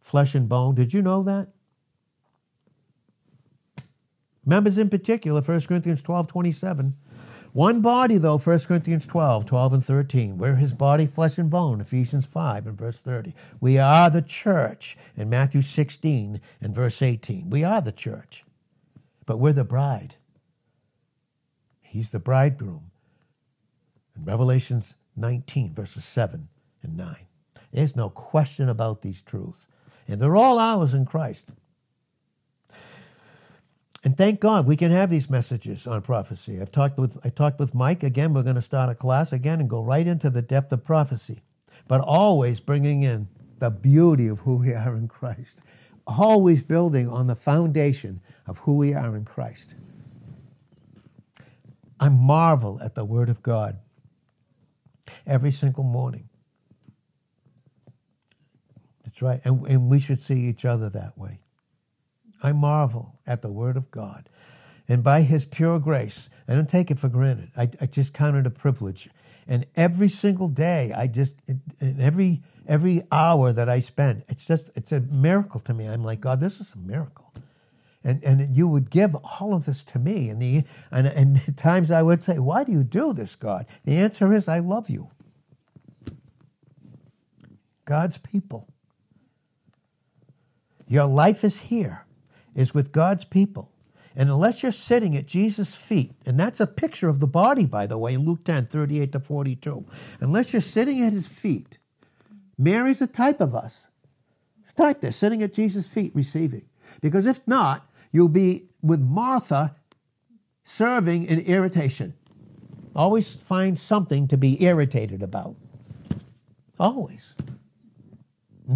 Flesh 0.01 0.35
and 0.35 0.49
bone. 0.49 0.75
Did 0.75 0.93
you 0.93 1.01
know 1.01 1.23
that? 1.23 1.47
Members 4.45 4.77
in 4.77 4.89
particular, 4.89 5.39
1 5.39 5.61
Corinthians 5.61 6.01
12, 6.01 6.27
27. 6.27 6.97
One 7.53 7.79
body, 7.79 8.17
though, 8.17 8.37
1 8.37 8.59
Corinthians 8.59 9.07
12, 9.07 9.45
12 9.45 9.73
and 9.73 9.85
13. 9.85 10.37
We're 10.37 10.55
his 10.55 10.73
body, 10.73 11.05
flesh 11.05 11.37
and 11.37 11.49
bone, 11.49 11.79
Ephesians 11.79 12.25
5 12.25 12.67
and 12.67 12.77
verse 12.77 12.99
30. 12.99 13.33
We 13.61 13.77
are 13.77 14.09
the 14.09 14.21
church 14.21 14.97
in 15.15 15.29
Matthew 15.29 15.61
16 15.61 16.41
and 16.59 16.75
verse 16.75 17.01
18. 17.01 17.49
We 17.49 17.63
are 17.63 17.79
the 17.79 17.93
church, 17.93 18.43
but 19.25 19.37
we're 19.39 19.53
the 19.53 19.63
bride. 19.63 20.15
He's 21.79 22.09
the 22.09 22.19
bridegroom. 22.19 22.91
In 24.17 24.25
Revelations 24.25 24.95
19, 25.15 25.73
verses 25.73 26.03
7 26.03 26.49
and 26.83 26.97
9. 26.97 27.15
There's 27.71 27.95
no 27.95 28.09
question 28.09 28.69
about 28.69 29.01
these 29.01 29.21
truths. 29.21 29.67
And 30.07 30.19
they're 30.19 30.35
all 30.35 30.57
ours 30.57 30.93
in 30.93 31.05
Christ. 31.05 31.49
And 34.03 34.17
thank 34.17 34.39
God 34.39 34.65
we 34.65 34.77
can 34.77 34.91
have 34.91 35.09
these 35.09 35.29
messages 35.29 35.85
on 35.85 36.01
prophecy. 36.01 36.59
I've 36.61 36.71
talked 36.71 36.97
with 36.97 37.17
I 37.23 37.29
talked 37.29 37.59
with 37.59 37.75
Mike 37.75 38.01
again. 38.01 38.33
We're 38.33 38.43
going 38.43 38.55
to 38.55 38.61
start 38.61 38.89
a 38.89 38.95
class 38.95 39.33
again 39.33 39.59
and 39.59 39.69
go 39.69 39.81
right 39.83 40.07
into 40.07 40.29
the 40.29 40.41
depth 40.41 40.71
of 40.71 40.85
prophecy, 40.85 41.41
but 41.87 41.99
always 41.99 42.59
bringing 42.59 43.03
in 43.03 43.27
the 43.59 43.69
beauty 43.69 44.27
of 44.27 44.39
who 44.41 44.55
we 44.55 44.73
are 44.73 44.95
in 44.95 45.09
Christ. 45.09 45.61
Always 46.07 46.63
building 46.63 47.09
on 47.09 47.27
the 47.27 47.35
foundation 47.35 48.21
of 48.47 48.59
who 48.59 48.77
we 48.77 48.93
are 48.93 49.15
in 49.15 49.25
Christ. 49.25 49.75
I 51.99 52.07
marvel 52.07 52.79
at 52.81 52.95
the 52.95 53.03
Word 53.03 53.27
of 53.27 53.43
God 53.43 53.79
every 55.27 55.51
single 55.51 55.83
morning. 55.83 56.28
That's 59.19 59.21
right. 59.21 59.41
And, 59.43 59.67
and 59.67 59.89
we 59.89 59.99
should 59.99 60.21
see 60.21 60.45
each 60.45 60.63
other 60.63 60.89
that 60.89 61.17
way. 61.17 61.39
I 62.41 62.53
marvel 62.53 63.19
at 63.27 63.41
the 63.41 63.51
Word 63.51 63.75
of 63.75 63.91
God. 63.91 64.29
And 64.87 65.03
by 65.03 65.23
His 65.23 65.43
pure 65.43 65.77
grace, 65.77 66.29
I 66.47 66.55
don't 66.55 66.69
take 66.69 66.89
it 66.89 66.99
for 66.99 67.09
granted. 67.09 67.51
I, 67.57 67.69
I 67.81 67.85
just 67.85 68.13
count 68.13 68.37
it 68.37 68.47
a 68.47 68.49
privilege. 68.49 69.09
And 69.45 69.65
every 69.75 70.07
single 70.07 70.47
day, 70.47 70.93
I 70.95 71.07
just, 71.07 71.35
and 71.47 72.01
every, 72.01 72.41
every 72.67 73.03
hour 73.11 73.51
that 73.51 73.67
I 73.67 73.81
spend, 73.81 74.23
it's 74.29 74.45
just, 74.45 74.69
it's 74.75 74.91
a 74.91 75.01
miracle 75.01 75.59
to 75.61 75.73
me. 75.73 75.85
I'm 75.85 76.03
like, 76.03 76.21
God, 76.21 76.39
this 76.39 76.61
is 76.61 76.73
a 76.73 76.77
miracle. 76.77 77.33
And, 78.03 78.23
and 78.23 78.55
you 78.55 78.69
would 78.69 78.89
give 78.89 79.15
all 79.15 79.53
of 79.53 79.65
this 79.65 79.83
to 79.85 79.99
me. 79.99 80.29
And, 80.29 80.41
the, 80.41 80.63
and, 80.91 81.07
and 81.07 81.41
at 81.47 81.57
times 81.57 81.91
I 81.91 82.03
would 82.03 82.23
say, 82.23 82.39
Why 82.39 82.63
do 82.63 82.71
you 82.71 82.83
do 82.83 83.11
this, 83.11 83.35
God? 83.35 83.65
The 83.83 83.97
answer 83.97 84.31
is, 84.31 84.47
I 84.47 84.59
love 84.59 84.89
you. 84.89 85.09
God's 87.83 88.17
people. 88.17 88.69
Your 90.89 91.05
life 91.05 91.43
is 91.43 91.59
here 91.59 92.05
is 92.55 92.73
with 92.73 92.91
God's 92.91 93.23
people. 93.23 93.71
And 94.15 94.27
unless 94.29 94.63
you're 94.63 94.71
sitting 94.71 95.15
at 95.15 95.27
Jesus' 95.27 95.75
feet, 95.75 96.13
and 96.25 96.37
that's 96.37 96.59
a 96.59 96.67
picture 96.67 97.07
of 97.07 97.19
the 97.19 97.27
body, 97.27 97.65
by 97.65 97.85
the 97.85 97.97
way, 97.97 98.15
in 98.15 98.25
Luke 98.25 98.43
10, 98.43 98.65
38 98.65 99.11
to 99.11 99.19
42. 99.19 99.85
Unless 100.19 100.51
you're 100.51 100.61
sitting 100.61 101.01
at 101.01 101.13
his 101.13 101.27
feet, 101.27 101.77
Mary's 102.57 103.01
a 103.01 103.07
type 103.07 103.39
of 103.39 103.55
us. 103.55 103.85
Type 104.75 105.01
there, 105.01 105.11
sitting 105.11 105.43
at 105.43 105.53
Jesus' 105.53 105.87
feet, 105.87 106.11
receiving. 106.15 106.65
Because 107.01 107.25
if 107.25 107.45
not, 107.47 107.87
you'll 108.11 108.27
be 108.27 108.69
with 108.81 108.99
Martha 108.99 109.75
serving 110.63 111.25
in 111.25 111.39
irritation. 111.41 112.13
Always 112.95 113.35
find 113.35 113.77
something 113.77 114.27
to 114.27 114.37
be 114.37 114.63
irritated 114.63 115.21
about. 115.21 115.55
Always. 116.79 117.35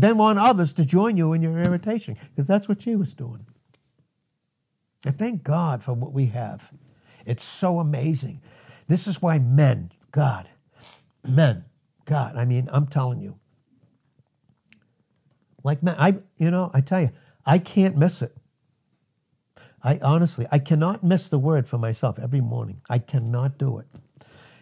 Then 0.01 0.17
want 0.17 0.39
others 0.39 0.73
to 0.73 0.85
join 0.85 1.17
you 1.17 1.33
in 1.33 1.41
your 1.41 1.59
irritation, 1.59 2.17
because 2.29 2.47
that's 2.47 2.67
what 2.67 2.81
she 2.81 2.95
was 2.95 3.13
doing. 3.13 3.45
And 5.05 5.17
thank 5.17 5.43
God 5.43 5.83
for 5.83 5.93
what 5.93 6.13
we 6.13 6.27
have. 6.27 6.71
It's 7.25 7.43
so 7.43 7.79
amazing. 7.79 8.41
This 8.87 9.07
is 9.07 9.21
why 9.21 9.39
men, 9.39 9.91
God, 10.11 10.49
men, 11.23 11.65
God, 12.05 12.35
I 12.35 12.45
mean, 12.45 12.69
I'm 12.71 12.87
telling 12.87 13.21
you, 13.21 13.39
Like 15.63 15.81
man, 15.81 15.95
I 15.97 16.17
you 16.37 16.51
know, 16.51 16.69
I 16.73 16.81
tell 16.81 17.01
you, 17.01 17.11
I 17.45 17.57
can't 17.57 17.97
miss 17.97 18.21
it. 18.21 18.35
I 19.81 19.99
honestly, 20.01 20.45
I 20.51 20.59
cannot 20.59 21.03
miss 21.03 21.27
the 21.27 21.39
word 21.39 21.67
for 21.67 21.77
myself 21.77 22.17
every 22.19 22.41
morning. 22.41 22.81
I 22.89 22.99
cannot 22.99 23.57
do 23.57 23.77
it. 23.79 23.87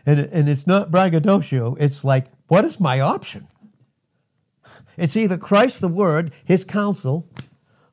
And, 0.06 0.20
and 0.20 0.50
it's 0.50 0.66
not 0.66 0.90
braggadocio. 0.90 1.76
It's 1.80 2.04
like, 2.04 2.26
what 2.48 2.66
is 2.66 2.80
my 2.80 3.00
option? 3.00 3.48
It's 4.98 5.16
either 5.16 5.38
Christ 5.38 5.82
the 5.82 5.88
Word, 5.88 6.32
His 6.44 6.64
counsel, 6.64 7.28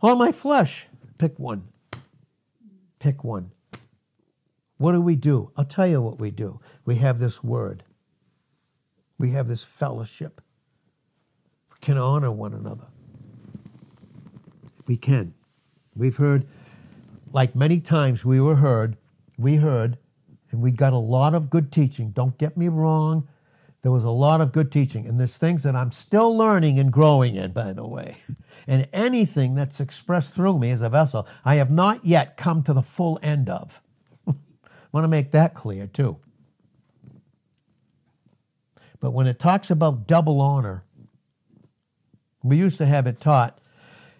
or 0.00 0.16
my 0.16 0.32
flesh. 0.32 0.86
Pick 1.18 1.38
one. 1.38 1.68
Pick 2.98 3.24
one. 3.24 3.52
What 4.76 4.92
do 4.92 5.00
we 5.00 5.16
do? 5.16 5.50
I'll 5.56 5.64
tell 5.64 5.86
you 5.86 6.00
what 6.00 6.20
we 6.20 6.30
do. 6.30 6.60
We 6.84 6.96
have 6.96 7.18
this 7.18 7.42
Word, 7.42 7.84
we 9.18 9.30
have 9.30 9.48
this 9.48 9.64
fellowship. 9.64 10.40
We 11.70 11.76
can 11.80 11.98
honor 11.98 12.30
one 12.30 12.54
another. 12.54 12.86
We 14.86 14.96
can. 14.96 15.34
We've 15.94 16.16
heard 16.16 16.46
like 17.32 17.54
many 17.54 17.80
times 17.80 18.24
we 18.24 18.40
were 18.40 18.56
heard, 18.56 18.96
we 19.36 19.56
heard, 19.56 19.98
and 20.50 20.62
we 20.62 20.70
got 20.70 20.92
a 20.92 20.98
lot 20.98 21.34
of 21.34 21.50
good 21.50 21.70
teaching. 21.70 22.10
Don't 22.10 22.38
get 22.38 22.56
me 22.56 22.68
wrong. 22.68 23.28
There 23.82 23.92
was 23.92 24.04
a 24.04 24.10
lot 24.10 24.40
of 24.40 24.52
good 24.52 24.72
teaching, 24.72 25.06
and 25.06 25.18
there's 25.20 25.36
things 25.36 25.62
that 25.62 25.76
I'm 25.76 25.92
still 25.92 26.36
learning 26.36 26.78
and 26.78 26.92
growing 26.92 27.36
in, 27.36 27.52
by 27.52 27.72
the 27.72 27.86
way. 27.86 28.18
And 28.66 28.88
anything 28.92 29.54
that's 29.54 29.80
expressed 29.80 30.34
through 30.34 30.58
me 30.58 30.70
as 30.70 30.82
a 30.82 30.88
vessel, 30.88 31.26
I 31.44 31.54
have 31.54 31.70
not 31.70 32.04
yet 32.04 32.36
come 32.36 32.62
to 32.64 32.72
the 32.72 32.82
full 32.82 33.18
end 33.22 33.48
of. 33.48 33.80
I 34.26 34.34
want 34.92 35.04
to 35.04 35.08
make 35.08 35.30
that 35.30 35.54
clear, 35.54 35.86
too. 35.86 36.18
But 39.00 39.12
when 39.12 39.26
it 39.26 39.38
talks 39.38 39.70
about 39.70 40.06
double 40.06 40.40
honor, 40.40 40.84
we 42.42 42.56
used 42.56 42.78
to 42.78 42.86
have 42.86 43.06
it 43.06 43.20
taught 43.20 43.58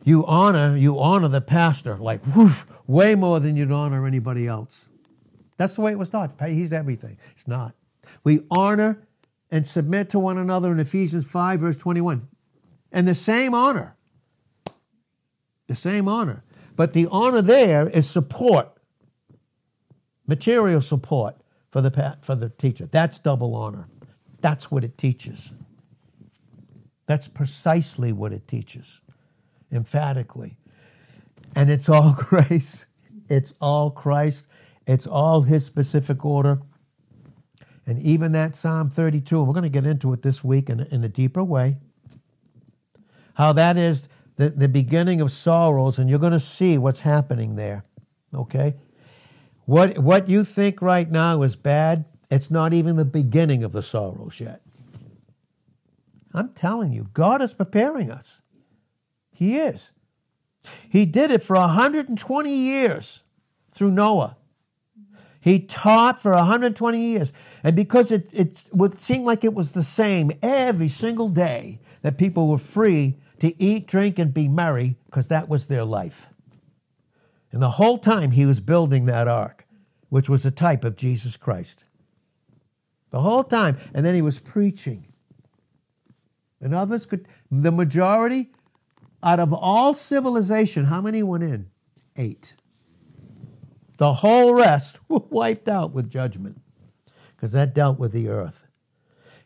you 0.05 0.25
honor 0.27 0.77
you 0.77 0.99
honor 0.99 1.29
the 1.29 1.41
pastor 1.41 1.97
like 1.97 2.25
whoosh, 2.25 2.63
way 2.87 3.15
more 3.15 3.41
than 3.41 3.57
you'd 3.57 3.73
honor 3.73 4.07
anybody 4.07 4.47
else. 4.47 4.89
That's 5.57 5.75
the 5.75 5.83
way 5.83 5.93
it 5.93 5.99
was 5.99 6.09
taught. 6.09 6.33
He's 6.47 6.73
everything. 6.73 7.19
It's 7.33 7.49
not. 7.49 7.75
We 8.25 8.41
honor 8.51 9.07
and 9.51 9.67
submit 9.67 10.11
to 10.11 10.19
one 10.19 10.39
another 10.39 10.73
in 10.73 10.79
Ephesians 10.79 11.25
5, 11.25 11.61
verse 11.61 11.77
21. 11.77 12.29
And 12.93 13.07
the 13.07 13.15
same 13.15 13.55
honor. 13.55 13.97
The 15.67 15.75
same 15.75 16.09
honor. 16.09 16.45
But 16.77 16.93
the 16.93 17.09
honor 17.11 17.43
there 17.43 17.89
is 17.89 18.09
support, 18.09 18.71
material 20.27 20.81
support 20.81 21.37
for 21.71 21.81
the, 21.81 22.17
for 22.23 22.35
the 22.35 22.51
teacher. 22.51 22.87
That's 22.87 23.19
double 23.19 23.55
honor. 23.55 23.89
That's 24.41 24.71
what 24.71 24.85
it 24.85 24.97
teaches. 24.97 25.53
That's 27.07 27.27
precisely 27.27 28.13
what 28.13 28.33
it 28.33 28.47
teaches 28.47 29.01
emphatically. 29.73 30.57
And 31.55 31.71
it's 31.71 31.89
all 31.89 32.13
grace, 32.17 32.87
it's 33.29 33.55
all 33.61 33.91
Christ, 33.91 34.47
it's 34.87 35.07
all 35.07 35.43
His 35.43 35.65
specific 35.65 36.25
order. 36.25 36.61
And 37.89 37.99
even 38.01 38.33
that 38.33 38.55
Psalm 38.55 38.91
32, 38.91 39.39
and 39.39 39.49
we're 39.49 39.55
going 39.55 39.63
to 39.63 39.71
get 39.71 39.87
into 39.87 40.13
it 40.13 40.21
this 40.21 40.45
week 40.45 40.69
in, 40.69 40.81
in 40.81 41.03
a 41.03 41.09
deeper 41.09 41.43
way, 41.43 41.79
how 43.37 43.55
that 43.55 43.79
is 43.79 44.09
the, 44.37 44.51
the 44.51 44.69
beginning 44.69 45.23
of 45.23 45.33
sorrows, 45.33 45.99
and 45.99 46.11
you're 46.11 46.19
going 46.19 46.35
to 46.35 46.39
see 46.39 46.77
what's 46.77 47.01
happening 47.01 47.57
there. 47.57 47.87
Okay? 48.35 48.77
What, 49.65 49.97
what 50.01 50.29
you 50.29 50.45
think 50.45 50.83
right 50.83 51.11
now 51.11 51.41
is 51.41 51.57
bad, 51.57 52.05
it's 52.31 52.51
not 52.51 52.75
even 52.75 52.97
the 52.97 53.07
beginning 53.07 53.65
of 53.65 53.73
the 53.73 53.83
sorrows 53.83 54.39
yet. 54.39 54.61
I'm 56.35 56.51
telling 56.51 56.93
you, 56.93 57.09
God 57.15 57.41
is 57.41 57.55
preparing 57.55 58.11
us. 58.11 58.43
He 59.33 59.57
is. 59.57 59.93
He 60.91 61.07
did 61.07 61.31
it 61.31 61.43
for 61.43 61.57
120 61.57 62.55
years 62.55 63.23
through 63.73 63.93
Noah. 63.93 64.37
He 65.49 65.61
taught 65.61 66.21
for 66.21 66.33
120 66.33 67.01
years. 67.01 67.33
And 67.65 67.75
because 67.75 68.11
it, 68.11 68.29
it 68.35 68.69
would 68.71 68.99
seem 68.99 69.25
like 69.25 69.45
it 69.45 69.55
was 69.55 69.73
the 69.73 69.83
same 69.83 70.31
every 70.43 70.89
single 70.89 71.31
day, 71.31 71.81
that 72.03 72.19
people 72.19 72.49
were 72.49 72.59
free 72.59 73.17
to 73.39 73.61
eat, 73.61 73.87
drink, 73.87 74.19
and 74.19 74.35
be 74.35 74.47
merry 74.47 74.97
because 75.07 75.29
that 75.29 75.49
was 75.49 75.67
their 75.67 75.85
life. 75.85 76.27
And 77.51 77.63
the 77.63 77.71
whole 77.71 77.97
time 77.97 78.33
he 78.33 78.45
was 78.45 78.61
building 78.61 79.07
that 79.07 79.27
ark, 79.27 79.67
which 80.11 80.29
was 80.29 80.45
a 80.45 80.51
type 80.51 80.85
of 80.85 80.97
Jesus 80.97 81.39
Christ. 81.39 81.85
The 83.09 83.21
whole 83.21 83.43
time. 83.43 83.79
And 83.95 84.05
then 84.05 84.15
he 84.15 84.21
was 84.21 84.41
preaching. 84.41 85.07
And 86.61 86.75
others 86.75 87.07
could, 87.07 87.27
the 87.51 87.73
majority 87.73 88.51
out 89.23 89.41
of 89.41 89.55
all 89.55 89.95
civilization, 89.95 90.85
how 90.85 91.01
many 91.01 91.23
went 91.23 91.45
in? 91.45 91.71
Eight. 92.17 92.55
The 93.99 94.15
whole 94.15 94.55
rest 94.55 95.01
were 95.09 95.19
wiped 95.31 95.69
out 95.69 95.93
with 95.93 96.09
judgment 96.09 96.61
because 97.37 97.53
that 97.53 97.75
dealt 97.75 97.99
with 97.99 98.13
the 98.13 98.29
earth. 98.29 98.67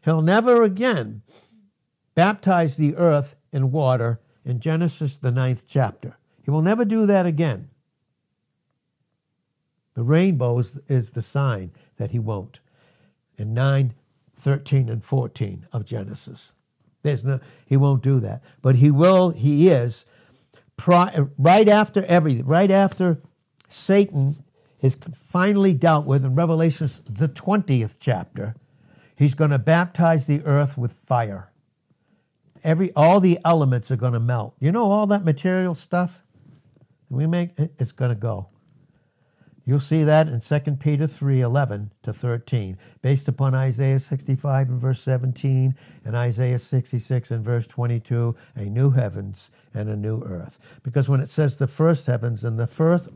He'll 0.05 0.23
never 0.23 0.63
again 0.63 1.23
baptize 2.15 2.77
the 2.77 2.95
earth 2.97 3.37
in 3.53 3.73
water 3.73 4.21
in 4.45 4.61
Genesis, 4.61 5.17
the 5.17 5.31
ninth 5.31 5.65
chapter. 5.67 6.17
He 6.43 6.51
will 6.51 6.63
never 6.63 6.85
do 6.85 7.07
that 7.07 7.27
again. 7.27 7.71
The 9.95 10.03
rainbow 10.03 10.59
is, 10.59 11.11
the 11.11 11.23
sign 11.23 11.73
that 11.97 12.11
he 12.11 12.19
won't. 12.19 12.61
In 13.37 13.55
9, 13.55 13.95
13, 14.37 14.89
and 14.89 15.05
14 15.05 15.67
of 15.73 15.85
Genesis. 15.85 16.53
There's 17.03 17.25
no, 17.25 17.41
he 17.67 17.77
won't 17.77 18.03
do 18.03 18.19
that. 18.21 18.43
But 18.63 18.77
he 18.77 18.91
will, 18.91 19.31
he 19.31 19.69
is, 19.69 20.05
right 20.87 21.69
after 21.69 22.05
everything, 22.07 22.47
right 22.47 22.71
after 22.71 23.21
Satan 23.69 24.42
is 24.83 24.97
finally 25.15 25.73
dealt 25.73 26.05
with 26.05 26.25
in 26.25 26.35
Revelation, 26.35 26.89
the 27.09 27.29
20th 27.29 27.97
chapter, 27.99 28.57
he's 29.17 29.35
going 29.35 29.53
to 29.53 29.59
baptize 29.59 30.27
the 30.27 30.43
earth 30.45 30.77
with 30.77 30.93
fire. 30.93 31.53
Every, 32.65 32.93
all 32.95 33.21
the 33.21 33.39
elements 33.45 33.91
are 33.91 33.97
going 33.97 34.13
to 34.13 34.21
melt. 34.21 34.55
You 34.59 34.73
know, 34.73 34.91
all 34.91 35.07
that 35.07 35.25
material 35.25 35.75
stuff 35.75 36.23
we 37.09 37.27
make, 37.27 37.51
it's 37.57 37.93
going 37.93 38.11
to 38.11 38.17
go. 38.17 38.49
You'll 39.65 39.81
see 39.81 40.03
that 40.03 40.27
in 40.27 40.41
2 40.41 40.77
Peter 40.77 41.07
3 41.07 41.41
11 41.41 41.93
to 42.03 42.13
13, 42.13 42.77
based 43.01 43.29
upon 43.29 43.55
Isaiah 43.55 44.01
65 44.01 44.69
and 44.69 44.81
verse 44.81 45.01
17 45.01 45.77
and 46.05 46.17
Isaiah 46.17 46.59
66 46.59 47.31
and 47.31 47.45
verse 47.45 47.69
22, 47.69 48.35
a 48.57 48.65
new 48.65 48.91
heavens 48.91 49.51
and 49.73 49.89
a 49.89 49.97
new 49.97 50.21
earth. 50.25 50.59
Because 50.83 51.09
when 51.09 51.21
it 51.21 51.29
says 51.29 51.57
the 51.57 51.69
first 51.69 52.07
heavens 52.07 52.45
and 52.45 52.59
the 52.59 52.67
first, 52.67 53.11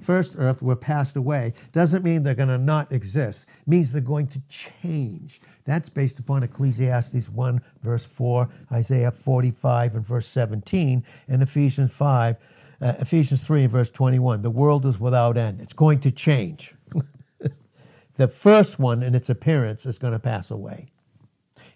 first 0.00 0.36
earth 0.38 0.62
were 0.62 0.76
passed 0.76 1.16
away, 1.16 1.52
doesn't 1.72 2.04
mean 2.04 2.22
they're 2.22 2.34
going 2.34 2.48
to 2.48 2.58
not 2.58 2.92
exist. 2.92 3.46
It 3.62 3.68
means 3.68 3.90
they're 3.90 4.00
going 4.00 4.28
to 4.28 4.40
change. 4.48 5.40
That's 5.64 5.88
based 5.88 6.20
upon 6.20 6.44
Ecclesiastes 6.44 7.28
1 7.28 7.60
verse 7.82 8.06
4, 8.06 8.48
Isaiah 8.70 9.10
45 9.10 9.96
and 9.96 10.06
verse 10.06 10.28
17, 10.28 11.04
and 11.26 11.42
Ephesians 11.42 11.92
5 11.92 12.36
uh, 12.80 12.94
Ephesians 12.98 13.42
3 13.42 13.64
and 13.64 13.72
verse 13.72 13.90
21. 13.90 14.42
The 14.42 14.50
world 14.50 14.86
is 14.86 15.00
without 15.00 15.36
end. 15.36 15.60
It's 15.60 15.72
going 15.72 16.00
to 16.00 16.10
change. 16.10 16.74
the 18.16 18.28
first 18.28 18.78
one 18.78 19.02
in 19.02 19.14
its 19.14 19.28
appearance 19.28 19.84
is 19.86 19.98
going 19.98 20.12
to 20.12 20.18
pass 20.18 20.50
away. 20.50 20.88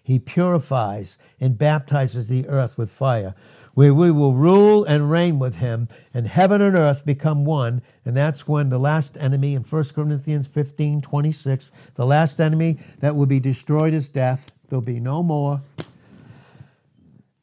He 0.01 0.19
purifies 0.19 1.17
and 1.39 1.57
baptizes 1.57 2.27
the 2.27 2.47
earth 2.47 2.77
with 2.77 2.89
fire, 2.89 3.35
where 3.73 3.93
we 3.93 4.11
will 4.11 4.33
rule 4.33 4.83
and 4.83 5.09
reign 5.09 5.39
with 5.39 5.55
him, 5.55 5.87
and 6.13 6.27
heaven 6.27 6.61
and 6.61 6.75
earth 6.75 7.05
become 7.05 7.45
one. 7.45 7.81
And 8.05 8.15
that's 8.15 8.47
when 8.47 8.69
the 8.69 8.79
last 8.79 9.17
enemy 9.17 9.55
in 9.55 9.63
1 9.63 9.83
Corinthians 9.95 10.47
15 10.47 11.01
26, 11.01 11.71
the 11.95 12.05
last 12.05 12.39
enemy 12.39 12.79
that 12.99 13.15
will 13.15 13.25
be 13.25 13.39
destroyed 13.39 13.93
is 13.93 14.09
death. 14.09 14.51
There'll 14.67 14.81
be 14.81 14.99
no 14.99 15.23
more. 15.23 15.61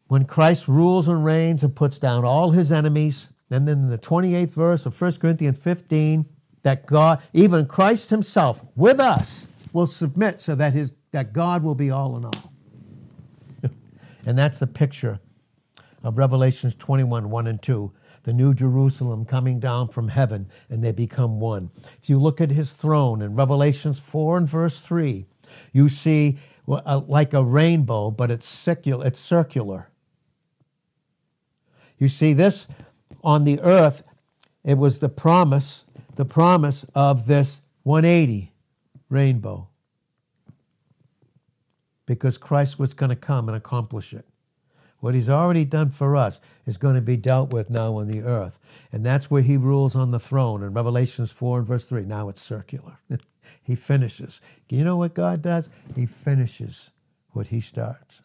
When 0.08 0.24
Christ 0.24 0.68
rules 0.68 1.08
and 1.08 1.24
reigns 1.24 1.62
and 1.62 1.74
puts 1.74 1.98
down 1.98 2.24
all 2.24 2.50
his 2.50 2.72
enemies, 2.72 3.28
and 3.50 3.66
then 3.66 3.78
in 3.78 3.90
the 3.90 3.98
28th 3.98 4.50
verse 4.50 4.86
of 4.86 5.00
1 5.00 5.14
Corinthians 5.14 5.58
15, 5.58 6.26
that 6.62 6.86
God, 6.86 7.20
even 7.32 7.66
Christ 7.66 8.10
himself 8.10 8.64
with 8.76 9.00
us, 9.00 9.48
will 9.72 9.86
submit 9.86 10.40
so 10.40 10.54
that, 10.54 10.72
his, 10.72 10.92
that 11.12 11.32
God 11.32 11.62
will 11.62 11.74
be 11.74 11.90
all 11.90 12.16
in 12.16 12.24
all. 12.24 12.52
and 14.26 14.38
that's 14.38 14.58
the 14.58 14.66
picture 14.66 15.20
of 16.02 16.16
Revelations 16.18 16.74
21 16.74 17.30
1 17.30 17.46
and 17.46 17.62
2. 17.62 17.92
The 18.22 18.32
New 18.34 18.52
Jerusalem 18.52 19.24
coming 19.24 19.58
down 19.58 19.88
from 19.88 20.08
heaven, 20.08 20.50
and 20.68 20.84
they 20.84 20.92
become 20.92 21.40
one. 21.40 21.70
If 22.02 22.10
you 22.10 22.18
look 22.18 22.40
at 22.40 22.50
his 22.50 22.72
throne 22.72 23.22
in 23.22 23.34
Revelations 23.34 23.98
4 23.98 24.36
and 24.36 24.48
verse 24.48 24.78
3, 24.80 25.24
you 25.72 25.88
see 25.88 26.38
uh, 26.68 27.00
like 27.08 27.32
a 27.32 27.42
rainbow, 27.42 28.10
but. 28.10 28.30
It's 28.30 28.48
circular. 28.48 29.88
You 31.98 32.08
see 32.08 32.32
this 32.32 32.66
on 33.22 33.44
the 33.44 33.60
earth, 33.60 34.02
it 34.64 34.78
was 34.78 34.98
the 34.98 35.08
promise, 35.08 35.84
the 36.16 36.24
promise 36.24 36.84
of 36.94 37.26
this 37.26 37.60
180 37.82 38.52
rainbow. 39.08 39.68
Because 42.06 42.38
Christ 42.38 42.78
was 42.78 42.94
going 42.94 43.10
to 43.10 43.16
come 43.16 43.48
and 43.48 43.56
accomplish 43.56 44.12
it. 44.12 44.26
What 44.98 45.14
he's 45.14 45.28
already 45.28 45.64
done 45.64 45.90
for 45.90 46.16
us 46.16 46.40
is 46.66 46.76
going 46.76 46.94
to 46.94 47.00
be 47.00 47.16
dealt 47.16 47.52
with 47.52 47.70
now 47.70 47.96
on 47.96 48.08
the 48.08 48.22
earth. 48.22 48.58
And 48.92 49.04
that's 49.04 49.30
where 49.30 49.42
he 49.42 49.56
rules 49.56 49.94
on 49.94 50.10
the 50.10 50.20
throne 50.20 50.62
in 50.62 50.74
Revelations 50.74 51.32
4 51.32 51.58
and 51.58 51.66
verse 51.66 51.86
3. 51.86 52.02
Now 52.02 52.28
it's 52.28 52.42
circular. 52.42 52.98
he 53.62 53.74
finishes. 53.74 54.40
You 54.68 54.84
know 54.84 54.96
what 54.96 55.14
God 55.14 55.42
does? 55.42 55.70
He 55.94 56.06
finishes 56.06 56.90
what 57.30 57.48
he 57.48 57.60
starts. 57.60 58.22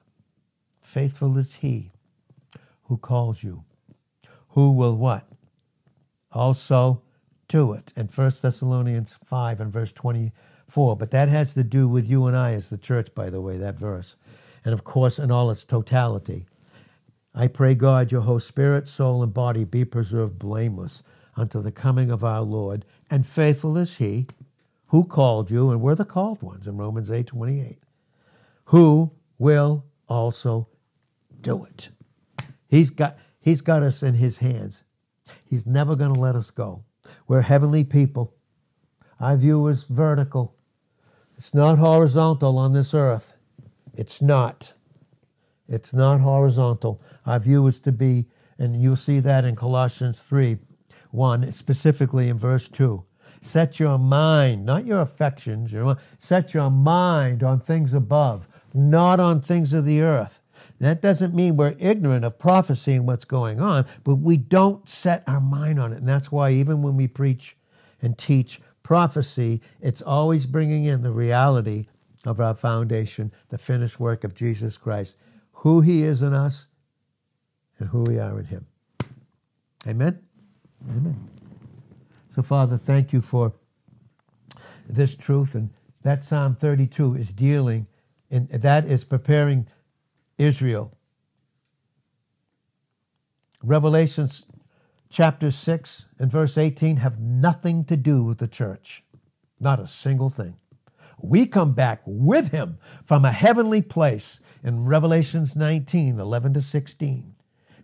Faithful 0.81 1.37
is 1.37 1.55
he 1.55 1.91
who 2.85 2.97
calls 2.97 3.43
you, 3.43 3.64
who 4.55 4.71
will 4.71 4.95
what? 4.95 5.27
Also 6.31 7.01
do 7.47 7.73
it. 7.73 7.93
In 7.95 8.07
1 8.07 8.31
Thessalonians 8.41 9.17
5 9.23 9.59
and 9.61 9.71
verse 9.71 9.91
24. 9.91 10.95
But 10.95 11.11
that 11.11 11.29
has 11.29 11.53
to 11.53 11.63
do 11.63 11.87
with 11.87 12.09
you 12.09 12.25
and 12.25 12.35
I 12.35 12.53
as 12.53 12.69
the 12.69 12.77
church, 12.77 13.13
by 13.13 13.29
the 13.29 13.41
way, 13.41 13.57
that 13.57 13.75
verse. 13.75 14.15
And 14.63 14.73
of 14.73 14.83
course, 14.83 15.19
in 15.19 15.29
all 15.29 15.51
its 15.51 15.63
totality. 15.63 16.47
I 17.33 17.47
pray, 17.47 17.75
God, 17.75 18.13
your 18.13 18.21
whole 18.21 18.39
spirit, 18.39 18.87
soul, 18.87 19.21
and 19.21 19.33
body 19.33 19.65
be 19.65 19.83
preserved 19.83 20.39
blameless 20.39 21.03
until 21.35 21.61
the 21.61 21.71
coming 21.71 22.09
of 22.09 22.23
our 22.23 22.41
Lord. 22.41 22.85
And 23.11 23.27
faithful 23.27 23.77
is 23.77 23.97
he 23.97 24.27
who 24.87 25.03
called 25.03 25.51
you, 25.51 25.69
and 25.69 25.81
we're 25.81 25.95
the 25.95 26.05
called 26.05 26.41
ones 26.41 26.65
in 26.65 26.77
Romans 26.77 27.11
8 27.11 27.27
28, 27.27 27.79
who 28.65 29.11
will 29.37 29.83
also 30.07 30.69
do 31.41 31.65
it. 31.65 31.89
He's 32.69 32.89
got, 32.89 33.17
he's 33.45 33.61
got 33.61 33.83
us 33.83 34.01
in 34.01 34.15
his 34.15 34.39
hands. 34.39 34.83
He's 35.45 35.67
never 35.67 35.95
going 35.95 36.13
to 36.13 36.19
let 36.19 36.35
us 36.35 36.49
go. 36.49 36.83
We're 37.27 37.41
heavenly 37.41 37.83
people. 37.83 38.33
Our 39.19 39.37
view 39.37 39.67
is 39.67 39.83
vertical. 39.83 40.55
It's 41.37 41.53
not 41.53 41.77
horizontal 41.77 42.57
on 42.57 42.73
this 42.73 42.93
earth. 42.95 43.35
It's 43.93 44.19
not. 44.19 44.73
It's 45.67 45.93
not 45.93 46.21
horizontal. 46.21 47.01
Our 47.25 47.39
view 47.39 47.67
is 47.67 47.79
to 47.81 47.91
be, 47.91 48.25
and 48.57 48.81
you'll 48.81 48.95
see 48.95 49.19
that 49.19 49.45
in 49.45 49.55
Colossians 49.55 50.19
3 50.19 50.57
1, 51.11 51.51
specifically 51.51 52.27
in 52.27 52.37
verse 52.37 52.67
2. 52.67 53.05
Set 53.41 53.79
your 53.79 53.99
mind, 53.99 54.65
not 54.65 54.85
your 54.85 55.01
affections, 55.01 55.71
your, 55.71 55.97
set 56.17 56.53
your 56.53 56.71
mind 56.71 57.43
on 57.43 57.59
things 57.59 57.93
above, 57.93 58.49
not 58.73 59.19
on 59.19 59.39
things 59.39 59.71
of 59.71 59.85
the 59.85 60.01
earth. 60.01 60.41
That 60.79 61.01
doesn't 61.01 61.33
mean 61.33 61.55
we're 61.55 61.75
ignorant 61.79 62.25
of 62.25 62.37
prophecy 62.37 62.93
and 62.93 63.07
what's 63.07 63.25
going 63.25 63.61
on, 63.61 63.85
but 64.03 64.15
we 64.15 64.35
don't 64.37 64.87
set 64.89 65.23
our 65.25 65.39
mind 65.39 65.79
on 65.79 65.93
it. 65.93 65.97
And 65.97 66.07
that's 66.07 66.31
why 66.31 66.51
even 66.51 66.81
when 66.81 66.97
we 66.97 67.07
preach 67.07 67.55
and 68.01 68.17
teach 68.17 68.59
prophecy, 68.83 69.61
it's 69.81 70.01
always 70.01 70.45
bringing 70.45 70.85
in 70.85 71.01
the 71.01 71.11
reality 71.11 71.87
of 72.25 72.39
our 72.39 72.53
foundation, 72.53 73.31
the 73.49 73.57
finished 73.57 73.99
work 73.99 74.23
of 74.23 74.35
Jesus 74.35 74.77
Christ, 74.77 75.15
who 75.53 75.81
he 75.81 76.03
is 76.03 76.21
in 76.21 76.33
us 76.33 76.67
and 77.79 77.89
who 77.89 78.03
we 78.03 78.19
are 78.19 78.37
in 78.39 78.45
him. 78.45 78.65
Amen? 79.87 80.19
Amen. 80.89 81.29
So, 82.33 82.41
Father, 82.41 82.77
thank 82.77 83.13
you 83.13 83.21
for 83.21 83.53
this 84.89 85.15
truth. 85.15 85.55
And 85.55 85.71
that 86.03 86.23
Psalm 86.23 86.55
32 86.55 87.15
is 87.15 87.31
dealing, 87.31 87.87
and 88.29 88.49
that 88.49 88.85
is 88.85 89.03
preparing 89.03 89.67
Israel. 90.37 90.97
Revelations 93.63 94.45
chapter 95.09 95.49
6 95.49 96.07
and 96.19 96.31
verse 96.31 96.57
18 96.57 96.97
have 96.97 97.19
nothing 97.19 97.85
to 97.85 97.95
do 97.95 98.23
with 98.23 98.39
the 98.39 98.47
church. 98.47 99.03
Not 99.59 99.79
a 99.79 99.87
single 99.87 100.29
thing. 100.29 100.57
We 101.21 101.45
come 101.45 101.71
back 101.71 102.01
with 102.05 102.51
him 102.51 102.77
from 103.05 103.23
a 103.23 103.31
heavenly 103.31 103.81
place 103.81 104.41
in 104.61 104.85
Revelations 104.85 105.55
19 105.55 106.19
11 106.19 106.53
to 106.53 106.61
16. 106.61 107.35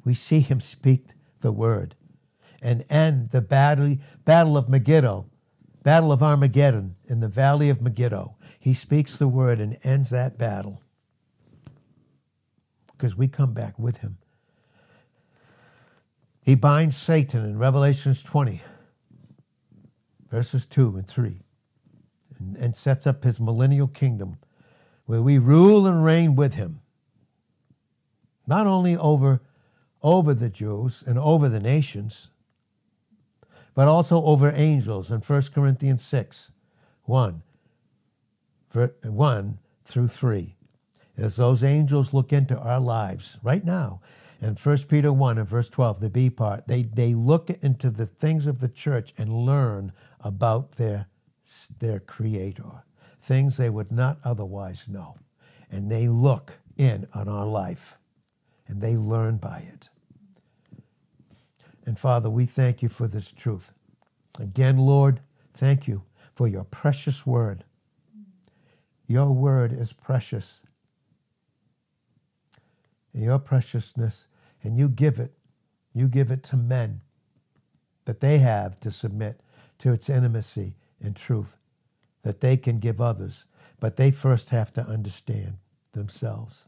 We 0.03 0.13
see 0.13 0.41
him 0.41 0.59
speak 0.59 1.07
the 1.39 1.53
word 1.53 1.95
and 2.61 2.83
end 2.89 3.29
the 3.29 3.41
battle, 3.41 3.97
battle 4.25 4.57
of 4.57 4.67
Megiddo, 4.67 5.29
battle 5.83 6.11
of 6.11 6.21
Armageddon 6.21 6.95
in 7.07 7.21
the 7.21 7.29
valley 7.29 7.69
of 7.69 7.81
Megiddo. 7.81 8.35
He 8.59 8.73
speaks 8.73 9.15
the 9.15 9.29
word 9.29 9.61
and 9.61 9.77
ends 9.83 10.09
that 10.09 10.37
battle 10.37 10.83
because 13.01 13.17
we 13.17 13.27
come 13.27 13.51
back 13.51 13.79
with 13.79 13.97
him. 13.97 14.19
He 16.43 16.53
binds 16.53 16.95
Satan 16.95 17.43
in 17.43 17.57
Revelations 17.57 18.21
20, 18.21 18.61
verses 20.29 20.67
2 20.67 20.97
and 20.97 21.07
3, 21.07 21.41
and, 22.37 22.55
and 22.57 22.75
sets 22.75 23.07
up 23.07 23.23
his 23.23 23.39
millennial 23.39 23.87
kingdom 23.87 24.37
where 25.05 25.21
we 25.23 25.39
rule 25.39 25.87
and 25.87 26.05
reign 26.05 26.35
with 26.35 26.53
him, 26.53 26.81
not 28.45 28.67
only 28.67 28.95
over, 28.95 29.41
over 30.03 30.35
the 30.35 30.49
Jews 30.49 31.03
and 31.05 31.17
over 31.17 31.49
the 31.49 31.59
nations, 31.59 32.29
but 33.73 33.87
also 33.87 34.23
over 34.23 34.53
angels 34.55 35.09
in 35.09 35.21
1 35.21 35.41
Corinthians 35.55 36.03
6 36.03 36.51
1, 37.05 37.41
1 39.03 39.59
through 39.85 40.07
3 40.07 40.55
as 41.21 41.35
those 41.35 41.63
angels 41.63 42.13
look 42.13 42.33
into 42.33 42.57
our 42.57 42.79
lives 42.79 43.37
right 43.43 43.63
now. 43.63 44.01
In 44.41 44.55
1 44.55 44.77
Peter 44.89 45.13
1 45.13 45.37
and 45.37 45.47
verse 45.47 45.69
12, 45.69 45.99
the 45.99 46.09
B 46.09 46.29
part, 46.31 46.67
they, 46.67 46.81
they 46.81 47.13
look 47.13 47.51
into 47.61 47.91
the 47.91 48.07
things 48.07 48.47
of 48.47 48.59
the 48.59 48.67
church 48.67 49.13
and 49.17 49.45
learn 49.45 49.93
about 50.19 50.77
their, 50.77 51.05
their 51.79 51.99
Creator, 51.99 52.83
things 53.21 53.57
they 53.57 53.69
would 53.69 53.91
not 53.91 54.17
otherwise 54.23 54.87
know. 54.87 55.15
And 55.69 55.91
they 55.91 56.07
look 56.07 56.53
in 56.75 57.07
on 57.13 57.27
our 57.27 57.45
life 57.45 57.97
and 58.67 58.81
they 58.81 58.97
learn 58.97 59.37
by 59.37 59.59
it. 59.71 59.89
And 61.85 61.99
Father, 61.99 62.29
we 62.29 62.47
thank 62.47 62.81
you 62.81 62.89
for 62.89 63.07
this 63.07 63.31
truth. 63.31 63.73
Again, 64.39 64.77
Lord, 64.77 65.19
thank 65.53 65.87
you 65.87 66.01
for 66.33 66.47
your 66.47 66.63
precious 66.63 67.27
word. 67.27 67.63
Your 69.07 69.31
word 69.31 69.71
is 69.71 69.93
precious 69.93 70.61
your 73.13 73.39
preciousness, 73.39 74.27
and 74.63 74.77
you 74.77 74.89
give 74.89 75.19
it. 75.19 75.33
You 75.93 76.07
give 76.07 76.31
it 76.31 76.43
to 76.43 76.55
men 76.55 77.01
that 78.05 78.21
they 78.21 78.37
have 78.39 78.79
to 78.79 78.91
submit 78.91 79.41
to 79.79 79.91
its 79.91 80.09
intimacy 80.09 80.75
and 81.01 81.15
truth 81.15 81.57
that 82.23 82.39
they 82.41 82.55
can 82.55 82.79
give 82.79 83.01
others. 83.01 83.45
But 83.79 83.97
they 83.97 84.11
first 84.11 84.51
have 84.51 84.71
to 84.73 84.81
understand 84.81 85.57
themselves, 85.93 86.67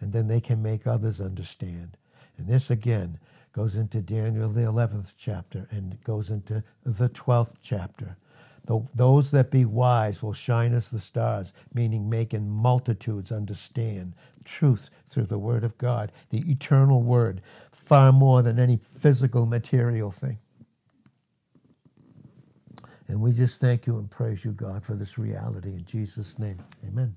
and 0.00 0.12
then 0.12 0.26
they 0.26 0.40
can 0.40 0.62
make 0.62 0.86
others 0.86 1.20
understand. 1.20 1.96
And 2.38 2.48
this 2.48 2.70
again 2.70 3.18
goes 3.52 3.76
into 3.76 4.00
Daniel, 4.00 4.48
the 4.48 4.62
11th 4.62 5.12
chapter, 5.16 5.66
and 5.70 6.02
goes 6.02 6.30
into 6.30 6.64
the 6.82 7.08
12th 7.08 7.54
chapter. 7.62 8.16
Those 8.94 9.30
that 9.30 9.50
be 9.50 9.64
wise 9.64 10.22
will 10.22 10.32
shine 10.32 10.74
as 10.74 10.88
the 10.88 10.98
stars, 10.98 11.52
meaning 11.72 12.10
making 12.10 12.50
multitudes 12.50 13.30
understand 13.30 14.14
truth 14.46 14.90
through 15.08 15.26
the 15.26 15.38
Word 15.38 15.64
of 15.64 15.78
God, 15.78 16.12
the 16.30 16.50
eternal 16.50 17.02
Word, 17.02 17.42
far 17.72 18.12
more 18.12 18.42
than 18.42 18.58
any 18.58 18.78
physical, 18.78 19.46
material 19.46 20.10
thing. 20.10 20.38
And 23.08 23.20
we 23.20 23.32
just 23.32 23.60
thank 23.60 23.86
you 23.86 23.98
and 23.98 24.10
praise 24.10 24.44
you, 24.44 24.52
God, 24.52 24.84
for 24.84 24.94
this 24.94 25.18
reality 25.18 25.70
in 25.70 25.84
Jesus' 25.84 26.38
name. 26.38 26.58
Amen. 26.86 27.16